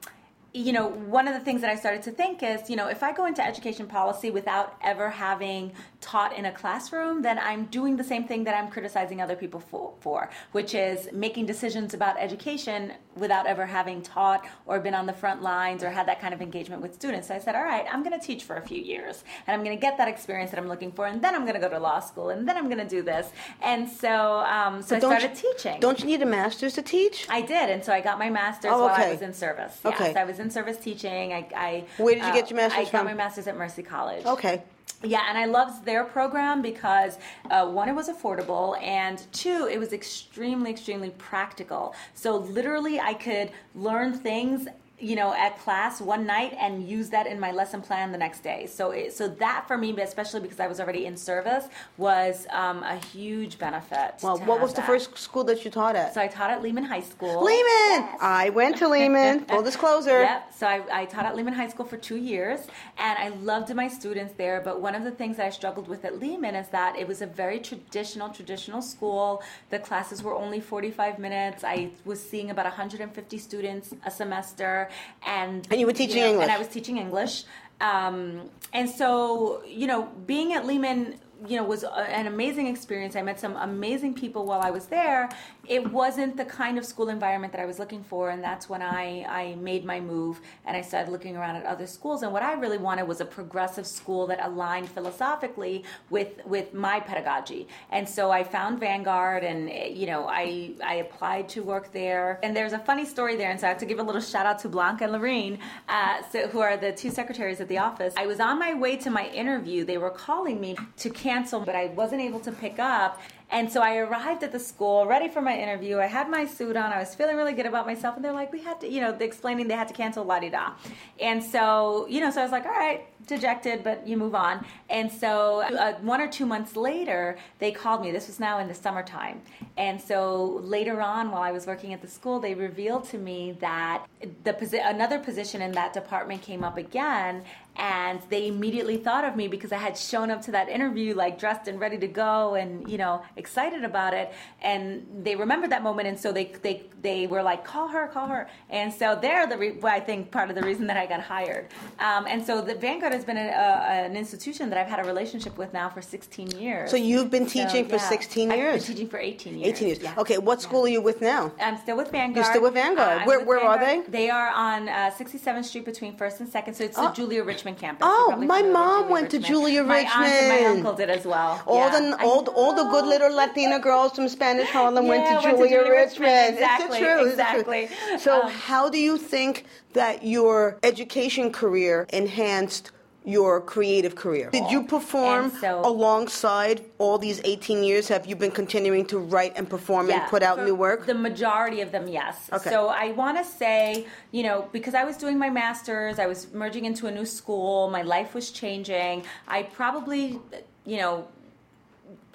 you 0.54 0.72
know, 0.72 0.88
one 0.88 1.28
of 1.28 1.34
the 1.34 1.40
things 1.40 1.60
that 1.60 1.70
I 1.70 1.76
started 1.76 2.02
to 2.04 2.10
think 2.10 2.42
is, 2.42 2.70
you 2.70 2.76
know, 2.76 2.86
if 2.88 3.02
I 3.02 3.12
go 3.12 3.26
into 3.26 3.44
education 3.44 3.86
policy 3.86 4.30
without 4.30 4.76
ever 4.82 5.10
having 5.10 5.72
taught 6.00 6.36
in 6.36 6.46
a 6.46 6.52
classroom, 6.52 7.20
then 7.20 7.38
I'm 7.38 7.66
doing 7.66 7.96
the 7.96 8.04
same 8.04 8.26
thing 8.26 8.44
that 8.44 8.54
I'm 8.54 8.70
criticizing 8.70 9.20
other 9.20 9.36
people 9.36 9.60
for, 9.60 9.92
for 10.00 10.30
which 10.52 10.74
is 10.74 11.10
making 11.12 11.46
decisions 11.46 11.92
about 11.92 12.16
education 12.18 12.92
without 13.18 13.46
ever 13.46 13.66
having 13.66 14.02
taught 14.02 14.46
or 14.66 14.78
been 14.80 14.94
on 14.94 15.06
the 15.06 15.12
front 15.12 15.42
lines 15.42 15.82
or 15.82 15.90
had 15.90 16.06
that 16.08 16.20
kind 16.20 16.32
of 16.34 16.40
engagement 16.40 16.80
with 16.82 16.94
students. 16.94 17.28
So 17.28 17.34
I 17.34 17.38
said, 17.38 17.54
all 17.54 17.62
right, 17.64 17.84
I'm 17.90 18.02
going 18.02 18.18
to 18.18 18.24
teach 18.24 18.44
for 18.44 18.56
a 18.56 18.62
few 18.62 18.80
years 18.80 19.24
and 19.46 19.54
I'm 19.54 19.64
going 19.64 19.76
to 19.76 19.80
get 19.80 19.98
that 19.98 20.08
experience 20.08 20.50
that 20.50 20.58
I'm 20.58 20.68
looking 20.68 20.92
for, 20.92 21.06
and 21.06 21.22
then 21.22 21.34
I'm 21.34 21.42
going 21.42 21.54
to 21.54 21.60
go 21.60 21.68
to 21.68 21.78
law 21.78 22.00
school, 22.00 22.30
and 22.30 22.48
then 22.48 22.56
I'm 22.56 22.66
going 22.66 22.78
to 22.78 22.88
do 22.88 23.02
this. 23.02 23.30
And 23.62 23.88
so, 23.88 24.38
um, 24.40 24.82
so 24.82 24.96
I 24.96 24.98
started 25.00 25.30
you- 25.42 25.52
teaching. 25.54 25.80
Don't 25.80 25.98
you 26.00 26.06
need 26.06 26.22
a 26.22 26.26
master's 26.26 26.74
to 26.74 26.82
teach? 26.82 27.26
I 27.30 27.40
did, 27.42 27.70
and 27.70 27.84
so 27.84 27.92
I 27.92 28.00
got 28.00 28.18
my 28.18 28.30
master's 28.30 28.72
Oh, 28.74 28.86
while 28.86 28.94
I 28.94 29.10
was 29.10 29.22
in 29.22 29.32
service. 29.32 29.78
Yeah, 29.84 29.90
Okay. 29.90 30.14
I 30.14 30.24
was 30.24 30.38
in 30.38 30.50
service 30.50 30.76
teaching. 30.78 31.32
I, 31.32 31.48
I 31.54 31.84
Where 32.02 32.14
did 32.14 32.24
you 32.24 32.32
get 32.32 32.50
your 32.50 32.56
master's 32.58 32.78
I 32.80 32.82
got 32.84 32.90
from? 32.90 33.04
my 33.06 33.14
master's 33.14 33.46
at 33.46 33.56
Mercy 33.56 33.82
College. 33.82 34.24
Okay. 34.26 34.62
Yeah, 35.04 35.22
and 35.28 35.38
I 35.38 35.44
loved 35.44 35.84
their 35.84 36.02
program 36.02 36.60
because 36.60 37.18
uh, 37.50 37.68
one, 37.68 37.88
it 37.88 37.94
was 37.94 38.08
affordable, 38.08 38.80
and 38.82 39.22
two, 39.32 39.68
it 39.70 39.78
was 39.78 39.92
extremely, 39.92 40.70
extremely 40.70 41.10
practical. 41.10 41.94
So 42.14 42.36
literally, 42.36 42.98
I 42.98 43.14
could 43.14 43.52
learn 43.76 44.12
things. 44.12 44.66
You 45.00 45.16
know, 45.16 45.32
at 45.32 45.58
class 45.58 46.00
one 46.00 46.26
night 46.26 46.56
and 46.58 46.88
use 46.88 47.10
that 47.10 47.26
in 47.26 47.38
my 47.38 47.52
lesson 47.52 47.80
plan 47.80 48.12
the 48.12 48.18
next 48.18 48.40
day. 48.40 48.66
So, 48.66 48.90
it, 48.90 49.12
so 49.12 49.28
that 49.28 49.66
for 49.68 49.78
me, 49.78 49.96
especially 50.00 50.40
because 50.40 50.60
I 50.60 50.66
was 50.66 50.80
already 50.80 51.06
in 51.06 51.16
service, 51.16 51.66
was 51.96 52.46
um, 52.50 52.82
a 52.82 52.96
huge 52.96 53.58
benefit. 53.58 54.14
Well, 54.22 54.38
what 54.38 54.60
was 54.60 54.74
the 54.74 54.82
first 54.82 55.16
school 55.16 55.44
that 55.44 55.64
you 55.64 55.70
taught 55.70 55.96
at? 55.96 56.14
So 56.14 56.20
I 56.20 56.26
taught 56.26 56.50
at 56.50 56.62
Lehman 56.62 56.84
High 56.84 57.00
School. 57.00 57.44
Lehman. 57.44 57.64
Yes. 58.08 58.18
I 58.20 58.50
went 58.50 58.76
to 58.78 58.88
Lehman. 58.88 59.44
Full 59.48 59.62
disclosure. 59.62 60.22
Yep. 60.22 60.54
So 60.54 60.66
I, 60.66 60.82
I 60.92 61.04
taught 61.04 61.26
at 61.26 61.36
Lehman 61.36 61.54
High 61.54 61.68
School 61.68 61.86
for 61.86 61.96
two 61.96 62.16
years, 62.16 62.60
and 62.98 63.18
I 63.18 63.28
loved 63.40 63.74
my 63.74 63.88
students 63.88 64.34
there. 64.36 64.60
But 64.60 64.80
one 64.80 64.94
of 64.94 65.04
the 65.04 65.10
things 65.10 65.36
that 65.36 65.46
I 65.46 65.50
struggled 65.50 65.88
with 65.88 66.04
at 66.04 66.18
Lehman 66.18 66.54
is 66.54 66.68
that 66.68 66.96
it 66.96 67.06
was 67.06 67.22
a 67.22 67.26
very 67.26 67.60
traditional, 67.60 68.28
traditional 68.28 68.82
school. 68.82 69.42
The 69.70 69.78
classes 69.78 70.22
were 70.22 70.34
only 70.34 70.60
45 70.60 71.18
minutes. 71.18 71.64
I 71.64 71.90
was 72.04 72.22
seeing 72.22 72.50
about 72.50 72.64
150 72.66 73.38
students 73.38 73.94
a 74.04 74.10
semester, 74.10 74.87
and 75.26 75.66
And 75.70 75.80
you 75.80 75.86
were 75.86 75.92
teaching 75.92 76.22
know, 76.22 76.30
English. 76.30 76.42
And 76.44 76.52
I 76.52 76.58
was 76.58 76.68
teaching 76.68 76.98
English. 76.98 77.44
Um, 77.80 78.50
and 78.72 78.90
so, 78.90 79.62
you 79.66 79.86
know, 79.86 80.08
being 80.26 80.52
at 80.52 80.66
Lehman, 80.66 81.14
you 81.46 81.56
know, 81.56 81.64
was 81.64 81.84
an 81.84 82.26
amazing 82.26 82.66
experience. 82.66 83.14
I 83.14 83.22
met 83.22 83.38
some 83.38 83.56
amazing 83.56 84.14
people 84.14 84.44
while 84.44 84.60
I 84.60 84.70
was 84.70 84.86
there. 84.86 85.28
It 85.66 85.92
wasn't 85.92 86.36
the 86.36 86.44
kind 86.44 86.78
of 86.78 86.84
school 86.84 87.10
environment 87.10 87.52
that 87.52 87.60
I 87.60 87.66
was 87.66 87.78
looking 87.78 88.02
for, 88.02 88.30
and 88.30 88.42
that's 88.42 88.68
when 88.68 88.82
I, 88.82 89.24
I 89.28 89.54
made 89.56 89.84
my 89.84 90.00
move 90.00 90.40
and 90.66 90.76
I 90.76 90.80
started 90.80 91.12
looking 91.12 91.36
around 91.36 91.56
at 91.56 91.64
other 91.66 91.86
schools. 91.86 92.22
And 92.22 92.32
what 92.32 92.42
I 92.42 92.54
really 92.54 92.78
wanted 92.78 93.06
was 93.06 93.20
a 93.20 93.24
progressive 93.24 93.86
school 93.86 94.26
that 94.28 94.44
aligned 94.44 94.88
philosophically 94.88 95.84
with 96.10 96.44
with 96.46 96.74
my 96.74 97.00
pedagogy. 97.00 97.68
And 97.90 98.08
so 98.08 98.30
I 98.30 98.42
found 98.42 98.80
Vanguard, 98.80 99.44
and 99.44 99.70
you 99.96 100.06
know, 100.06 100.26
I 100.26 100.72
I 100.84 100.94
applied 100.96 101.48
to 101.50 101.62
work 101.62 101.92
there. 101.92 102.40
And 102.42 102.56
there's 102.56 102.72
a 102.72 102.78
funny 102.78 103.04
story 103.04 103.36
there, 103.36 103.50
and 103.50 103.60
so 103.60 103.66
I 103.66 103.70
have 103.70 103.78
to 103.78 103.86
give 103.86 103.98
a 103.98 104.02
little 104.02 104.20
shout 104.20 104.46
out 104.46 104.58
to 104.60 104.68
Blanca 104.68 105.04
and 105.04 105.12
Lorene, 105.12 105.58
uh, 105.88 106.22
so, 106.32 106.48
who 106.48 106.60
are 106.60 106.76
the 106.76 106.92
two 106.92 107.10
secretaries 107.10 107.60
at 107.60 107.68
the 107.68 107.78
office. 107.78 108.14
I 108.16 108.26
was 108.26 108.40
on 108.40 108.58
my 108.58 108.74
way 108.74 108.96
to 108.96 109.10
my 109.10 109.28
interview. 109.28 109.84
They 109.84 109.98
were 109.98 110.10
calling 110.10 110.60
me 110.60 110.76
to 110.96 111.10
cancel, 111.28 111.60
but 111.60 111.76
I 111.76 111.86
wasn't 111.88 112.22
able 112.22 112.40
to 112.40 112.52
pick 112.52 112.78
up. 112.78 113.20
And 113.50 113.70
so 113.72 113.80
I 113.80 113.96
arrived 113.96 114.42
at 114.42 114.52
the 114.52 114.58
school 114.58 115.06
ready 115.06 115.28
for 115.28 115.40
my 115.40 115.56
interview. 115.56 115.98
I 115.98 116.06
had 116.06 116.28
my 116.30 116.44
suit 116.44 116.76
on. 116.76 116.92
I 116.92 116.98
was 116.98 117.14
feeling 117.14 117.36
really 117.36 117.54
good 117.54 117.64
about 117.64 117.86
myself. 117.86 118.16
And 118.16 118.22
they're 118.24 118.38
like, 118.42 118.52
we 118.52 118.62
had 118.62 118.78
to, 118.82 118.88
you 118.88 119.00
know, 119.00 119.10
explaining 119.30 119.68
they 119.68 119.74
had 119.74 119.88
to 119.88 119.94
cancel 119.94 120.22
la 120.24 120.38
di 120.38 120.50
da. 120.50 120.72
And 121.18 121.42
so, 121.42 122.06
you 122.08 122.20
know, 122.20 122.30
so 122.30 122.40
I 122.40 122.44
was 122.44 122.52
like, 122.52 122.66
all 122.66 122.72
right, 122.72 123.06
dejected, 123.26 123.82
but 123.82 124.06
you 124.06 124.18
move 124.18 124.34
on. 124.34 124.66
And 124.90 125.10
so 125.10 125.60
uh, 125.62 125.94
one 126.00 126.20
or 126.20 126.28
two 126.28 126.44
months 126.44 126.76
later, 126.76 127.38
they 127.58 127.72
called 127.72 128.02
me. 128.02 128.10
This 128.10 128.26
was 128.26 128.38
now 128.38 128.58
in 128.58 128.68
the 128.68 128.74
summertime. 128.74 129.40
And 129.78 129.98
so 129.98 130.60
later 130.62 131.00
on, 131.00 131.30
while 131.30 131.42
I 131.42 131.52
was 131.52 131.66
working 131.66 131.94
at 131.94 132.02
the 132.02 132.08
school, 132.08 132.40
they 132.40 132.54
revealed 132.54 133.04
to 133.10 133.18
me 133.18 133.56
that 133.60 134.04
the 134.44 134.52
posi- 134.52 134.86
another 134.96 135.18
position 135.18 135.62
in 135.62 135.72
that 135.72 135.94
department 135.94 136.42
came 136.42 136.62
up 136.62 136.76
again. 136.76 137.44
And 137.78 138.20
they 138.28 138.48
immediately 138.48 138.96
thought 138.96 139.24
of 139.24 139.36
me 139.36 139.46
because 139.48 139.70
I 139.70 139.76
had 139.78 139.96
shown 139.96 140.30
up 140.30 140.42
to 140.42 140.50
that 140.52 140.68
interview 140.68 141.14
like 141.14 141.38
dressed 141.38 141.68
and 141.68 141.78
ready 141.78 141.96
to 141.98 142.08
go 142.08 142.54
and, 142.56 142.88
you 142.90 142.98
know, 142.98 143.22
excited 143.36 143.84
about 143.84 144.14
it. 144.14 144.32
And 144.62 145.06
they 145.22 145.36
remembered 145.36 145.70
that 145.70 145.82
moment. 145.84 146.08
And 146.08 146.18
so 146.18 146.32
they, 146.32 146.46
they, 146.62 146.82
they 147.02 147.28
were 147.28 147.42
like, 147.42 147.64
call 147.64 147.86
her, 147.88 148.08
call 148.08 148.26
her. 148.26 148.48
And 148.68 148.92
so 148.92 149.16
they're 149.20 149.46
the, 149.46 149.56
re- 149.56 149.72
well, 149.80 149.94
I 149.94 150.00
think, 150.00 150.32
part 150.32 150.50
of 150.50 150.56
the 150.56 150.62
reason 150.62 150.88
that 150.88 150.96
I 150.96 151.06
got 151.06 151.20
hired. 151.20 151.68
Um, 152.00 152.26
and 152.26 152.44
so 152.44 152.60
the 152.60 152.74
Vanguard 152.74 153.12
has 153.12 153.24
been 153.24 153.36
a, 153.36 153.46
a, 153.48 154.06
an 154.06 154.16
institution 154.16 154.68
that 154.70 154.78
I've 154.78 154.88
had 154.88 154.98
a 154.98 155.04
relationship 155.04 155.56
with 155.56 155.72
now 155.72 155.88
for 155.88 156.02
16 156.02 156.50
years. 156.52 156.90
So 156.90 156.96
you've 156.96 157.30
been 157.30 157.46
So, 157.46 157.64
teaching 157.64 157.84
for 157.86 157.96
yeah. 157.96 158.08
16 158.08 158.50
I've 158.50 158.58
years. 158.58 158.86
been 158.86 158.94
teaching 158.96 159.08
for 159.08 159.18
18 159.18 159.56
years. 159.58 159.68
18 159.68 159.88
years. 159.88 159.98
yeah. 160.00 160.14
Okay, 160.18 160.38
what 160.38 160.60
school 160.60 160.84
are 160.84 160.88
you 160.88 161.00
with 161.00 161.20
now? 161.20 161.52
I'm 161.60 161.76
still 161.78 161.96
with 161.96 162.10
Vanguard. 162.10 162.34
You're 162.36 162.44
still 162.44 162.62
with 162.62 162.74
Vanguard. 162.74 163.20
I'm 163.20 163.26
Where- 163.26 163.38
with 163.38 163.46
where 163.46 163.60
are 163.60 163.78
they 163.78 164.02
They 164.08 164.30
are 164.30 164.48
on 164.50 164.88
uh, 164.88 165.12
67th 165.16 165.64
Street 165.64 165.84
between 165.84 166.16
First 166.16 166.40
and 166.40 166.48
Second. 166.48 166.74
So 166.74 166.82
it's 166.84 166.96
the 166.96 167.08
Oh. 167.10 167.12
Julia 167.12 167.44
Richman 167.44 167.67
campus. 167.74 168.06
Oh, 168.08 168.36
my 168.36 168.62
mom 168.62 169.02
Julia 169.02 169.12
went 169.12 169.30
to 169.30 169.36
Richman. 169.38 169.48
Julia 169.52 169.82
My 169.84 169.98
aunt 170.00 170.26
and 170.26 170.48
my 170.48 170.70
uncle 170.70 170.92
did 170.94 171.10
as 171.10 171.24
well. 171.26 171.62
All 171.66 171.76
Yeah. 171.90 172.00
the 172.00 172.24
all, 172.24 172.46
all 172.50 172.74
the 172.74 172.84
good 172.90 173.06
little 173.06 173.34
Latina 173.34 173.78
girls 173.78 174.12
from 174.12 174.28
Spanish 174.28 174.68
Harlem 174.68 175.06
went 175.08 175.26
to 175.26 175.32
went 175.34 175.42
to 175.44 175.50
Julia, 175.50 175.68
Julia 175.78 175.92
Richman. 175.92 176.28
Richman. 176.28 176.54
Exactly, 176.54 176.86
It's 176.86 176.94
the 176.98 177.04
truth. 177.04 177.26
It's 177.28 177.36
the 177.36 177.42
exactly. 177.42 177.86
truth. 178.08 178.20
So, 178.22 178.42
Um, 178.42 178.50
how 178.50 178.88
do 178.88 178.98
you 178.98 179.16
think 179.18 179.64
that 179.94 180.24
your 180.24 180.78
education 180.82 181.50
career 181.52 182.06
enhanced 182.12 182.90
your 183.28 183.60
creative 183.60 184.14
career? 184.16 184.48
Did 184.50 184.70
you 184.70 184.84
perform 184.84 185.50
so- 185.60 185.82
alongside 185.84 186.84
all 186.96 187.18
these 187.18 187.40
18 187.44 187.84
years? 187.84 188.08
Have 188.08 188.26
you 188.26 188.34
been 188.34 188.50
continuing 188.50 189.04
to 189.06 189.18
write 189.18 189.52
and 189.56 189.68
perform 189.68 190.08
and 190.10 190.22
put 190.28 190.42
out 190.42 190.64
new 190.64 190.74
work? 190.74 191.04
The 191.06 191.14
majority 191.14 191.82
of 191.82 191.92
them, 191.92 192.08
yes. 192.08 192.48
Okay. 192.52 192.70
So 192.70 192.88
I 192.88 193.12
want 193.12 193.36
to 193.36 193.44
say, 193.44 194.06
you 194.32 194.42
know, 194.42 194.68
because 194.72 194.94
I 194.94 195.04
was 195.04 195.16
doing 195.18 195.38
my 195.38 195.50
master's, 195.50 196.18
I 196.18 196.26
was 196.26 196.52
merging 196.52 196.86
into 196.86 197.06
a 197.06 197.10
new 197.10 197.26
school, 197.26 197.90
my 197.90 198.02
life 198.02 198.34
was 198.34 198.50
changing. 198.50 199.24
I 199.46 199.64
probably, 199.64 200.40
you 200.86 200.96
know, 200.96 201.28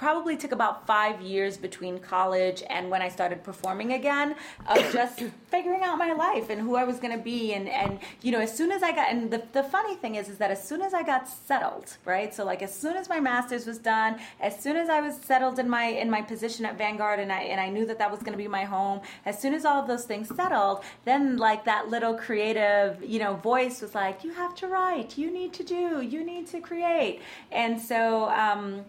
probably 0.03 0.35
took 0.35 0.51
about 0.51 0.85
five 0.85 1.21
years 1.21 1.55
between 1.55 1.97
college 1.97 2.61
and 2.69 2.89
when 2.91 3.01
I 3.01 3.07
started 3.07 3.41
performing 3.41 3.93
again 3.93 4.35
of 4.67 4.77
just 4.99 5.23
figuring 5.47 5.81
out 5.81 5.97
my 5.97 6.11
life 6.11 6.49
and 6.49 6.59
who 6.59 6.75
I 6.75 6.83
was 6.83 6.97
going 6.99 7.15
to 7.17 7.23
be. 7.23 7.53
And 7.53 7.69
and 7.69 7.99
you 8.21 8.33
know 8.33 8.41
as 8.41 8.53
soon 8.59 8.69
as 8.73 8.83
I 8.83 8.91
got 8.91 9.07
and 9.13 9.31
the, 9.31 9.41
the 9.53 9.63
funny 9.63 9.95
thing 9.95 10.15
is 10.15 10.27
is 10.27 10.37
that 10.39 10.51
as 10.51 10.61
soon 10.69 10.81
as 10.81 10.93
I 10.93 11.03
got 11.03 11.29
settled 11.29 11.95
right? 12.03 12.35
So 12.35 12.43
like 12.43 12.61
as 12.61 12.73
soon 12.83 12.97
as 12.97 13.07
my 13.07 13.21
masters 13.21 13.65
was 13.65 13.77
done 13.77 14.19
as 14.41 14.53
soon 14.59 14.75
as 14.75 14.89
I 14.89 14.99
was 14.99 15.15
settled 15.31 15.57
in 15.57 15.69
my 15.69 15.85
in 15.85 16.09
my 16.09 16.21
position 16.21 16.65
at 16.65 16.77
Vanguard 16.77 17.19
and 17.21 17.31
I 17.31 17.41
and 17.53 17.61
I 17.61 17.69
knew 17.69 17.85
that 17.85 17.99
that 17.99 18.11
was 18.11 18.19
going 18.19 18.33
to 18.33 18.43
be 18.45 18.49
my 18.59 18.65
home 18.65 18.99
as 19.25 19.39
soon 19.39 19.53
as 19.53 19.63
all 19.63 19.79
of 19.81 19.87
those 19.87 20.03
things 20.03 20.27
settled 20.35 20.83
then 21.05 21.37
like 21.37 21.63
that 21.63 21.87
little 21.87 22.15
creative 22.25 23.01
you 23.01 23.19
know 23.19 23.35
voice 23.35 23.81
was 23.81 23.95
like 23.95 24.25
you 24.25 24.33
have 24.33 24.53
to 24.55 24.67
write. 24.67 25.17
You 25.17 25.31
need 25.31 25.53
to 25.53 25.63
do. 25.63 26.01
You 26.01 26.25
need 26.25 26.45
to 26.47 26.59
create. 26.59 27.21
And 27.51 27.79
so 27.79 28.29
um 28.47 28.83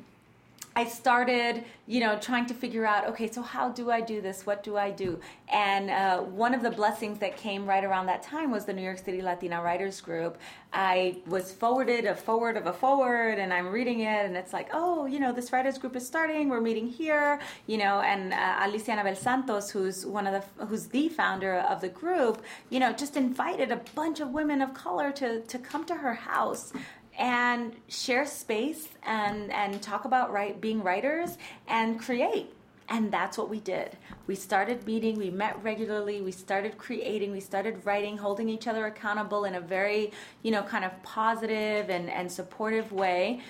I 0.77 0.87
started, 0.87 1.65
you 1.87 2.01
know, 2.01 2.19
trying 2.19 2.47
to 2.47 2.55
figure 2.55 2.85
out, 2.85 3.07
okay, 3.07 3.31
so 3.31 3.43
how 3.43 3.69
do 3.69 3.93
I 3.93 4.01
do 4.01 4.21
this? 4.21 4.45
What 4.45 4.65
do 4.65 4.77
I 4.77 4.91
do? 4.91 5.21
And 5.49 5.89
uh, 5.89 6.19
one 6.19 6.53
of 6.53 6.63
the 6.63 6.71
blessings 6.71 7.21
that 7.21 7.37
came 7.37 7.65
right 7.65 7.85
around 7.85 8.07
that 8.07 8.25
time 8.25 8.51
was 8.51 8.65
the 8.65 8.73
New 8.73 8.83
York 8.83 8.99
City 8.99 9.23
Latina 9.23 9.63
Writers 9.63 10.01
Group. 10.01 10.37
I 10.73 11.19
was 11.29 11.53
forwarded 11.53 12.07
a 12.07 12.17
forward 12.17 12.57
of 12.57 12.67
a 12.67 12.73
forward, 12.73 13.39
and 13.39 13.53
I'm 13.53 13.69
reading 13.69 14.01
it, 14.01 14.27
and 14.27 14.37
it's 14.37 14.53
like, 14.53 14.69
oh, 14.73 15.07
you 15.07 15.21
know, 15.21 15.31
this 15.31 15.53
writers 15.53 15.79
group 15.79 15.95
is 15.95 16.05
starting. 16.05 16.49
We're 16.49 16.61
meeting 16.61 16.89
here, 16.89 17.39
you 17.69 17.79
know, 17.79 18.01
and 18.01 18.33
uh, 18.33 18.57
Alicia 18.63 18.91
Anabel 18.93 19.17
Santos, 19.17 19.71
who's 19.71 20.05
one 20.05 20.27
of 20.27 20.33
the, 20.33 20.67
who's 20.67 20.87
the 20.89 21.09
founder 21.09 21.59
of 21.59 21.83
the 21.83 21.89
group, 21.89 22.43
you 22.71 22.81
know, 22.81 22.93
just 22.93 23.17
invited 23.17 23.71
a 23.71 23.81
bunch 23.95 24.19
of 24.19 24.31
women 24.31 24.61
of 24.61 24.75
color 24.75 25.13
to 25.13 25.43
to 25.43 25.59
come 25.59 25.85
to 25.85 25.95
her 25.95 26.15
house 26.15 26.73
and 27.19 27.75
share 27.89 28.27
space 28.27 28.89
and 29.05 29.53
and 29.53 29.83
talk 29.83 30.05
about 30.05 30.33
right 30.33 30.61
being 30.61 30.83
writers 30.83 31.39
and 31.69 32.01
create. 32.01 32.53
And 32.89 33.11
that's 33.11 33.39
what 33.39 33.49
we 33.49 33.61
did. 33.61 33.97
We 34.27 34.35
started 34.35 34.87
meeting 34.87 35.17
we 35.17 35.31
met 35.31 35.63
regularly 35.63 36.21
we 36.21 36.33
started 36.33 36.77
creating 36.77 37.33
we 37.33 37.41
started 37.41 37.85
writing 37.87 38.19
holding 38.19 38.49
each 38.49 38.67
other 38.67 38.87
accountable 38.87 39.45
in 39.45 39.55
a 39.55 39.61
very 39.61 40.13
you 40.43 40.51
know 40.51 40.63
kind 40.63 40.85
of 40.85 40.93
positive 41.03 41.89
and 41.89 42.11
and 42.11 42.31
supportive 42.31 42.93
way. 42.93 43.41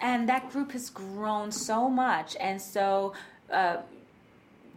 And 0.00 0.28
that 0.28 0.50
group 0.50 0.72
has 0.72 0.90
grown 0.90 1.50
so 1.50 1.88
much. 1.88 2.36
And 2.38 2.60
so 2.60 3.14
uh, 3.50 3.78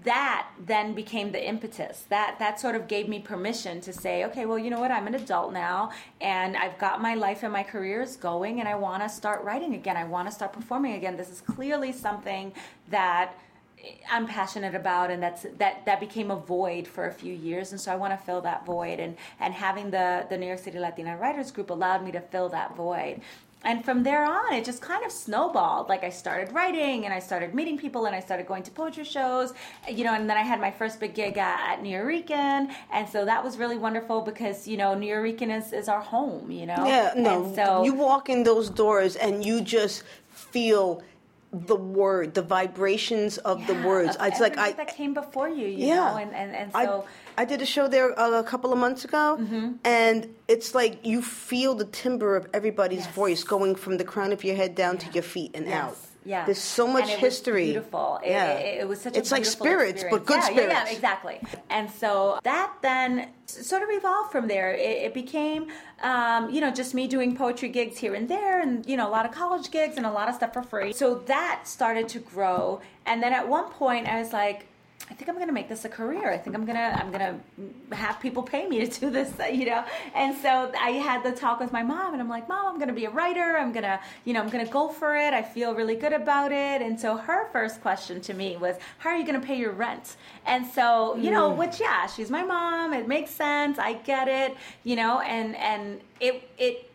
that 0.08 0.48
then 0.66 0.94
became 0.94 1.32
the 1.32 1.44
impetus. 1.54 2.06
That 2.10 2.40
that 2.40 2.60
sort 2.60 2.76
of 2.76 2.88
gave 2.88 3.10
me 3.10 3.20
permission 3.20 3.82
to 3.82 3.92
say 3.92 4.26
okay 4.26 4.46
well 4.46 4.58
you 4.58 4.70
know 4.70 4.80
what? 4.80 4.92
I'm 4.92 5.08
an 5.08 5.16
adult 5.16 5.52
now 5.54 5.92
and 6.22 6.56
i've 6.56 6.78
got 6.78 7.02
my 7.02 7.14
life 7.16 7.44
and 7.44 7.52
my 7.52 7.64
careers 7.64 8.16
going 8.16 8.60
and 8.60 8.68
i 8.68 8.76
want 8.76 9.04
to 9.04 9.10
start 9.10 9.44
writing 9.44 9.74
again. 9.76 9.98
I 9.98 10.06
want 10.06 10.28
to 10.28 10.34
start 10.34 10.54
performing 10.54 10.94
again. 10.94 11.18
This 11.18 11.30
is 11.30 11.42
clearly 11.42 11.92
something 11.92 12.54
that 12.90 13.38
I'm 14.12 14.26
passionate 14.26 14.76
about, 14.76 15.12
and 15.12 15.22
that's 15.22 15.46
that 15.58 15.86
that 15.86 16.00
became 16.00 16.32
a 16.32 16.36
void 16.36 16.88
for 16.88 17.08
a 17.08 17.14
few 17.14 17.34
years, 17.34 17.72
and 17.72 17.80
so 17.80 17.92
I 17.92 17.96
want 17.96 18.18
to 18.18 18.26
fill 18.26 18.42
that 18.42 18.66
void, 18.66 19.00
and 19.00 19.16
and 19.40 19.54
having 19.54 19.92
the 19.92 20.26
the 20.30 20.38
New 20.38 20.48
York 20.48 20.60
City 20.60 20.80
Latina 20.80 21.16
Writers 21.18 21.52
Group 21.52 21.70
allowed 21.70 22.04
me 22.04 22.12
to 22.12 22.22
fill 22.22 22.50
that 22.50 22.76
void, 22.76 23.22
and 23.64 23.84
from 23.84 24.04
there 24.04 24.24
on, 24.24 24.54
it 24.54 24.64
just 24.64 24.82
kind 24.82 25.04
of 25.06 25.12
snowballed. 25.12 25.90
Like 25.90 26.04
I 26.04 26.10
started 26.10 26.54
writing, 26.54 27.06
and 27.06 27.14
I 27.14 27.20
started 27.20 27.54
meeting 27.54 27.78
people, 27.78 28.06
and 28.06 28.16
I 28.16 28.20
started 28.20 28.48
going 28.48 28.64
to 28.64 28.72
poetry 28.72 29.04
shows, 29.04 29.54
you 29.90 30.04
know. 30.04 30.14
And 30.14 30.30
then 30.30 30.38
I 30.38 30.44
had 30.44 30.62
my 30.62 30.72
first 30.72 31.00
big 31.00 31.16
gig 31.16 31.38
at, 31.38 31.74
at 31.74 31.84
Nuyorican, 31.84 32.72
and 32.92 33.10
so 33.10 33.26
that 33.26 33.44
was 33.44 33.58
really 33.58 33.78
wonderful 33.78 34.22
because 34.22 34.68
you 34.68 34.78
know 34.78 34.96
Nuyorican 34.96 35.56
is, 35.56 35.74
is 35.74 35.90
our 35.90 36.02
home, 36.02 36.52
you 36.52 36.66
know. 36.66 36.86
Yeah, 36.86 37.14
no. 37.16 37.46
And 37.46 37.56
so 37.56 37.84
you 37.84 37.94
walk 37.94 38.30
in 38.30 38.44
those 38.44 38.70
doors 38.70 39.16
and 39.16 39.44
you 39.44 39.62
just 39.62 40.04
feel 40.30 41.02
the 41.52 41.76
word, 41.76 42.34
the 42.34 42.42
vibrations 42.42 43.38
of 43.40 43.66
the 43.68 43.74
words. 43.88 44.16
of 44.18 44.28
It's 44.28 44.40
like 44.40 44.58
I 44.58 44.74
that 44.74 44.94
came 44.96 45.14
before 45.14 45.48
you, 45.50 45.68
you 45.68 45.88
yeah, 45.88 45.96
know, 45.96 46.18
and 46.18 46.34
and, 46.36 46.56
and 46.56 46.72
I- 46.76 46.86
so. 46.86 47.06
I, 47.38 47.46
did 47.46 47.62
a 47.62 47.66
show 47.66 47.88
there 47.88 48.20
uh, 48.20 48.40
a 48.40 48.44
couple 48.44 48.74
of 48.74 48.80
months 48.80 49.06
ago, 49.06 49.38
and 49.86 50.34
it's 50.48 50.74
like 50.76 51.06
you 51.06 51.22
feel 51.22 51.76
the 51.76 51.86
timbre 51.86 52.36
of 52.36 52.48
everybody's 52.54 53.06
Yes. 53.06 53.14
voice 53.16 53.44
going 53.44 53.76
from 53.76 53.98
the 53.98 54.04
crown 54.04 54.34
of 54.34 54.44
your 54.44 54.56
head 54.56 54.74
down 54.76 54.98
to 54.98 55.12
your 55.14 55.24
feet 55.24 55.52
and 55.54 55.68
out. 55.72 55.96
Yeah. 56.28 56.44
There's 56.46 56.60
so 56.60 56.86
much 56.88 57.04
And 57.04 57.12
it 57.12 57.22
was 57.22 57.34
history. 57.34 57.66
beautiful. 57.68 58.20
It, 58.22 58.32
yeah. 58.32 58.52
it, 58.54 58.82
it 58.82 58.88
was 58.88 59.00
such 59.00 59.16
It's 59.16 59.32
like 59.32 59.46
spirits, 59.46 60.04
but 60.12 60.26
good 60.26 60.38
yeah, 60.38 60.50
spirits. 60.52 60.74
Yeah, 60.74 60.86
yeah, 60.86 60.92
exactly. 60.92 61.40
And 61.70 61.90
so 61.90 62.40
that 62.44 62.74
then 62.82 63.30
sort 63.46 63.82
of 63.82 63.90
evolved 63.92 64.32
from 64.34 64.50
there. 64.50 64.74
It, 64.74 64.98
it 65.08 65.14
became, 65.14 65.68
um, 66.02 66.50
you 66.50 66.60
know, 66.60 66.70
just 66.70 66.94
me 66.94 67.08
doing 67.08 67.36
poetry 67.36 67.70
gigs 67.70 67.98
here 67.98 68.14
and 68.14 68.28
there, 68.28 68.62
and 68.62 68.86
you 68.86 68.98
know, 68.98 69.08
a 69.08 69.14
lot 69.18 69.26
of 69.26 69.32
college 69.32 69.72
gigs 69.72 69.96
and 69.96 70.06
a 70.06 70.12
lot 70.12 70.28
of 70.28 70.36
stuff 70.36 70.52
for 70.52 70.64
free. 70.64 70.92
So 70.92 71.16
that 71.28 71.62
started 71.66 72.10
to 72.10 72.20
grow, 72.20 72.82
and 73.06 73.24
then 73.24 73.32
at 73.32 73.48
one 73.48 73.70
point, 73.72 74.08
I 74.08 74.20
was 74.20 74.34
like. 74.34 74.68
I 75.10 75.14
think 75.14 75.30
I'm 75.30 75.36
going 75.36 75.48
to 75.48 75.54
make 75.54 75.70
this 75.70 75.86
a 75.86 75.90
career. 75.90 76.32
I 76.32 76.38
think 76.38 76.56
I'm 76.56 76.66
going 76.66 76.76
to 76.76 77.00
I'm 77.00 77.12
going 77.12 77.42
to 77.90 77.96
have 77.96 78.20
people 78.20 78.44
pay 78.44 78.68
me 78.68 78.86
to 78.86 79.00
do 79.00 79.10
this, 79.10 79.32
you 79.52 79.66
know. 79.66 79.84
And 80.14 80.36
so 80.38 80.72
I 80.80 80.92
had 80.92 81.24
the 81.24 81.32
talk 81.32 81.60
with 81.60 81.72
my 81.72 81.82
mom 81.82 82.14
and 82.14 82.22
I'm 82.22 82.28
like, 82.28 82.48
"Mom, 82.50 82.66
I'm 82.66 82.76
going 82.76 82.90
to 82.90 82.94
be 82.94 83.06
a 83.06 83.10
writer. 83.10 83.58
I'm 83.58 83.72
going 83.72 83.84
to, 83.84 84.00
you 84.26 84.34
know, 84.34 84.42
I'm 84.42 84.50
going 84.50 84.66
to 84.66 84.72
go 84.72 84.90
for 84.90 85.16
it. 85.16 85.34
I 85.34 85.42
feel 85.42 85.74
really 85.74 85.96
good 85.96 86.14
about 86.14 86.52
it." 86.52 86.82
And 86.82 87.00
so 87.00 87.16
her 87.16 87.50
first 87.52 87.82
question 87.82 88.20
to 88.22 88.34
me 88.34 88.58
was, 88.58 88.76
"How 88.98 89.12
are 89.12 89.18
you 89.18 89.26
going 89.26 89.40
to 89.40 89.46
pay 89.46 89.58
your 89.58 89.72
rent?" 89.72 90.18
And 90.46 90.66
so, 90.66 91.16
you 91.16 91.32
know, 91.32 91.52
mm. 91.52 91.58
which 91.58 91.80
yeah, 91.80 92.08
she's 92.08 92.30
my 92.30 92.44
mom. 92.44 92.94
It 92.94 93.08
makes 93.08 93.32
sense. 93.32 93.80
I 93.80 93.94
get 93.94 94.28
it, 94.28 94.58
you 94.84 94.98
know, 94.98 95.22
and 95.22 95.56
and 95.56 96.02
it 96.20 96.50
it 96.58 96.87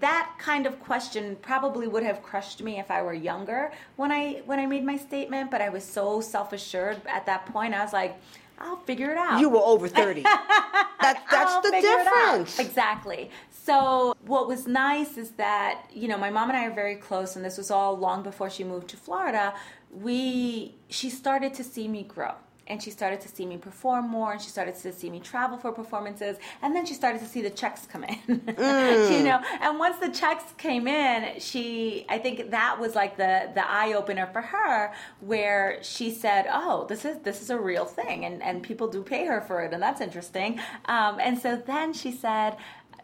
that 0.00 0.32
kind 0.38 0.66
of 0.66 0.80
question 0.80 1.36
probably 1.42 1.86
would 1.86 2.02
have 2.02 2.22
crushed 2.22 2.62
me 2.62 2.78
if 2.78 2.90
I 2.90 3.02
were 3.02 3.14
younger 3.14 3.72
when 3.96 4.10
I 4.12 4.42
when 4.46 4.58
I 4.58 4.66
made 4.66 4.84
my 4.84 4.96
statement, 4.96 5.50
but 5.50 5.60
I 5.60 5.68
was 5.68 5.84
so 5.84 6.20
self-assured 6.20 7.02
at 7.06 7.26
that 7.26 7.46
point. 7.46 7.74
I 7.74 7.82
was 7.82 7.92
like, 7.92 8.16
I'll 8.58 8.76
figure 8.76 9.10
it 9.10 9.16
out. 9.18 9.40
You 9.40 9.48
were 9.48 9.58
over 9.58 9.88
30. 9.88 10.22
that, 10.22 11.24
that's 11.30 11.52
I'll 11.52 11.62
the 11.62 11.70
figure 11.70 11.90
it 11.90 12.06
out. 12.06 12.38
difference. 12.38 12.58
Exactly. 12.58 13.30
So 13.50 14.16
what 14.26 14.48
was 14.48 14.66
nice 14.66 15.16
is 15.16 15.32
that 15.32 15.86
you 15.92 16.08
know 16.08 16.18
my 16.18 16.30
mom 16.30 16.48
and 16.48 16.56
I 16.56 16.66
are 16.66 16.74
very 16.74 16.96
close, 16.96 17.36
and 17.36 17.44
this 17.44 17.58
was 17.58 17.70
all 17.70 17.96
long 17.96 18.22
before 18.22 18.50
she 18.50 18.64
moved 18.64 18.88
to 18.88 18.96
Florida. 18.96 19.54
We 19.90 20.76
she 20.88 21.10
started 21.10 21.54
to 21.54 21.64
see 21.64 21.88
me 21.88 22.04
grow. 22.04 22.34
And 22.72 22.82
she 22.82 22.90
started 22.90 23.20
to 23.20 23.28
see 23.28 23.44
me 23.44 23.58
perform 23.58 24.08
more, 24.08 24.32
and 24.32 24.40
she 24.40 24.48
started 24.48 24.74
to 24.76 24.92
see 24.94 25.10
me 25.10 25.20
travel 25.20 25.58
for 25.58 25.72
performances, 25.72 26.38
and 26.62 26.74
then 26.74 26.86
she 26.86 26.94
started 26.94 27.20
to 27.20 27.26
see 27.26 27.42
the 27.42 27.50
checks 27.50 27.86
come 27.86 28.02
in. 28.02 28.18
you 28.26 29.22
know, 29.22 29.42
and 29.60 29.78
once 29.78 29.98
the 29.98 30.08
checks 30.08 30.44
came 30.56 30.88
in, 30.88 31.38
she, 31.38 32.06
I 32.08 32.16
think 32.16 32.50
that 32.50 32.80
was 32.80 32.94
like 32.94 33.18
the 33.18 33.50
the 33.54 33.70
eye 33.70 33.92
opener 33.92 34.26
for 34.32 34.40
her, 34.40 34.94
where 35.20 35.82
she 35.82 36.10
said, 36.10 36.46
"Oh, 36.50 36.86
this 36.88 37.04
is 37.04 37.18
this 37.18 37.42
is 37.42 37.50
a 37.50 37.58
real 37.58 37.84
thing, 37.84 38.24
and 38.24 38.42
and 38.42 38.62
people 38.62 38.88
do 38.88 39.02
pay 39.02 39.26
her 39.26 39.42
for 39.42 39.60
it, 39.64 39.74
and 39.74 39.82
that's 39.82 40.00
interesting." 40.00 40.58
Um, 40.86 41.20
and 41.20 41.38
so 41.38 41.56
then 41.56 41.92
she 41.92 42.10
said, 42.10 42.56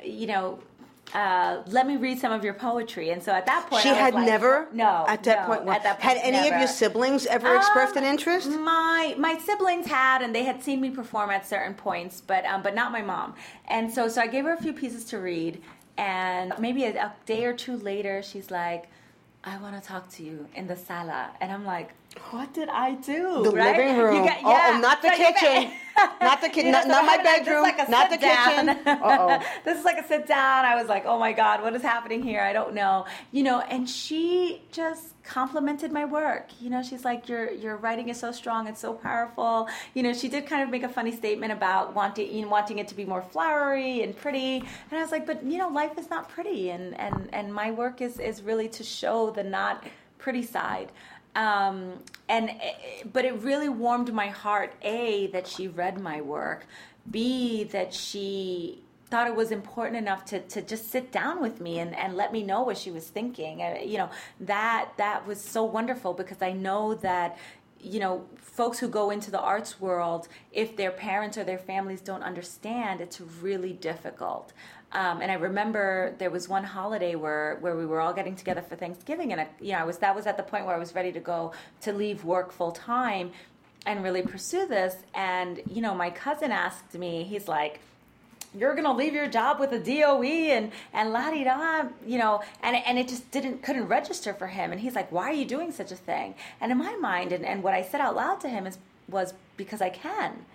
"You 0.02 0.28
know." 0.28 0.58
Uh, 1.14 1.62
let 1.68 1.86
me 1.86 1.96
read 1.96 2.18
some 2.18 2.32
of 2.32 2.44
your 2.44 2.52
poetry, 2.52 3.10
and 3.10 3.22
so 3.22 3.32
at 3.32 3.46
that 3.46 3.66
point, 3.70 3.82
She 3.82 3.88
I 3.88 3.92
was 3.92 4.00
had 4.00 4.14
like, 4.14 4.26
never, 4.26 4.68
no, 4.72 5.06
at 5.08 5.24
that 5.24 5.48
no, 5.48 5.54
point, 5.56 5.68
at 5.70 5.82
that 5.82 6.00
point, 6.00 6.18
had 6.18 6.18
any 6.22 6.48
of 6.48 6.58
your 6.58 6.68
siblings 6.68 7.24
ever 7.26 7.56
expressed 7.56 7.96
an 7.96 8.04
Um, 8.04 8.10
interest? 8.10 8.50
My 8.50 9.14
my 9.18 9.38
siblings 9.38 9.86
had, 9.86 10.20
and 10.20 10.34
they 10.34 10.44
had 10.44 10.62
seen 10.62 10.80
me 10.82 10.90
perform 10.90 11.30
at 11.30 11.46
certain 11.46 11.74
points, 11.74 12.20
but 12.20 12.44
um, 12.44 12.62
but 12.62 12.74
not 12.74 12.92
my 12.92 13.00
mom. 13.00 13.34
And 13.68 13.90
so 13.92 14.08
so 14.08 14.20
I 14.20 14.26
gave 14.26 14.44
her 14.44 14.52
a 14.52 14.60
few 14.62 14.74
pieces 14.74 15.04
to 15.06 15.18
read, 15.18 15.62
and 15.96 16.52
maybe 16.58 16.84
a, 16.84 16.90
a 17.06 17.12
day 17.24 17.44
or 17.46 17.54
two 17.54 17.78
later, 17.78 18.22
she's 18.22 18.50
like, 18.50 18.88
"I 19.44 19.56
want 19.58 19.80
to 19.82 19.88
talk 19.88 20.10
to 20.16 20.22
you 20.22 20.46
in 20.54 20.66
the 20.66 20.76
sala," 20.76 21.30
and 21.40 21.50
I'm 21.52 21.64
like. 21.64 21.90
What 22.30 22.52
did 22.52 22.68
I 22.68 22.94
do? 22.94 23.42
The 23.44 23.50
right? 23.50 23.76
living 23.76 23.96
room. 23.98 24.16
You 24.16 24.24
got- 24.28 24.38
Oh, 24.44 24.50
yeah. 24.50 24.72
oh, 24.76 24.80
not 24.80 25.02
the 25.02 25.08
So 25.08 25.16
kitchen. 25.16 25.72
Not 26.20 26.40
the 26.40 26.48
ki- 26.48 26.60
You 26.66 26.70
know, 26.70 26.78
not- 26.78 26.82
so 26.84 26.88
not 26.90 27.04
my 27.06 27.16
this 27.16 27.26
is 27.26 27.38
bedroom. 27.46 27.62
like 27.62 27.78
a 27.80 27.90
Not 27.90 28.08
the 28.08 28.14
sit 28.14 28.20
down. 28.20 28.66
kitchen. 28.68 28.86
Uh-oh. 28.86 29.42
this 29.64 29.78
is 29.80 29.84
like 29.84 29.98
a 29.98 30.06
sit 30.06 30.28
down. 30.28 30.64
I 30.64 30.76
was 30.76 30.86
like, 30.88 31.04
oh 31.06 31.18
my 31.18 31.32
God, 31.32 31.60
what 31.60 31.74
is 31.74 31.82
happening 31.82 32.22
here? 32.22 32.40
I 32.40 32.52
don't 32.52 32.72
know. 32.72 33.04
You 33.32 33.42
know, 33.42 33.58
and 33.62 33.88
she 33.90 34.62
just 34.70 35.20
complimented 35.24 35.90
my 35.90 36.04
work. 36.04 36.50
You 36.60 36.70
know, 36.70 36.84
she's 36.84 37.04
like, 37.04 37.28
your 37.28 37.50
your 37.50 37.76
writing 37.78 38.10
is 38.10 38.20
so 38.20 38.30
strong, 38.30 38.68
it's 38.68 38.78
so 38.80 38.92
powerful. 38.94 39.66
You 39.94 40.04
know, 40.04 40.12
she 40.12 40.28
did 40.28 40.46
kind 40.46 40.62
of 40.62 40.70
make 40.70 40.84
a 40.84 40.88
funny 40.88 41.10
statement 41.10 41.50
about 41.52 41.94
wanting 41.96 42.32
you 42.32 42.42
know, 42.42 42.48
wanting 42.48 42.78
it 42.78 42.86
to 42.88 42.94
be 42.94 43.04
more 43.04 43.22
flowery 43.22 44.02
and 44.04 44.16
pretty. 44.16 44.58
And 44.58 44.92
I 44.92 45.02
was 45.02 45.10
like, 45.10 45.26
but 45.26 45.42
you 45.42 45.58
know, 45.58 45.68
life 45.68 45.98
is 45.98 46.08
not 46.10 46.28
pretty 46.28 46.70
and 46.70 46.96
and 47.00 47.28
and 47.32 47.52
my 47.52 47.72
work 47.72 48.00
is 48.00 48.20
is 48.20 48.40
really 48.42 48.68
to 48.68 48.84
show 48.84 49.30
the 49.30 49.42
not 49.42 49.82
pretty 50.18 50.42
side 50.44 50.92
um, 51.38 51.92
and 52.28 52.50
but 53.12 53.24
it 53.24 53.34
really 53.42 53.68
warmed 53.68 54.12
my 54.12 54.26
heart 54.26 54.74
a 54.82 55.28
that 55.28 55.46
she 55.46 55.68
read 55.68 56.00
my 56.00 56.20
work 56.20 56.66
b 57.10 57.64
that 57.64 57.94
she 57.94 58.82
thought 59.08 59.26
it 59.26 59.34
was 59.34 59.50
important 59.50 59.96
enough 59.96 60.24
to, 60.26 60.40
to 60.40 60.60
just 60.60 60.90
sit 60.90 61.10
down 61.10 61.40
with 61.40 61.62
me 61.62 61.78
and, 61.78 61.94
and 61.96 62.14
let 62.14 62.30
me 62.30 62.42
know 62.42 62.62
what 62.62 62.76
she 62.76 62.90
was 62.90 63.08
thinking. 63.08 63.62
Uh, 63.62 63.78
you 63.82 63.96
know 63.96 64.10
that 64.40 64.90
that 64.98 65.26
was 65.26 65.40
so 65.40 65.64
wonderful 65.64 66.12
because 66.12 66.42
i 66.42 66.52
know 66.52 66.94
that 66.94 67.38
you 67.80 68.00
know 68.00 68.26
folks 68.36 68.80
who 68.80 68.88
go 68.88 69.10
into 69.10 69.30
the 69.30 69.40
arts 69.40 69.80
world 69.80 70.26
if 70.52 70.76
their 70.76 70.90
parents 70.90 71.38
or 71.38 71.44
their 71.44 71.58
families 71.58 72.00
don't 72.00 72.24
understand 72.24 73.00
it's 73.00 73.20
really 73.20 73.72
difficult 73.72 74.52
um, 74.92 75.20
and 75.20 75.30
I 75.30 75.34
remember 75.34 76.14
there 76.18 76.30
was 76.30 76.48
one 76.48 76.64
holiday 76.64 77.14
where, 77.14 77.58
where 77.60 77.76
we 77.76 77.84
were 77.84 78.00
all 78.00 78.14
getting 78.14 78.34
together 78.34 78.62
for 78.62 78.74
Thanksgiving, 78.74 79.32
and 79.32 79.40
I, 79.42 79.48
you 79.60 79.72
know, 79.72 79.78
I 79.78 79.84
was 79.84 79.98
that 79.98 80.14
was 80.14 80.26
at 80.26 80.38
the 80.38 80.42
point 80.42 80.64
where 80.64 80.74
I 80.74 80.78
was 80.78 80.94
ready 80.94 81.12
to 81.12 81.20
go 81.20 81.52
to 81.82 81.92
leave 81.92 82.24
work 82.24 82.52
full 82.52 82.72
time 82.72 83.32
and 83.84 84.02
really 84.02 84.22
pursue 84.22 84.66
this. 84.66 84.96
And 85.14 85.60
you 85.70 85.82
know, 85.82 85.94
my 85.94 86.08
cousin 86.08 86.52
asked 86.52 86.94
me, 86.94 87.24
he's 87.24 87.48
like, 87.48 87.80
"You're 88.54 88.74
gonna 88.74 88.94
leave 88.94 89.12
your 89.12 89.28
job 89.28 89.60
with 89.60 89.72
a 89.72 89.78
DOE 89.78 90.22
and 90.22 90.72
and 90.94 91.12
la 91.12 91.30
di 91.30 91.44
da," 91.44 91.88
you 92.06 92.16
know, 92.16 92.42
and 92.62 92.74
and 92.74 92.98
it 92.98 93.08
just 93.08 93.30
didn't 93.30 93.62
couldn't 93.62 93.88
register 93.88 94.32
for 94.32 94.46
him. 94.46 94.72
And 94.72 94.80
he's 94.80 94.94
like, 94.94 95.12
"Why 95.12 95.24
are 95.24 95.34
you 95.34 95.44
doing 95.44 95.70
such 95.70 95.92
a 95.92 95.96
thing?" 95.96 96.34
And 96.62 96.72
in 96.72 96.78
my 96.78 96.96
mind, 96.96 97.32
and, 97.32 97.44
and 97.44 97.62
what 97.62 97.74
I 97.74 97.82
said 97.82 98.00
out 98.00 98.16
loud 98.16 98.40
to 98.40 98.48
him 98.48 98.66
is 98.66 98.78
was 99.06 99.34
because 99.58 99.82
I 99.82 99.90
can, 99.90 100.46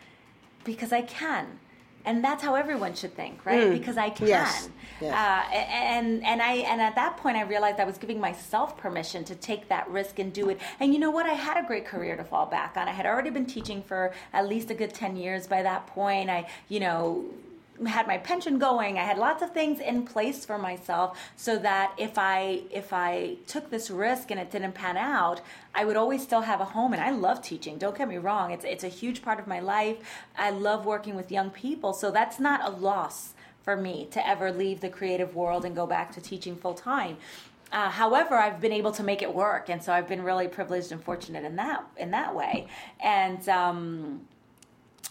because 0.64 0.92
I 0.92 1.04
can 1.04 1.60
and 2.06 2.24
that's 2.24 2.44
how 2.44 2.56
everyone 2.56 2.94
should 2.94 3.16
think 3.16 3.46
right? 3.46 3.72
Because 3.72 3.98
i 3.98 4.10
can. 4.10 4.28
Yes. 4.28 4.70
Yes. 5.02 5.14
Uh, 5.14 5.56
and 5.56 6.24
and 6.24 6.42
i 6.42 6.54
and 6.54 6.82
at 6.82 6.96
that 6.96 7.18
point 7.18 7.36
i 7.38 7.42
realized 7.42 7.80
i 7.80 7.84
was 7.84 7.98
giving 7.98 8.20
myself 8.20 8.78
permission 8.78 9.24
to 9.26 9.36
take 9.36 9.68
that 9.70 9.90
risk 9.90 10.20
and 10.20 10.32
do 10.34 10.50
it. 10.50 10.60
And 10.80 10.94
you 10.94 11.00
know 11.00 11.12
what? 11.12 11.26
I 11.26 11.34
had 11.34 11.58
a 11.64 11.66
great 11.66 11.86
career 11.86 12.16
to 12.16 12.24
fall 12.24 12.46
back 12.46 12.78
on. 12.78 12.88
I 12.88 12.92
had 12.92 13.06
already 13.06 13.30
been 13.30 13.46
teaching 13.46 13.84
for 13.84 14.14
at 14.34 14.48
least 14.48 14.70
a 14.72 14.74
good 14.74 14.94
10 14.94 15.16
years 15.16 15.48
by 15.48 15.62
that 15.64 15.88
point. 15.88 16.30
I 16.30 16.48
you 16.70 16.80
know 16.80 17.26
had 17.88 18.08
my 18.08 18.18
pension 18.18 18.60
going 18.60 18.98
i 18.98 19.04
had 19.04 19.18
lots 19.18 19.42
of 19.42 19.52
things 19.52 19.80
in 19.80 20.04
place 20.06 20.46
for 20.46 20.58
myself 20.58 21.20
so 21.36 21.58
that 21.58 21.94
if 21.98 22.18
i 22.18 22.62
if 22.72 22.94
i 22.94 23.36
took 23.48 23.70
this 23.70 23.90
risk 23.90 24.32
and 24.32 24.40
it 24.40 24.52
didn't 24.52 24.74
pan 24.74 24.96
out 24.96 25.42
i 25.74 25.84
would 25.84 25.98
always 25.98 26.22
still 26.22 26.42
have 26.42 26.62
a 26.62 26.66
home. 26.66 26.94
And 26.94 27.02
i 27.02 27.10
love 27.10 27.42
teaching 27.42 27.78
don't 27.78 27.98
get 27.98 28.08
me 28.08 28.18
wrong. 28.18 28.52
It's 28.52 28.66
it's 28.66 28.84
a 28.84 28.88
huge 28.88 29.22
part 29.22 29.40
of 29.40 29.48
my 29.48 29.60
life. 29.60 29.98
I 30.38 30.50
love 30.52 30.86
working 30.86 31.16
with 31.16 31.32
young 31.32 31.50
people. 31.50 31.94
So 31.94 32.12
that's 32.12 32.40
not 32.40 32.64
a 32.64 32.70
loss 32.70 33.34
for 33.62 33.76
me 33.76 34.08
to 34.12 34.26
ever 34.28 34.52
leave 34.52 34.82
the 34.82 34.90
creative 34.90 35.36
world 35.36 35.66
and 35.66 35.76
go 35.76 35.86
back 35.86 36.12
to 36.14 36.22
teaching 36.22 36.56
full 36.56 36.74
time. 36.74 37.18
Uh, 37.72 37.90
however, 37.90 38.36
I've 38.36 38.62
been 38.62 38.72
able 38.72 38.92
to 38.92 39.04
make 39.04 39.22
it 39.24 39.34
work, 39.34 39.68
and 39.68 39.82
so 39.82 39.92
I've 39.92 40.08
been 40.08 40.22
really 40.22 40.48
privileged 40.48 40.92
and 40.92 41.04
fortunate 41.04 41.44
in 41.44 41.56
that 41.56 41.84
in 41.98 42.12
that 42.12 42.36
way. 42.36 42.68
And 43.02 43.48
um, 43.50 44.22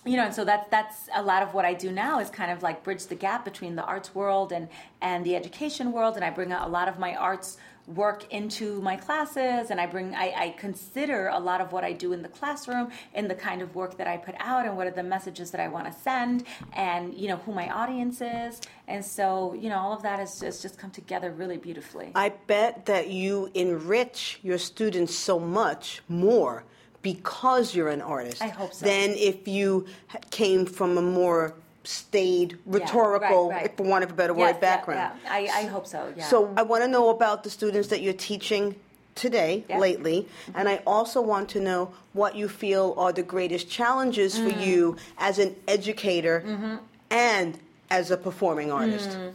you 0.04 0.16
know, 0.16 0.24
and 0.24 0.34
so 0.34 0.44
that's 0.44 0.68
that's 0.70 1.08
a 1.14 1.22
lot 1.22 1.42
of 1.42 1.54
what 1.54 1.64
I 1.64 1.74
do 1.74 1.92
now 1.92 2.18
is 2.18 2.28
kind 2.30 2.50
of 2.50 2.62
like 2.62 2.82
bridge 2.82 3.06
the 3.06 3.14
gap 3.14 3.44
between 3.44 3.76
the 3.76 3.84
arts 3.84 4.14
world 4.14 4.52
and 4.52 4.68
and 5.00 5.24
the 5.24 5.36
education 5.36 5.92
world, 5.92 6.16
and 6.16 6.24
I 6.24 6.30
bring 6.30 6.52
a 6.52 6.68
lot 6.68 6.88
of 6.88 6.98
my 6.98 7.14
arts 7.14 7.58
work 7.86 8.32
into 8.32 8.80
my 8.80 8.96
classes 8.96 9.70
and 9.70 9.80
I 9.80 9.86
bring 9.86 10.14
I, 10.14 10.32
I 10.36 10.54
consider 10.56 11.28
a 11.28 11.38
lot 11.38 11.60
of 11.60 11.72
what 11.72 11.82
I 11.82 11.92
do 11.92 12.12
in 12.12 12.22
the 12.22 12.28
classroom 12.28 12.90
in 13.14 13.26
the 13.26 13.34
kind 13.34 13.60
of 13.60 13.74
work 13.74 13.96
that 13.98 14.06
I 14.06 14.16
put 14.16 14.36
out 14.38 14.66
and 14.66 14.76
what 14.76 14.86
are 14.86 14.92
the 14.92 15.02
messages 15.02 15.50
that 15.50 15.60
I 15.60 15.68
want 15.68 15.86
to 15.86 15.92
send 15.92 16.44
and 16.74 17.12
you 17.14 17.28
know 17.28 17.36
who 17.38 17.52
my 17.52 17.68
audience 17.70 18.20
is. 18.20 18.60
And 18.86 19.04
so 19.04 19.54
you 19.54 19.68
know 19.68 19.78
all 19.78 19.92
of 19.92 20.02
that 20.02 20.20
has 20.20 20.38
just, 20.38 20.62
just 20.62 20.78
come 20.78 20.90
together 20.90 21.32
really 21.32 21.56
beautifully. 21.56 22.12
I 22.14 22.30
bet 22.46 22.86
that 22.86 23.08
you 23.08 23.50
enrich 23.54 24.38
your 24.42 24.58
students 24.58 25.14
so 25.14 25.40
much 25.40 26.02
more 26.08 26.64
because 27.02 27.74
you're 27.74 27.88
an 27.88 28.00
artist 28.00 28.40
I 28.42 28.48
hope 28.48 28.72
so. 28.74 28.84
than 28.86 29.10
if 29.10 29.46
you 29.48 29.86
came 30.30 30.66
from 30.66 30.96
a 30.98 31.02
more 31.02 31.54
staid, 31.84 32.58
rhetorical, 32.64 33.50
right, 33.50 33.62
right. 33.62 33.76
for 33.76 33.82
want 33.82 34.04
of 34.04 34.10
a 34.10 34.14
better 34.14 34.32
word, 34.34 34.46
yeah, 34.54 34.58
background. 34.58 35.18
yeah. 35.24 35.32
I, 35.32 35.38
I 35.52 35.64
hope 35.66 35.86
so. 35.86 36.12
Yeah. 36.16 36.24
So 36.24 36.52
I 36.56 36.62
want 36.62 36.82
to 36.84 36.88
know 36.88 37.10
about 37.10 37.42
the 37.42 37.50
students 37.50 37.88
that 37.88 38.00
you're 38.02 38.12
teaching 38.14 38.76
today, 39.16 39.64
Yeah. 39.68 39.78
lately, 39.78 40.26
and 40.54 40.68
I 40.68 40.80
also 40.86 41.20
want 41.20 41.48
to 41.50 41.60
know 41.60 41.92
what 42.12 42.34
you 42.36 42.48
feel 42.48 42.94
are 42.96 43.12
the 43.12 43.22
greatest 43.24 43.68
challenges 43.68 44.38
for 44.38 44.50
Mm. 44.50 44.64
you 44.66 44.96
as 45.18 45.38
an 45.38 45.54
educator 45.68 46.42
Mm-hmm. 46.46 46.76
and 47.10 47.58
as 47.90 48.10
a 48.10 48.16
performing 48.16 48.70
artist. 48.72 49.10
Mm. 49.10 49.32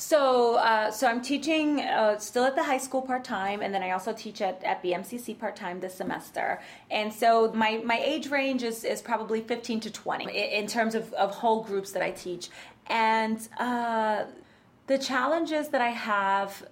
So, 0.00 0.54
uh, 0.54 0.90
so 0.90 1.06
I'm 1.06 1.20
teaching 1.20 1.82
uh, 1.82 2.18
still 2.18 2.44
at 2.44 2.56
the 2.56 2.62
high 2.62 2.78
school 2.78 3.02
part 3.02 3.22
time, 3.22 3.60
and 3.60 3.74
then 3.74 3.82
I 3.82 3.90
also 3.90 4.14
teach 4.14 4.40
at, 4.40 4.64
at 4.64 4.82
BMCC 4.82 5.38
part 5.38 5.56
time 5.56 5.78
this 5.78 5.94
semester. 5.94 6.62
And 6.90 7.12
so 7.12 7.52
my, 7.52 7.82
my 7.84 7.98
age 7.98 8.30
range 8.30 8.62
is, 8.62 8.82
is 8.82 9.02
probably 9.02 9.42
15 9.42 9.80
to 9.80 9.90
20 9.90 10.54
in, 10.54 10.66
terms 10.66 10.94
of, 10.94 11.12
of 11.12 11.34
whole 11.34 11.62
groups 11.62 11.92
that 11.92 12.02
I 12.02 12.12
teach. 12.12 12.48
And 12.86 13.46
uh, 13.58 14.24
the 14.86 14.96
challenges 14.96 15.68
that 15.68 15.82
I 15.82 15.90
have, 15.90 16.66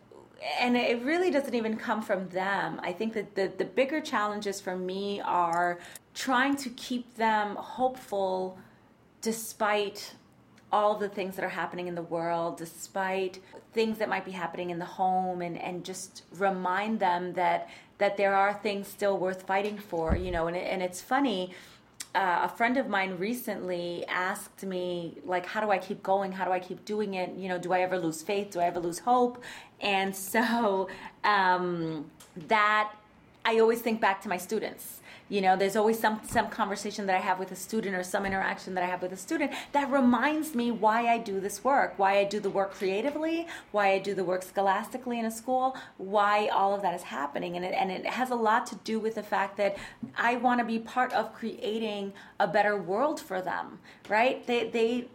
and 0.58 0.74
it 0.74 1.02
really 1.02 1.30
doesn't 1.30 1.54
even 1.54 1.76
come 1.76 2.00
from 2.00 2.30
them. 2.30 2.80
I 2.82 2.94
think 2.94 3.12
that 3.12 3.34
the, 3.34 3.52
the 3.58 3.66
bigger 3.66 4.00
challenges 4.00 4.58
for 4.58 4.74
me 4.74 5.20
are 5.20 5.78
trying 6.14 6.56
to 6.56 6.70
keep 6.70 7.16
them 7.16 7.56
hopeful 7.56 8.58
despite 9.20 10.14
all 10.70 10.96
the 10.96 11.08
things 11.08 11.36
that 11.36 11.44
are 11.44 11.48
happening 11.48 11.86
in 11.86 11.94
the 11.94 12.02
world, 12.02 12.58
despite 12.58 13.40
things 13.72 13.98
that 13.98 14.08
might 14.08 14.24
be 14.24 14.30
happening 14.32 14.70
in 14.70 14.78
the 14.78 14.84
home, 14.84 15.42
and, 15.42 15.58
and 15.58 15.84
just 15.84 16.24
remind 16.36 17.00
them 17.00 17.32
that 17.34 17.68
that 17.98 18.16
there 18.16 18.34
are 18.34 18.54
things 18.54 18.86
still 18.86 19.18
worth 19.18 19.42
fighting 19.42 19.76
for, 19.76 20.16
you 20.16 20.30
know. 20.30 20.46
And, 20.46 20.56
it, 20.56 20.66
and 20.72 20.82
it's 20.82 21.00
funny. 21.00 21.52
Uh, 22.14 22.40
a 22.44 22.48
friend 22.48 22.76
of 22.76 22.88
mine 22.88 23.16
recently 23.18 24.04
asked 24.06 24.64
me, 24.64 25.18
like, 25.24 25.44
how 25.44 25.60
do 25.60 25.70
I 25.70 25.78
keep 25.78 26.02
going? 26.02 26.32
How 26.32 26.44
do 26.44 26.52
I 26.52 26.60
keep 26.60 26.84
doing 26.84 27.14
it? 27.14 27.34
You 27.36 27.48
know, 27.48 27.58
do 27.58 27.72
I 27.72 27.80
ever 27.80 27.98
lose 27.98 28.22
faith? 28.22 28.50
Do 28.50 28.60
I 28.60 28.64
ever 28.64 28.80
lose 28.80 29.00
hope? 29.00 29.42
And 29.80 30.14
so 30.14 30.88
um, 31.24 32.10
that 32.48 32.92
I 33.44 33.58
always 33.58 33.80
think 33.80 34.00
back 34.00 34.22
to 34.22 34.28
my 34.28 34.36
students. 34.36 35.00
You 35.28 35.42
know, 35.42 35.56
there's 35.56 35.76
always 35.76 35.98
some 35.98 36.20
some 36.26 36.48
conversation 36.48 37.06
that 37.06 37.16
I 37.16 37.20
have 37.20 37.38
with 37.38 37.52
a 37.52 37.56
student 37.56 37.94
or 37.94 38.02
some 38.02 38.24
interaction 38.24 38.74
that 38.74 38.84
I 38.84 38.86
have 38.86 39.02
with 39.02 39.12
a 39.12 39.16
student 39.16 39.52
that 39.72 39.90
reminds 39.90 40.54
me 40.54 40.70
why 40.70 41.06
I 41.06 41.18
do 41.18 41.38
this 41.38 41.62
work, 41.62 41.98
why 41.98 42.18
I 42.18 42.24
do 42.24 42.40
the 42.40 42.48
work 42.48 42.72
creatively, 42.72 43.46
why 43.70 43.88
I 43.92 43.98
do 43.98 44.14
the 44.14 44.24
work 44.24 44.42
scholastically 44.42 45.18
in 45.18 45.26
a 45.26 45.30
school, 45.30 45.76
why 45.98 46.48
all 46.48 46.74
of 46.74 46.80
that 46.82 46.94
is 46.94 47.02
happening, 47.02 47.56
and 47.56 47.64
it 47.64 47.74
and 47.74 47.90
it 47.90 48.06
has 48.06 48.30
a 48.30 48.34
lot 48.34 48.66
to 48.68 48.76
do 48.76 48.98
with 48.98 49.16
the 49.16 49.22
fact 49.22 49.58
that 49.58 49.76
I 50.16 50.36
want 50.36 50.60
to 50.60 50.64
be 50.64 50.78
part 50.78 51.12
of 51.12 51.34
creating 51.34 52.14
a 52.40 52.48
better 52.48 52.76
world 52.80 53.20
for 53.20 53.42
them. 53.42 53.80
Right? 54.08 54.46
They 54.46 54.68
they 54.70 55.08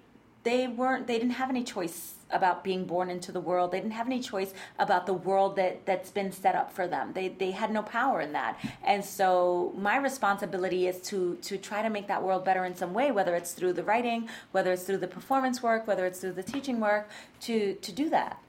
they 0.43 0.68
weren't 0.68 1.07
they 1.07 1.18
didn't 1.18 1.34
have 1.34 1.49
any 1.49 1.64
choice 1.64 2.12
about 2.34 2.64
being 2.64 2.86
born 2.86 3.10
into 3.10 3.32
the 3.32 3.40
world. 3.40 3.72
They 3.72 3.80
didn't 3.80 3.94
have 3.94 4.08
any 4.08 4.20
choice 4.20 4.54
about 4.80 5.06
the 5.06 5.14
world 5.14 5.56
that 5.56 5.86
that's 5.86 6.12
been 6.12 6.32
set 6.32 6.56
up 6.56 6.72
for 6.72 6.88
them. 6.88 7.14
They 7.14 7.30
they 7.30 7.52
had 7.52 7.72
no 7.72 7.84
power 7.84 8.22
in 8.22 8.34
that. 8.34 8.60
And 8.84 9.04
so 9.04 9.74
my 9.78 9.98
responsibility 9.98 10.88
is 10.88 11.00
to 11.10 11.36
to 11.44 11.58
try 11.58 11.82
to 11.82 11.90
make 11.90 12.08
that 12.08 12.22
world 12.24 12.44
better 12.46 12.66
in 12.66 12.76
some 12.76 12.94
way 12.94 13.12
whether 13.12 13.36
it's 13.36 13.54
through 13.54 13.74
the 13.74 13.84
writing 13.84 14.30
whether 14.52 14.72
it's 14.74 14.84
through 14.84 14.98
the 14.98 15.08
performance 15.08 15.62
work 15.64 15.88
whether 15.88 16.06
it's 16.06 16.20
through 16.20 16.34
the 16.34 16.44
teaching 16.44 16.80
work 16.80 17.10
to 17.42 17.76
to 17.76 17.92
do 17.92 18.10
that. 18.10 18.40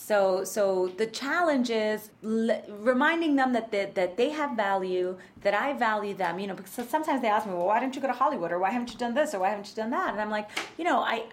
So, 0.00 0.44
so 0.44 0.88
the 0.96 1.06
challenge 1.06 1.68
is 1.68 2.08
l- 2.24 2.62
reminding 2.68 3.36
them 3.36 3.52
that, 3.52 3.70
that 3.70 3.94
that 3.96 4.16
they 4.16 4.30
have 4.30 4.56
value, 4.56 5.18
that 5.42 5.52
I 5.52 5.74
value 5.74 6.14
them. 6.14 6.38
You 6.40 6.46
know, 6.46 6.54
because 6.54 6.88
sometimes 6.88 7.20
they 7.20 7.28
ask 7.28 7.46
me, 7.46 7.52
"Well, 7.52 7.66
why 7.66 7.80
didn't 7.80 7.94
you 7.96 8.00
go 8.00 8.08
to 8.08 8.14
Hollywood, 8.14 8.50
or 8.50 8.58
why 8.58 8.70
haven't 8.70 8.90
you 8.92 8.98
done 8.98 9.14
this, 9.14 9.34
or 9.34 9.40
why 9.40 9.50
haven't 9.50 9.68
you 9.68 9.76
done 9.76 9.90
that?" 9.90 10.12
And 10.12 10.20
I'm 10.20 10.30
like, 10.30 10.48
you 10.78 10.84
know, 10.84 11.00
I, 11.00 11.24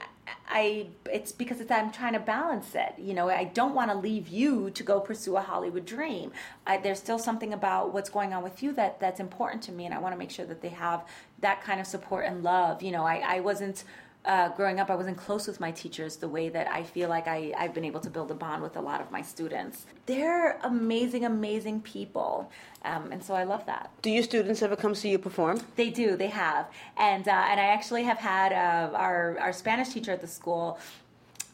I, 0.50 0.88
it's 1.12 1.32
because 1.32 1.62
it's, 1.62 1.72
I'm 1.72 1.92
trying 1.92 2.14
to 2.14 2.20
balance 2.20 2.74
it. 2.76 2.94
You 2.98 3.14
know, 3.14 3.30
I 3.30 3.46
don't 3.46 3.74
want 3.74 3.92
to 3.92 3.98
leave 3.98 4.28
you 4.28 4.70
to 4.72 4.84
go 4.84 5.00
pursue 5.00 5.36
a 5.38 5.42
Hollywood 5.42 5.86
dream. 5.86 6.32
I, 6.66 6.78
there's 6.78 7.00
still 7.00 7.20
something 7.20 7.54
about 7.54 7.94
what's 7.94 8.10
going 8.10 8.34
on 8.34 8.44
with 8.44 8.64
you 8.64 8.74
that 8.74 9.00
that's 9.00 9.20
important 9.20 9.64
to 9.64 9.72
me, 9.72 9.86
and 9.86 9.94
I 9.94 10.00
want 10.00 10.14
to 10.14 10.18
make 10.18 10.32
sure 10.32 10.46
that 10.46 10.62
they 10.62 10.70
have 10.70 11.06
that 11.40 11.64
kind 11.64 11.80
of 11.80 11.88
support 11.88 12.26
and 12.26 12.44
love. 12.44 12.82
You 12.82 12.92
know, 12.92 13.06
I, 13.06 13.24
I 13.26 13.40
wasn't 13.40 13.84
uh, 14.28 14.50
growing 14.50 14.80
up, 14.80 14.90
I 14.90 14.96
wasn't 14.96 15.18
close 15.18 15.48
with 15.48 15.60
my 15.60 15.72
teachers 15.72 16.18
the 16.18 16.28
way 16.28 16.50
that 16.50 16.68
I 16.68 16.84
feel 16.84 17.08
like 17.08 17.28
I, 17.28 17.54
I've 17.58 17.74
been 17.74 17.86
able 17.86 18.02
to 18.02 18.10
build 18.10 18.30
a 18.30 18.36
bond 18.36 18.62
with 18.62 18.76
a 18.76 18.82
lot 18.82 19.00
of 19.00 19.10
my 19.10 19.22
students. 19.22 19.86
They're 20.06 20.60
amazing, 20.64 21.24
amazing 21.26 21.82
people. 21.82 22.52
Um, 22.84 23.12
and 23.12 23.24
so 23.24 23.34
I 23.34 23.46
love 23.46 23.66
that. 23.66 23.90
Do 24.02 24.10
your 24.10 24.24
students 24.24 24.62
ever 24.62 24.76
come 24.76 24.94
see 24.94 25.10
you 25.10 25.18
perform? 25.18 25.62
They 25.78 25.90
do, 25.90 26.18
they 26.18 26.28
have. 26.28 26.68
And, 26.98 27.28
uh, 27.28 27.32
and 27.32 27.60
I 27.60 27.68
actually 27.68 28.04
have 28.04 28.18
had 28.18 28.52
uh, 28.52 28.96
our, 28.96 29.40
our 29.40 29.54
Spanish 29.54 29.90
teacher 29.90 30.12
at 30.12 30.22
the 30.22 30.28
school 30.28 30.78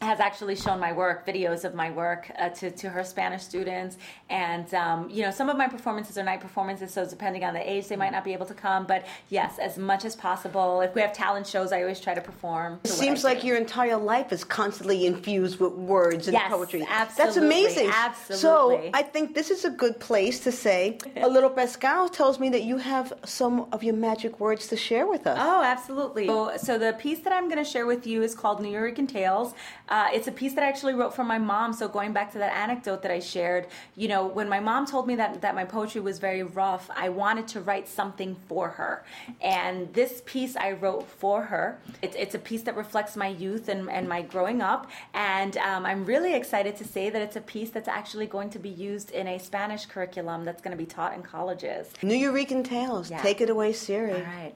has 0.04 0.20
actually 0.20 0.56
shown 0.56 0.78
my 0.78 0.92
work, 0.92 1.26
videos 1.26 1.64
of 1.64 1.74
my 1.74 1.90
work 1.90 2.30
uh, 2.38 2.50
to, 2.50 2.70
to 2.70 2.88
her 2.90 3.02
Spanish 3.02 3.42
students. 3.42 3.96
And, 4.30 4.72
um, 4.74 5.08
you 5.10 5.22
know, 5.22 5.30
some 5.30 5.48
of 5.48 5.56
my 5.56 5.68
performances 5.68 6.16
are 6.18 6.24
night 6.24 6.40
performances, 6.40 6.92
so 6.92 7.06
depending 7.06 7.44
on 7.44 7.54
the 7.54 7.70
age, 7.70 7.88
they 7.88 7.96
might 7.96 8.12
not 8.12 8.24
be 8.24 8.32
able 8.32 8.46
to 8.46 8.54
come. 8.54 8.86
But 8.86 9.06
yes, 9.30 9.58
as 9.58 9.78
much 9.78 10.04
as 10.04 10.14
possible. 10.14 10.80
If 10.80 10.94
we 10.94 11.00
have 11.00 11.12
talent 11.12 11.46
shows, 11.46 11.72
I 11.72 11.80
always 11.82 12.00
try 12.00 12.14
to 12.14 12.20
perform. 12.20 12.80
It 12.84 12.88
seems 12.88 13.24
like 13.24 13.42
your 13.44 13.56
entire 13.56 13.96
life 13.96 14.32
is 14.32 14.44
constantly 14.44 15.06
infused 15.06 15.58
with 15.60 15.72
words 15.72 16.28
and 16.28 16.34
Yes, 16.34 16.50
poetry. 16.50 16.86
That's 17.16 17.36
amazing. 17.36 17.90
absolutely. 17.92 18.40
So 18.40 18.90
I 18.94 19.02
think 19.02 19.34
this 19.34 19.50
is 19.50 19.64
a 19.64 19.70
good 19.70 19.98
place 19.98 20.40
to 20.40 20.52
say 20.52 20.98
a 21.16 21.28
little 21.28 21.50
Pascal 21.50 22.08
tells 22.08 22.38
me 22.38 22.48
that 22.50 22.64
you 22.64 22.76
have 22.78 23.12
some 23.24 23.66
of 23.72 23.82
your 23.82 23.94
magic 23.94 24.40
words 24.40 24.66
to 24.68 24.76
share 24.76 25.06
with 25.06 25.26
us. 25.26 25.38
Oh, 25.40 25.62
absolutely. 25.62 26.26
So, 26.26 26.56
so 26.56 26.78
the 26.78 26.92
piece 26.94 27.20
that 27.20 27.32
I'm 27.32 27.44
going 27.48 27.62
to 27.64 27.70
share 27.74 27.86
with 27.86 28.06
you 28.06 28.22
is 28.22 28.34
called 28.34 28.60
Nuyorican 28.60 29.08
Tales. 29.08 29.54
Uh, 29.88 29.93
it's 30.12 30.28
a 30.28 30.32
piece 30.32 30.54
that 30.54 30.64
I 30.64 30.68
actually 30.68 30.94
wrote 30.94 31.14
for 31.14 31.24
my 31.24 31.38
mom. 31.38 31.72
So 31.72 31.88
going 31.88 32.12
back 32.12 32.32
to 32.32 32.38
that 32.38 32.52
anecdote 32.56 33.02
that 33.02 33.10
I 33.10 33.20
shared, 33.20 33.66
you 33.96 34.08
know, 34.08 34.26
when 34.26 34.48
my 34.48 34.60
mom 34.60 34.86
told 34.86 35.06
me 35.06 35.14
that 35.16 35.40
that 35.42 35.54
my 35.54 35.64
poetry 35.64 36.00
was 36.00 36.18
very 36.18 36.42
rough, 36.42 36.90
I 36.94 37.08
wanted 37.08 37.46
to 37.48 37.60
write 37.60 37.86
something 37.88 38.36
for 38.48 38.68
her, 38.78 39.04
and 39.40 39.92
this 39.92 40.22
piece 40.26 40.56
I 40.56 40.72
wrote 40.72 41.06
for 41.06 41.42
her. 41.42 41.78
It's, 42.02 42.16
it's 42.16 42.34
a 42.34 42.38
piece 42.38 42.62
that 42.62 42.76
reflects 42.76 43.16
my 43.16 43.28
youth 43.28 43.68
and, 43.68 43.90
and 43.90 44.08
my 44.08 44.22
growing 44.22 44.60
up, 44.62 44.90
and 45.12 45.56
um, 45.58 45.86
I'm 45.86 46.04
really 46.04 46.34
excited 46.34 46.76
to 46.76 46.84
say 46.84 47.10
that 47.10 47.20
it's 47.22 47.36
a 47.36 47.40
piece 47.40 47.70
that's 47.70 47.88
actually 47.88 48.26
going 48.26 48.50
to 48.50 48.58
be 48.58 48.70
used 48.70 49.10
in 49.10 49.26
a 49.28 49.38
Spanish 49.38 49.86
curriculum 49.86 50.44
that's 50.44 50.62
going 50.62 50.76
to 50.76 50.82
be 50.82 50.86
taught 50.86 51.14
in 51.14 51.22
colleges. 51.22 51.90
Nuyorican 52.02 52.64
Tales. 52.64 53.10
Yeah. 53.10 53.22
Take 53.22 53.40
it 53.40 53.50
away, 53.50 53.72
Seary. 53.72 54.14
All 54.14 54.20
right. 54.20 54.54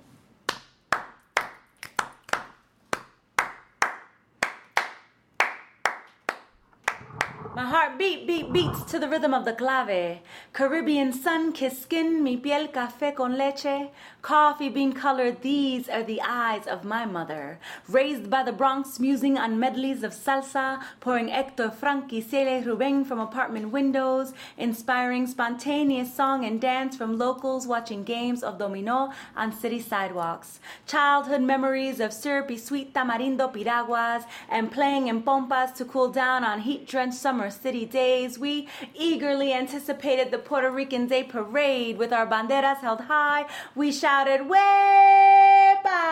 My 7.58 7.64
heart 7.64 7.98
beat, 7.98 8.24
beat, 8.24 8.52
beats 8.52 8.84
to 8.84 9.00
the 9.00 9.08
rhythm 9.08 9.34
of 9.34 9.44
the 9.44 9.52
clave. 9.52 10.20
Caribbean 10.52 11.12
sun 11.12 11.52
kissed 11.52 11.82
skin, 11.82 12.22
mi 12.22 12.36
piel 12.36 12.68
café 12.68 13.12
con 13.12 13.36
leche. 13.36 13.90
Coffee 14.28 14.68
bean 14.68 14.92
colored, 14.92 15.40
these 15.40 15.88
are 15.88 16.02
the 16.02 16.20
eyes 16.20 16.66
of 16.66 16.84
my 16.84 17.06
mother. 17.06 17.58
Raised 17.88 18.28
by 18.28 18.42
the 18.42 18.52
Bronx, 18.52 19.00
musing 19.00 19.38
on 19.38 19.58
medleys 19.58 20.02
of 20.02 20.12
salsa, 20.12 20.82
pouring 21.00 21.28
Hector 21.28 21.70
Frankie, 21.70 22.20
Celia 22.20 22.62
Ruben 22.62 23.06
from 23.06 23.20
apartment 23.20 23.70
windows, 23.70 24.34
inspiring 24.58 25.26
spontaneous 25.26 26.14
song 26.14 26.44
and 26.44 26.60
dance 26.60 26.94
from 26.94 27.16
locals 27.16 27.66
watching 27.66 28.04
games 28.04 28.42
of 28.42 28.58
domino 28.58 29.14
on 29.34 29.50
city 29.50 29.80
sidewalks. 29.80 30.60
Childhood 30.86 31.40
memories 31.40 31.98
of 31.98 32.12
syrupy 32.12 32.58
sweet 32.58 32.92
tamarindo 32.92 33.50
piraguas 33.50 34.24
and 34.50 34.70
playing 34.70 35.08
in 35.08 35.22
pompas 35.22 35.74
to 35.76 35.86
cool 35.86 36.10
down 36.10 36.44
on 36.44 36.60
heat-drenched 36.60 37.16
summer 37.16 37.48
city 37.48 37.86
days. 37.86 38.38
We 38.38 38.68
eagerly 38.94 39.54
anticipated 39.54 40.30
the 40.30 40.38
Puerto 40.38 40.70
Rican 40.70 41.06
Day 41.06 41.24
Parade 41.24 41.96
with 41.96 42.12
our 42.12 42.26
banderas 42.26 42.80
held 42.80 43.00
high. 43.00 43.46
We 43.74 43.90
shouted, 43.90 44.17
¡Huepa! 44.26 46.08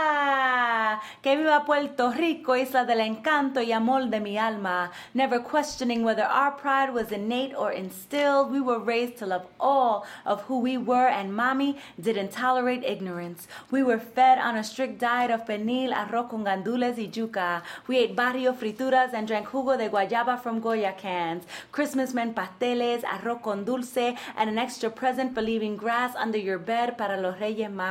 Que 1.23 1.37
viva 1.37 1.65
Puerto 1.65 2.13
Rico, 2.13 2.55
isla 2.55 2.85
del 2.85 3.01
encanto 3.01 3.61
y 3.61 3.73
amor 3.73 4.11
de 4.11 4.21
mi 4.21 4.39
alma. 4.39 4.93
Never 5.13 5.41
questioning 5.41 6.05
whether 6.05 6.23
our 6.23 6.53
pride 6.53 6.95
was 6.95 7.11
innate 7.11 7.53
or 7.53 7.73
instilled, 7.73 8.53
we 8.53 8.61
were 8.61 8.79
raised 8.79 9.17
to 9.19 9.27
love 9.27 9.45
all 9.59 10.05
of 10.25 10.43
who 10.43 10.61
we 10.61 10.79
were, 10.79 11.09
and 11.09 11.35
mommy 11.35 11.79
didn't 12.01 12.31
tolerate 12.31 12.85
ignorance. 12.85 13.49
We 13.73 13.83
were 13.83 13.99
fed 13.99 14.39
on 14.39 14.55
a 14.57 14.63
strict 14.63 15.01
diet 15.01 15.33
of 15.33 15.47
pernil, 15.47 15.93
arroz 15.93 16.31
con 16.31 16.45
gandules 16.45 16.97
y 16.97 17.11
yuca. 17.11 17.65
We 17.89 17.99
ate 17.99 18.15
barrio 18.15 18.53
frituras 18.53 19.13
and 19.13 19.27
drank 19.27 19.49
jugo 19.49 19.77
de 19.77 19.89
guayaba 19.89 20.39
from 20.41 20.61
Goya 20.61 20.93
cans. 20.93 21.45
Christmas 21.73 22.15
meant 22.15 22.37
pasteles, 22.37 23.03
arroz 23.03 23.43
con 23.43 23.65
dulce, 23.65 24.15
and 24.37 24.49
an 24.49 24.59
extra 24.59 24.91
present 24.91 25.35
for 25.35 25.43
leaving 25.43 25.77
grass 25.77 26.15
under 26.15 26.39
your 26.39 26.59
bed 26.59 26.97
para 26.97 27.21
los 27.21 27.41
Reyes 27.41 27.69
Magos. 27.69 27.86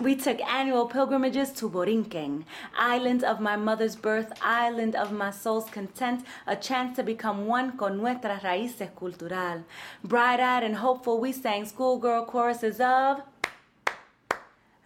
We 0.00 0.16
took 0.16 0.40
annual 0.40 0.86
pilgrimages 0.86 1.52
to 1.52 1.68
Borinquen, 1.68 2.44
island 2.76 3.22
of 3.22 3.40
my 3.40 3.56
mother's 3.56 3.96
birth, 3.96 4.32
island 4.42 4.96
of 4.96 5.12
my 5.12 5.30
soul's 5.30 5.70
content, 5.70 6.24
a 6.46 6.56
chance 6.56 6.96
to 6.96 7.02
become 7.02 7.46
one 7.46 7.76
con 7.76 7.98
nuestras 7.98 8.42
raíces 8.42 8.90
cultural. 8.98 9.64
Bright 10.02 10.40
eyed 10.40 10.64
and 10.64 10.76
hopeful, 10.76 11.20
we 11.20 11.32
sang 11.32 11.64
schoolgirl 11.64 12.26
choruses 12.26 12.80
of 12.80 13.22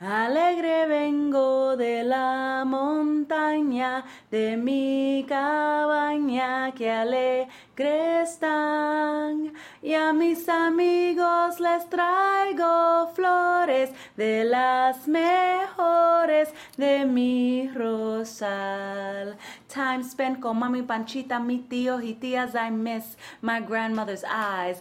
Alegre 0.00 0.86
vengo 0.86 1.76
de 1.76 2.04
la 2.04 2.62
montaña, 2.64 4.04
de 4.30 4.56
mi 4.56 5.26
cabaña 5.28 6.70
que 6.70 6.88
alegre 6.88 8.22
están. 8.22 9.52
Y 9.82 9.94
a 9.94 10.12
mis 10.12 10.48
amigos 10.48 11.58
les 11.58 11.90
traigo 11.90 13.10
flores 13.12 13.90
de 14.16 14.44
las 14.44 15.08
mejores 15.08 16.54
de 16.76 17.04
mi 17.04 17.68
rosal. 17.74 19.36
Time 19.66 20.04
spent 20.04 20.38
con 20.38 20.60
mami 20.60 20.82
Panchita, 20.82 21.40
mi 21.40 21.58
tío 21.58 22.00
y 22.00 22.14
tías 22.14 22.54
I 22.54 22.70
miss 22.70 23.16
my 23.42 23.58
grandmother's 23.58 24.22
eyes. 24.22 24.80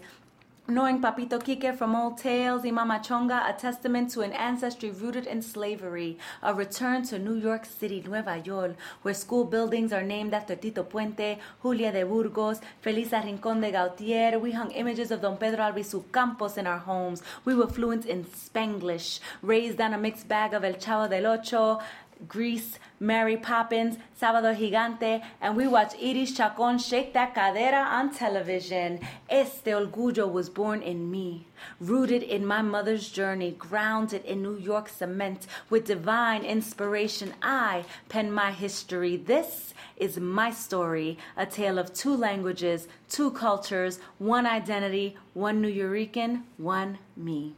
Knowing 0.69 0.99
Papito 0.99 1.41
Quique 1.41 1.73
from 1.77 1.95
old 1.95 2.17
tales 2.17 2.65
y 2.65 2.71
Mama 2.71 2.99
Chonga, 2.99 3.49
a 3.49 3.53
testament 3.53 4.11
to 4.11 4.19
an 4.19 4.33
ancestry 4.33 4.91
rooted 4.91 5.25
in 5.25 5.41
slavery, 5.41 6.17
a 6.43 6.53
return 6.53 7.03
to 7.03 7.17
New 7.17 7.35
York 7.35 7.65
City, 7.65 8.03
Nueva 8.05 8.41
York, 8.43 8.75
where 9.01 9.13
school 9.13 9.45
buildings 9.45 9.93
are 9.93 10.03
named 10.03 10.33
after 10.33 10.57
Tito 10.57 10.83
Puente, 10.83 11.37
Julia 11.63 11.93
de 11.93 12.03
Burgos, 12.03 12.59
Felisa 12.83 13.23
Rincón 13.23 13.61
de 13.61 13.71
Gautier. 13.71 14.37
We 14.41 14.51
hung 14.51 14.71
images 14.71 15.09
of 15.09 15.21
Don 15.21 15.37
Pedro 15.37 15.63
Albizu 15.71 16.03
Campos 16.11 16.57
in 16.57 16.67
our 16.67 16.79
homes. 16.79 17.23
We 17.45 17.55
were 17.55 17.67
fluent 17.67 18.05
in 18.05 18.25
Spanglish, 18.25 19.21
raised 19.41 19.79
on 19.79 19.93
a 19.93 19.97
mixed 19.97 20.27
bag 20.27 20.53
of 20.53 20.65
El 20.65 20.73
Chavo 20.73 21.09
del 21.09 21.27
Ocho, 21.27 21.79
Grease, 22.27 22.79
Mary 22.99 23.37
Poppins, 23.37 23.97
Sábado 24.19 24.55
Gigante, 24.57 25.23
and 25.39 25.55
we 25.55 25.67
watch 25.67 25.93
Iris 26.01 26.35
Chacon 26.35 26.79
shake 26.79 27.13
that 27.13 27.35
cadera 27.35 27.85
on 27.85 28.13
television. 28.13 28.99
Este 29.29 29.65
orgullo 29.67 30.31
was 30.31 30.49
born 30.49 30.81
in 30.81 31.11
me, 31.11 31.45
rooted 31.79 32.23
in 32.23 32.45
my 32.45 32.61
mother's 32.61 33.09
journey, 33.09 33.51
grounded 33.51 34.25
in 34.25 34.41
New 34.41 34.57
York 34.57 34.89
cement. 34.89 35.45
With 35.69 35.85
divine 35.85 36.43
inspiration, 36.43 37.33
I 37.41 37.85
pen 38.09 38.31
my 38.31 38.51
history. 38.51 39.17
This 39.17 39.73
is 39.97 40.19
my 40.19 40.51
story, 40.51 41.17
a 41.35 41.45
tale 41.45 41.77
of 41.77 41.93
two 41.93 42.15
languages, 42.15 42.87
two 43.09 43.31
cultures, 43.31 43.99
one 44.17 44.45
identity, 44.45 45.17
one 45.33 45.61
Nuyorican, 45.61 46.43
one 46.57 46.97
me. 47.15 47.53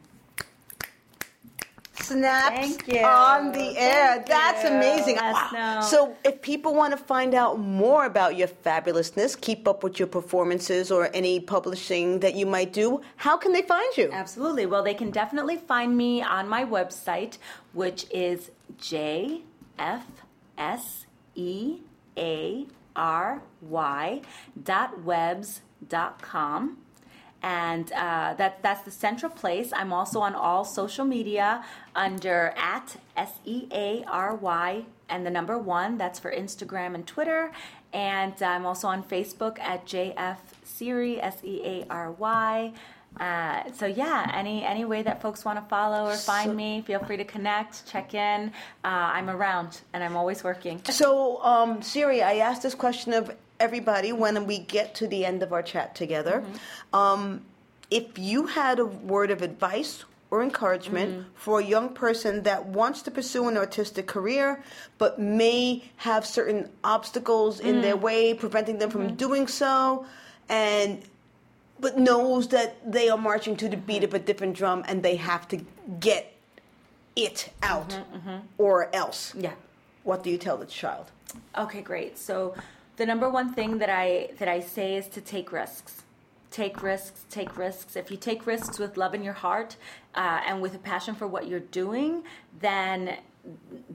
Snaps 2.09 2.55
Thank 2.55 2.87
you. 2.87 3.03
on 3.03 3.51
the 3.51 3.77
air. 3.77 4.15
Thank 4.15 4.27
That's 4.27 4.63
you. 4.63 4.69
amazing. 4.69 5.15
Wow. 5.17 5.49
no. 5.53 5.81
So, 5.81 6.15
if 6.23 6.41
people 6.41 6.73
want 6.73 6.91
to 6.91 6.97
find 6.97 7.33
out 7.33 7.59
more 7.59 8.05
about 8.05 8.35
your 8.35 8.47
fabulousness, 8.47 9.39
keep 9.39 9.67
up 9.67 9.83
with 9.83 9.99
your 9.99 10.07
performances 10.07 10.91
or 10.91 11.09
any 11.13 11.39
publishing 11.39 12.19
that 12.19 12.35
you 12.35 12.45
might 12.45 12.73
do, 12.73 13.01
how 13.17 13.37
can 13.37 13.53
they 13.53 13.61
find 13.61 13.95
you? 13.97 14.09
Absolutely. 14.11 14.65
Well, 14.65 14.83
they 14.83 14.93
can 14.93 15.11
definitely 15.11 15.57
find 15.57 15.95
me 15.95 16.21
on 16.21 16.47
my 16.49 16.65
website, 16.65 17.37
which 17.73 18.05
is 18.11 18.51
jfseary 18.79 19.43
And 27.41 27.91
uh, 27.93 28.33
that, 28.37 28.61
that's 28.61 28.83
the 28.83 28.91
central 28.91 29.31
place. 29.31 29.71
I'm 29.73 29.93
also 29.93 30.19
on 30.19 30.35
all 30.35 30.65
social 30.65 31.05
media 31.05 31.63
under 31.95 32.53
at 32.57 32.97
S 33.15 33.31
E 33.45 33.67
A 33.71 34.03
R 34.07 34.35
Y 34.35 34.85
and 35.07 35.25
the 35.25 35.29
number 35.29 35.57
one. 35.57 35.97
That's 35.97 36.19
for 36.19 36.31
Instagram 36.31 36.95
and 36.95 37.07
Twitter. 37.07 37.51
And 37.93 38.41
I'm 38.43 38.65
also 38.65 38.87
on 38.87 39.03
Facebook 39.03 39.57
at 39.59 39.85
JF 39.85 40.37
Seary, 40.65 41.19
S 41.23 41.37
E 41.43 41.61
A 41.63 41.85
R 41.89 42.11
Y. 42.11 42.73
Uh, 43.19 43.63
so 43.73 43.85
yeah, 43.85 44.31
any 44.33 44.63
any 44.63 44.85
way 44.85 45.01
that 45.01 45.21
folks 45.21 45.43
want 45.43 45.57
to 45.57 45.65
follow 45.67 46.05
or 46.05 46.15
find 46.15 46.55
me, 46.55 46.81
feel 46.81 46.99
free 46.99 47.17
to 47.17 47.23
connect, 47.23 47.85
check 47.87 48.13
in. 48.13 48.49
Uh, 48.83 48.87
I'm 48.87 49.29
around 49.29 49.81
and 49.93 50.03
I'm 50.03 50.15
always 50.15 50.43
working. 50.43 50.81
So, 50.89 51.41
um, 51.43 51.81
Siri, 51.81 52.21
I 52.21 52.35
asked 52.35 52.61
this 52.61 52.75
question 52.75 53.13
of 53.13 53.35
everybody 53.59 54.11
when 54.11 54.45
we 54.47 54.59
get 54.59 54.95
to 54.95 55.07
the 55.07 55.25
end 55.25 55.43
of 55.43 55.53
our 55.53 55.61
chat 55.61 55.95
together. 55.95 56.43
Mm-hmm. 56.45 56.95
Um, 56.95 57.41
if 57.91 58.17
you 58.17 58.47
had 58.47 58.79
a 58.79 58.85
word 58.85 59.31
of 59.31 59.41
advice 59.41 60.05
or 60.31 60.43
encouragement 60.43 61.11
mm-hmm. 61.11 61.29
for 61.35 61.59
a 61.59 61.63
young 61.63 61.89
person 61.89 62.43
that 62.43 62.65
wants 62.65 63.01
to 63.01 63.11
pursue 63.11 63.47
an 63.47 63.57
artistic 63.57 64.05
career 64.05 64.63
but 64.97 65.19
may 65.19 65.83
have 65.97 66.25
certain 66.25 66.69
obstacles 66.83 67.59
in 67.59 67.81
their 67.81 67.95
mm-hmm. 67.95 68.03
way 68.03 68.33
preventing 68.33 68.77
them 68.77 68.89
from 68.89 69.15
doing 69.15 69.47
so 69.47 70.05
and 70.47 71.01
but 71.79 71.97
knows 71.97 72.49
that 72.49 72.75
they 72.91 73.09
are 73.09 73.17
marching 73.17 73.55
to 73.55 73.69
the 73.69 73.77
beat 73.77 74.03
of 74.03 74.13
a 74.13 74.19
different 74.19 74.55
drum 74.55 74.83
and 74.87 75.01
they 75.01 75.15
have 75.15 75.47
to 75.47 75.65
get 75.99 76.33
it 77.15 77.51
out 77.63 77.99
or 78.57 78.93
else 78.93 79.33
Yeah. 79.35 79.53
what 80.03 80.23
do 80.23 80.29
you 80.29 80.37
tell 80.37 80.57
the 80.57 80.65
child? 80.65 81.11
Okay, 81.57 81.81
great. 81.81 82.17
So 82.17 82.53
the 82.99 83.05
number 83.05 83.29
one 83.29 83.53
thing 83.53 83.77
that 83.77 83.89
I 83.89 84.29
that 84.39 84.49
I 84.49 84.59
say 84.59 84.97
is 84.97 85.07
to 85.07 85.21
take 85.21 85.51
risks. 85.53 86.03
Take 86.51 86.83
risks, 86.83 87.25
take 87.29 87.57
risks. 87.57 87.95
If 87.95 88.11
you 88.11 88.17
take 88.17 88.45
risks 88.45 88.77
with 88.77 88.97
love 88.97 89.13
in 89.13 89.23
your 89.23 89.37
heart 89.45 89.77
uh, 90.15 90.41
and 90.45 90.61
with 90.61 90.75
a 90.75 90.79
passion 90.79 91.15
for 91.15 91.25
what 91.25 91.47
you're 91.47 91.67
doing, 91.83 92.23
then 92.59 93.17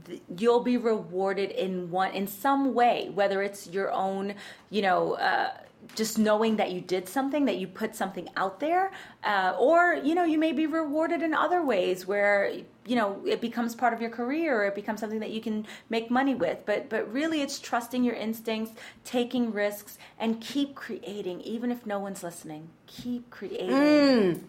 th- 0.07 0.23
you'll 0.39 0.63
be 0.63 0.79
rewarded 0.79 1.51
in 1.51 1.91
one 1.91 2.13
in 2.13 2.27
some 2.27 2.73
way, 2.73 3.11
whether 3.13 3.43
it's 3.43 3.69
your 3.69 3.93
own, 3.93 4.35
you 4.71 4.83
know. 4.83 5.15
Uh, 5.15 5.53
just 5.95 6.19
knowing 6.19 6.57
that 6.57 6.73
you 6.73 6.81
did 6.81 7.07
something, 7.07 7.45
that 7.45 7.59
you 7.59 7.67
put 7.67 7.95
something 7.95 8.27
out 8.39 8.59
there, 8.59 8.91
uh, 9.23 9.55
or 9.59 10.01
you 10.03 10.15
know, 10.15 10.25
you 10.25 10.39
may 10.39 10.53
be 10.53 10.67
rewarded 10.67 11.21
in 11.21 11.35
other 11.35 11.63
ways 11.63 12.07
where 12.07 12.51
you 12.87 12.97
know 12.97 13.21
it 13.27 13.41
becomes 13.41 13.75
part 13.75 13.93
of 13.93 14.01
your 14.01 14.11
career, 14.11 14.63
or 14.63 14.67
it 14.67 14.75
becomes 14.75 15.01
something 15.01 15.21
that 15.21 15.31
you 15.31 15.41
can 15.41 15.67
make 15.91 16.11
money 16.11 16.35
with. 16.35 16.59
But 16.67 16.89
but 16.89 17.11
really, 17.13 17.43
it's 17.43 17.59
trusting 17.59 18.05
your 18.05 18.15
instincts, 18.15 18.73
taking 19.05 19.53
risks, 19.53 19.99
and 20.19 20.41
keep 20.41 20.75
creating, 20.75 21.41
even 21.43 21.71
if 21.71 21.87
no 21.87 21.99
one's 21.99 22.23
listening. 22.23 22.69
Keep 22.87 23.31
creating. 23.31 23.71
Mm. 23.71 24.41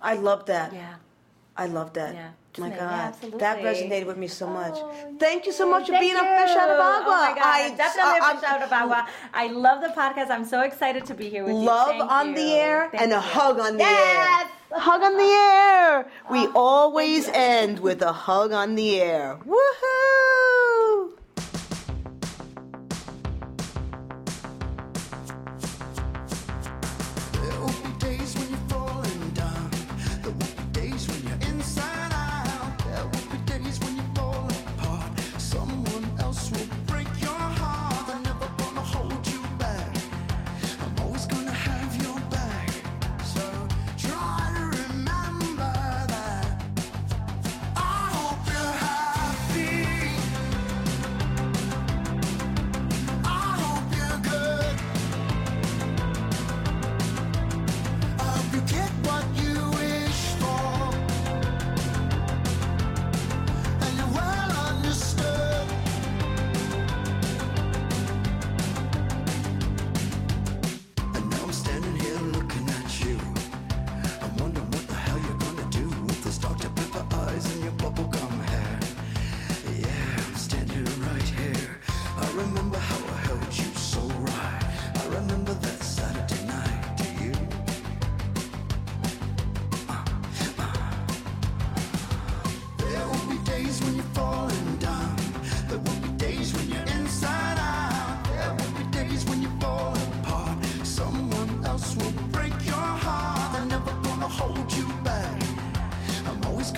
I 0.00 0.14
love 0.14 0.46
that. 0.46 0.72
Yeah. 0.72 0.94
I 1.56 1.66
love 1.66 1.92
that. 1.94 2.14
Yeah. 2.14 2.30
My 2.58 2.68
Yeah, 2.68 2.76
God, 2.78 2.90
absolutely. 3.14 3.38
that 3.40 3.58
resonated 3.60 4.06
with 4.06 4.16
me 4.16 4.26
so 4.26 4.46
oh, 4.46 4.50
much. 4.50 4.74
Oh, 4.74 5.14
Thank 5.20 5.46
you 5.46 5.52
so 5.52 5.70
much 5.70 5.86
for 5.86 5.92
being 5.98 6.16
you. 6.16 6.18
a 6.18 6.46
fish 6.46 6.56
out 6.56 6.68
of 6.68 6.80
agua. 6.80 7.04
Oh 7.06 7.30
my 7.30 7.34
God, 7.34 7.44
I 7.44 7.74
definitely 7.76 8.18
a 8.18 8.22
I- 8.24 8.34
fish 8.34 8.44
out 8.44 8.62
of 8.62 8.72
agua. 8.72 9.08
I 9.32 9.46
love 9.48 9.80
the 9.82 9.88
podcast. 9.88 10.30
I'm 10.30 10.44
so 10.44 10.62
excited 10.62 11.04
to 11.06 11.14
be 11.14 11.28
here 11.28 11.44
with 11.44 11.52
you. 11.54 11.60
Love 11.60 12.00
on 12.00 12.30
you. 12.30 12.34
the 12.34 12.52
air 12.54 12.88
Thank 12.90 13.02
and 13.04 13.12
a 13.12 13.20
hug 13.20 13.60
on 13.60 13.74
the 13.74 13.84
Yes. 13.84 14.46
air. 14.46 14.50
Hug 14.72 15.02
on 15.02 15.16
the 15.16 15.24
air. 15.24 16.06
We 16.30 16.46
always 16.54 17.28
end 17.28 17.80
with 17.80 18.02
a 18.02 18.12
hug 18.12 18.52
on 18.52 18.76
the 18.76 19.00
air. 19.00 19.38
Woohoo! 19.44 20.39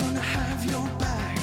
Gonna 0.03 0.19
have 0.19 0.65
your 0.65 0.85
back. 0.99 1.42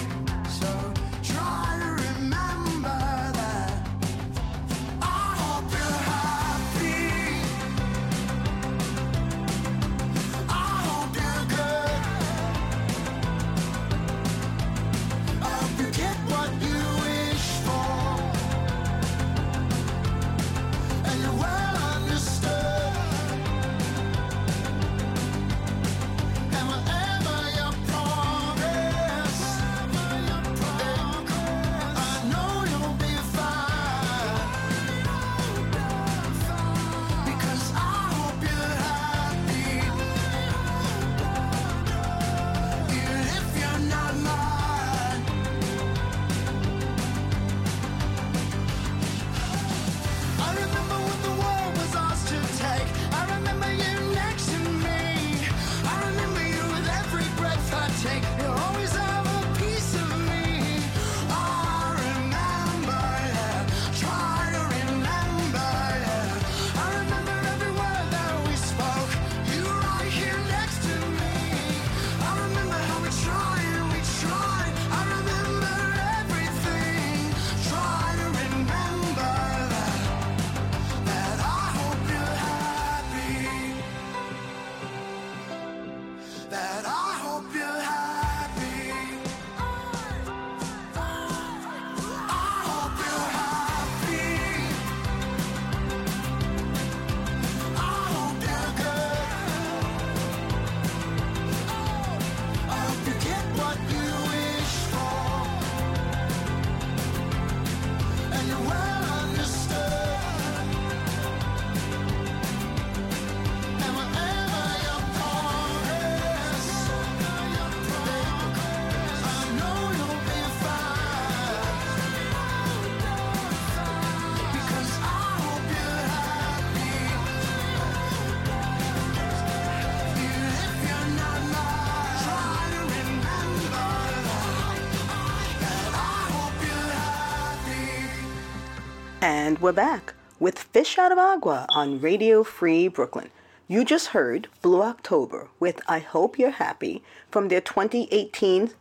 And 139.43 139.59
we're 139.59 139.73
back 139.73 140.13
with 140.39 140.59
Fish 140.59 140.99
Out 140.99 141.13
of 141.13 141.19
Agua 141.19 141.65
on 141.71 141.99
Radio 141.99 142.45
Free 142.45 142.89
Brooklyn. 142.89 143.31
You 143.69 143.87
just 143.87 144.09
heard 144.09 144.49
Blue 144.61 144.83
October 144.83 145.49
with 145.59 145.81
I 145.89 146.01
Hope 146.01 146.39
You're 146.39 146.51
Happy 146.51 147.03
from 147.31 147.49
their 147.49 147.63
2018 147.63 148.73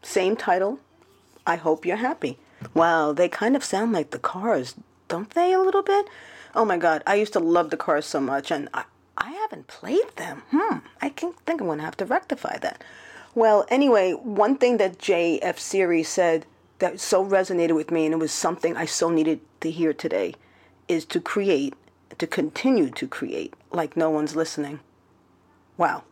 same 0.00 0.36
title, 0.36 0.78
I 1.46 1.56
Hope 1.56 1.84
You're 1.84 1.98
Happy. 1.98 2.38
Wow, 2.72 3.12
they 3.12 3.28
kind 3.28 3.54
of 3.54 3.62
sound 3.62 3.92
like 3.92 4.10
the 4.10 4.18
cars, 4.18 4.74
don't 5.08 5.28
they, 5.28 5.52
a 5.52 5.60
little 5.60 5.82
bit? 5.82 6.06
Oh 6.54 6.64
my 6.64 6.78
god, 6.78 7.02
I 7.06 7.16
used 7.16 7.34
to 7.34 7.38
love 7.38 7.68
the 7.68 7.76
cars 7.76 8.06
so 8.06 8.20
much, 8.20 8.50
and 8.50 8.70
I, 8.72 8.84
I 9.18 9.32
haven't 9.32 9.66
played 9.66 10.16
them. 10.16 10.44
Hmm, 10.50 10.78
I 11.02 11.10
think 11.10 11.36
I'm 11.46 11.58
gonna 11.58 11.82
have 11.82 11.98
to 11.98 12.06
rectify 12.06 12.56
that. 12.62 12.82
Well, 13.34 13.66
anyway, 13.68 14.12
one 14.12 14.56
thing 14.56 14.78
that 14.78 14.98
JF 14.98 15.58
Series 15.58 16.08
said 16.08 16.46
that 16.80 17.00
so 17.00 17.24
resonated 17.24 17.74
with 17.74 17.90
me, 17.90 18.04
and 18.04 18.14
it 18.14 18.18
was 18.18 18.32
something 18.32 18.76
I 18.76 18.84
so 18.84 19.08
needed 19.08 19.40
to 19.60 19.70
hear 19.70 19.92
today, 19.92 20.34
is 20.88 21.04
to 21.06 21.20
create, 21.20 21.74
to 22.18 22.26
continue 22.26 22.90
to 22.90 23.06
create 23.06 23.54
like 23.70 23.96
no 23.96 24.10
one's 24.10 24.36
listening. 24.36 24.80
Wow. 25.76 26.02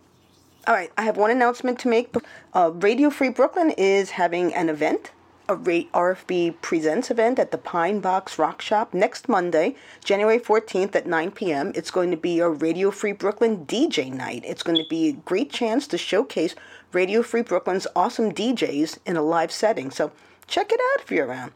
All 0.66 0.75
right, 0.75 0.93
I 0.97 1.03
have 1.03 1.16
one 1.16 1.31
announcement 1.31 1.79
to 1.81 1.89
make. 1.89 2.14
Uh, 2.55 2.71
Radio 2.75 3.11
Free 3.11 3.31
Brooklyn 3.31 3.71
is 3.71 4.11
having 4.11 4.55
an 4.55 4.69
event, 4.69 5.12
a 5.49 5.57
RFB 5.57 6.61
Presents 6.61 7.11
event 7.11 7.39
at 7.39 7.53
the 7.53 7.59
Pine 7.59 8.01
Box 8.01 8.39
Rock 8.39 8.61
Shop 8.61 8.93
next 8.93 9.31
Monday, 9.31 9.77
January 10.05 10.39
14th 10.39 10.95
at 10.95 11.07
9 11.07 11.31
p.m. 11.31 11.73
It's 11.75 11.91
going 11.91 12.11
to 12.11 12.19
be 12.19 12.41
a 12.41 12.51
Radio 12.51 12.91
Free 12.91 13.12
Brooklyn 13.12 13.64
DJ 13.64 14.12
night. 14.12 14.45
It's 14.45 14.62
going 14.62 14.77
to 14.77 14.89
be 14.91 15.09
a 15.09 15.12
great 15.12 15.51
chance 15.51 15.87
to 15.87 15.97
showcase 15.97 16.55
Radio 16.93 17.23
Free 17.23 17.43
Brooklyn's 17.43 17.87
awesome 17.97 18.31
DJs 18.31 18.99
in 19.07 19.16
a 19.16 19.23
live 19.23 19.51
setting. 19.51 19.91
So 19.91 20.12
check 20.49 20.73
it 20.73 20.81
out 20.81 21.03
if 21.03 21.11
you're 21.13 21.27
around. 21.27 21.53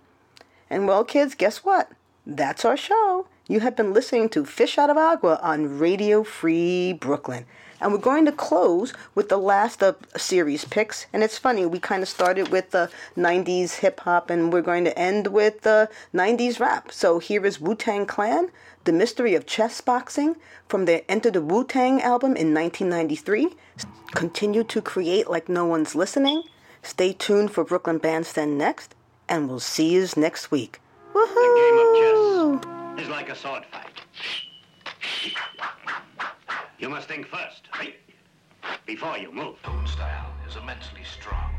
And 0.71 0.87
well, 0.87 1.05
kids, 1.05 1.35
guess 1.35 1.65
what? 1.65 1.91
That's 2.25 2.65
our 2.65 2.77
show. 2.77 3.27
You 3.49 3.61
have 3.61 3.75
been 3.75 3.93
listening 3.93 4.29
to 4.31 4.45
Fish 4.45 4.79
Out 4.79 4.91
of 4.91 4.97
Agua 4.97 5.41
on 5.43 5.79
Radio 5.79 6.23
Free 6.23 6.93
Brooklyn. 6.93 7.45
And 7.81 7.91
we're 7.91 7.99
going 7.99 8.25
to 8.27 8.33
close 8.33 8.95
with 9.17 9.29
the 9.29 9.39
last 9.39 9.83
of 9.83 9.97
Seary's 10.17 10.65
picks. 10.65 11.07
And 11.13 11.25
it's 11.25 11.37
funny, 11.37 11.67
we 11.67 11.81
kind 11.81 12.03
of 12.03 12.09
started 12.09 12.51
with 12.51 12.71
the 12.71 12.89
90s 13.17 13.81
hip 13.81 13.99
hop 14.01 14.31
and 14.31 14.53
we're 14.53 14.63
going 14.63 14.85
to 14.85 14.97
end 14.97 15.27
with 15.27 15.63
the 15.63 15.91
90s 16.15 16.61
rap. 16.61 16.93
So 16.93 17.19
here 17.19 17.45
is 17.45 17.61
Wu 17.61 17.75
Tang 17.75 18.07
Clan, 18.07 18.51
The 18.85 18.93
Mystery 18.93 19.35
of 19.35 19.47
Chess 19.47 19.81
Boxing 19.81 20.37
from 20.69 20.85
their 20.85 21.03
Enter 21.09 21.33
the 21.33 21.43
Wu 21.43 21.65
Tang 21.65 22.01
album 22.01 22.37
in 22.37 22.55
1993. 22.55 23.49
Continue 24.15 24.63
to 24.63 24.81
create 24.81 25.29
like 25.29 25.49
no 25.49 25.67
one's 25.67 25.97
listening. 25.97 26.45
Stay 26.83 27.13
tuned 27.13 27.51
for 27.51 27.65
Brooklyn 27.65 27.99
Bandstand 27.99 28.59
next. 28.59 28.95
And 29.29 29.49
we'll 29.49 29.61
see 29.61 29.93
you 29.93 30.07
next 30.17 30.51
week. 30.51 30.81
Woohoo! 31.15 31.35
The 31.35 31.55
game 31.57 31.79
of 31.79 32.67
chess 32.99 33.05
is 33.05 33.09
like 33.11 33.29
a 33.31 33.37
sword 33.37 33.65
fight. 33.71 34.01
You 36.79 36.89
must 36.89 37.09
think 37.09 37.27
first, 37.29 37.69
right? 37.79 37.95
Before 38.85 39.17
you 39.17 39.33
move. 39.33 39.57
Own 39.65 39.87
style 39.87 40.35
is 40.47 40.57
immensely 40.57 41.05
strong 41.05 41.55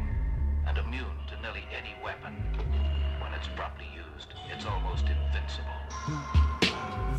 and 0.68 0.78
immune 0.78 1.18
to 1.30 1.42
nearly 1.42 1.64
any 1.76 1.96
weapon. 2.04 2.34
When 3.22 3.34
it's 3.34 3.48
properly 3.56 3.88
used, 3.96 4.34
it's 4.52 4.66
almost 4.66 5.06
invincible. 5.08 6.63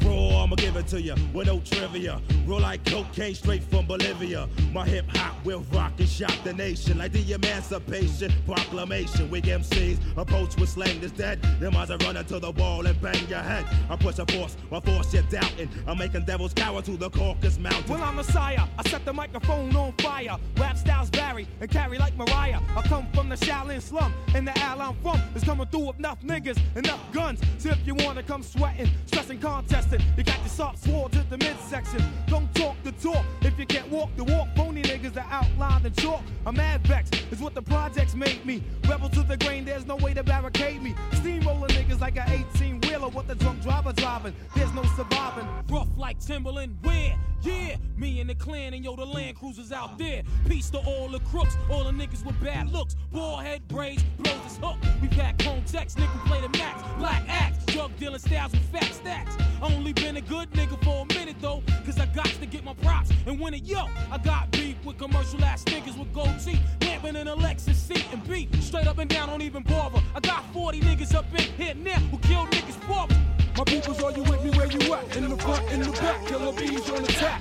Raw, 0.05 0.43
I'ma 0.43 0.57
give 0.57 0.77
it 0.77 0.87
to 0.89 1.01
you 1.01 1.15
with 1.33 1.47
no 1.47 1.61
trivia. 1.61 2.21
Roll 2.47 2.61
like 2.61 2.85
cocaine 2.85 3.35
straight 3.35 3.63
from 3.65 3.87
Bolivia. 3.87 4.49
My 4.73 4.87
hip 4.87 5.07
hop 5.09 5.43
will 5.45 5.65
rock 5.73 5.93
and 5.99 6.09
shock 6.09 6.35
the 6.43 6.53
nation 6.53 6.99
like 6.99 7.13
the 7.13 7.33
Emancipation 7.33 8.33
Proclamation. 8.45 9.31
Weak 9.31 9.45
MCs 9.45 9.99
approach 10.17 10.57
with 10.57 10.69
slang 10.69 11.01
that's 11.01 11.13
dead. 11.13 11.41
Them 11.61 11.77
eyes 11.77 11.91
are 11.91 11.97
running 11.99 12.25
to 12.27 12.39
the 12.39 12.51
wall 12.51 12.87
and 12.87 13.01
bang 13.01 13.29
your 13.29 13.39
head. 13.39 13.65
I 13.89 13.97
push 13.97 14.19
a 14.19 14.27
force, 14.27 14.57
my 14.71 14.81
force 14.81 15.13
you're 15.15 15.23
doubting. 15.25 15.71
I'm 15.87 15.99
making 15.99 16.25
devils 16.25 16.53
cower 16.55 16.83
to 16.83 16.97
the 16.97 17.09
Caucasus 17.11 17.59
Mountains. 17.59 17.89
Well, 17.89 18.03
I'm 18.03 18.17
Messiah. 18.17 18.67
I 18.79 18.89
set 18.89 19.05
the 19.05 19.13
microphone 19.13 19.75
on 19.77 19.93
fire. 19.99 20.37
Rap 20.59 20.77
styles 20.77 21.09
vary 21.11 21.47
and 21.61 21.71
carry 21.71 21.99
like 21.99 22.17
Mariah. 22.17 22.61
I 22.77 22.83
come 22.83 23.07
from 23.15 23.29
the 23.29 23.37
Shaolin 23.37 23.81
slum, 23.81 24.13
and 24.35 24.47
the 24.47 24.59
al 24.59 24.83
I'm 24.83 24.97
from 25.03 25.21
is 25.35 25.45
coming 25.45 25.67
through 25.69 25.87
with 25.87 25.99
enough 25.99 26.21
niggas, 26.23 26.59
enough 26.77 27.01
guns. 27.13 27.41
So 27.59 27.71
if 27.71 27.87
you 27.87 27.95
wanna 27.95 28.23
come 28.23 28.43
sweating, 28.43 28.91
stressing, 29.07 29.39
contesting, 29.55 30.01
you 30.17 30.25
got 30.25 30.39
your 30.41 30.49
soft 30.49 30.85
sword 30.85 31.13
to 31.13 31.23
the 31.31 31.39
midsection. 31.39 32.03
Don't 32.27 32.53
talk 32.55 32.77
the 32.83 32.93
talk 32.93 33.25
if 33.43 33.59
you 33.59 33.67
can't 33.67 33.89
walk 33.89 34.11
the 34.17 34.25
walk. 34.25 34.49
Phony 34.57 34.83
niggas 34.83 35.15
that 35.15 35.27
outline 35.31 35.83
the 35.83 35.91
chalk. 35.91 36.23
I'm 36.45 36.57
mad 36.57 36.85
vex 36.87 37.11
is 37.31 37.41
what 37.41 37.55
the 37.55 37.63
projects 37.63 38.15
made 38.15 38.45
me. 38.45 38.63
Rebel 38.89 39.09
to 39.11 39.23
the 39.23 39.37
grain, 39.37 39.65
there's 39.65 39.87
no 39.87 39.97
way 39.97 40.13
to 40.15 40.25
barricade 40.25 40.83
me. 40.83 40.95
Steamroller 41.13 41.69
niggas 41.69 42.01
like 42.01 42.17
an 42.17 42.47
18 42.55 42.84
wheeler 42.95 43.09
with 43.09 43.27
the 43.27 43.35
drunk 43.35 43.61
driver 43.63 43.93
driving. 43.93 44.35
There's 44.55 44.73
no 44.73 44.83
surviving. 44.97 45.49
Rough 45.69 45.89
like 45.97 46.19
Timberland, 46.21 46.77
wear? 46.85 47.17
Yeah, 47.43 47.77
me 47.97 48.21
and 48.21 48.31
the 48.31 48.35
clan 48.35 48.73
and 48.73 48.85
yo, 48.85 48.97
the 48.97 49.05
land 49.05 49.37
cruisers 49.37 49.71
out 49.71 49.99
there. 49.99 50.23
Peace 50.49 50.71
to 50.71 50.79
all 50.79 51.09
the 51.09 51.21
crooks, 51.21 51.57
all 51.71 51.85
the 51.85 51.91
niggas 51.91 52.25
with 52.25 52.41
bad 52.43 52.73
looks. 52.73 52.97
Ball 53.13 53.39
head 53.39 53.67
braids, 53.69 54.03
blows 54.19 54.41
his 54.45 54.57
hook. 54.57 54.77
We 55.03 55.09
pack 55.09 55.43
home 55.43 55.63
text, 55.67 55.99
nigga 55.99 56.27
play 56.27 56.41
the 56.41 56.49
max. 56.57 56.83
Black 56.99 57.23
axe, 57.29 57.63
drug 57.67 57.91
dealing 57.99 58.19
styles 58.19 58.53
with 58.53 58.65
fat 58.73 58.95
stacks. 58.95 59.37
Only 59.61 59.93
been 59.93 60.17
a 60.17 60.23
good 60.23 60.51
nigga 60.53 60.83
for 60.83 61.05
a 61.05 61.15
minute 61.15 61.37
though, 61.41 61.63
cause 61.85 61.99
I 61.99 62.07
got 62.07 62.27
to 62.27 62.47
get 62.47 62.65
my 62.65 62.75
props 62.75 63.11
and 63.27 63.39
win 63.39 63.53
it. 63.53 63.65
Yo, 63.65 63.89
I 64.11 64.19
got 64.19 64.51
beef 64.51 64.77
with 64.85 64.97
commercial 64.97 65.45
ass 65.45 65.65
niggas 65.65 65.99
with 65.99 66.13
gold 66.15 66.41
teeth. 66.43 66.61
Lamping 66.81 67.17
in 67.17 67.29
a 67.29 67.37
Lexus 67.37 67.75
seat 67.75 68.07
and 68.13 68.27
beat. 68.27 68.55
Straight 68.63 68.87
up 68.87 68.97
and 68.99 69.11
down, 69.11 69.29
don't 69.29 69.43
even 69.43 69.63
bother. 69.65 70.03
I 70.15 70.21
got 70.21 70.45
40 70.55 70.81
niggas 70.81 71.15
up 71.15 71.27
in 71.33 71.45
here 71.59 71.75
now 71.75 71.99
who 72.11 72.17
kill 72.19 72.47
niggas 72.47 72.84
me. 72.89 73.17
My 73.57 73.65
peoples, 73.65 74.03
are 74.03 74.13
you 74.13 74.23
with 74.25 74.43
me 74.43 74.51
where 74.51 74.67
you 74.67 74.95
at? 74.95 75.17
In 75.17 75.29
the 75.29 75.37
front, 75.37 75.71
in 75.71 75.81
the 75.81 75.91
back, 75.93 76.27
killer 76.27 76.53
bees 76.53 76.91
on 76.91 77.03
the 77.03 77.09
attack. 77.09 77.41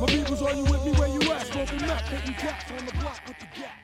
My 0.00 0.06
peoples, 0.06 0.42
are 0.42 0.54
you 0.54 0.64
with 0.64 0.84
me 0.84 0.92
where 0.92 1.08
you 1.08 1.20
at? 1.32 1.46
Smoking 1.46 1.82
up, 1.84 2.00
hitting 2.02 2.34
cats 2.34 2.70
on 2.70 2.86
the 2.86 2.92
block 2.92 3.20
with 3.26 3.38
the 3.38 3.46
gap. 3.60 3.77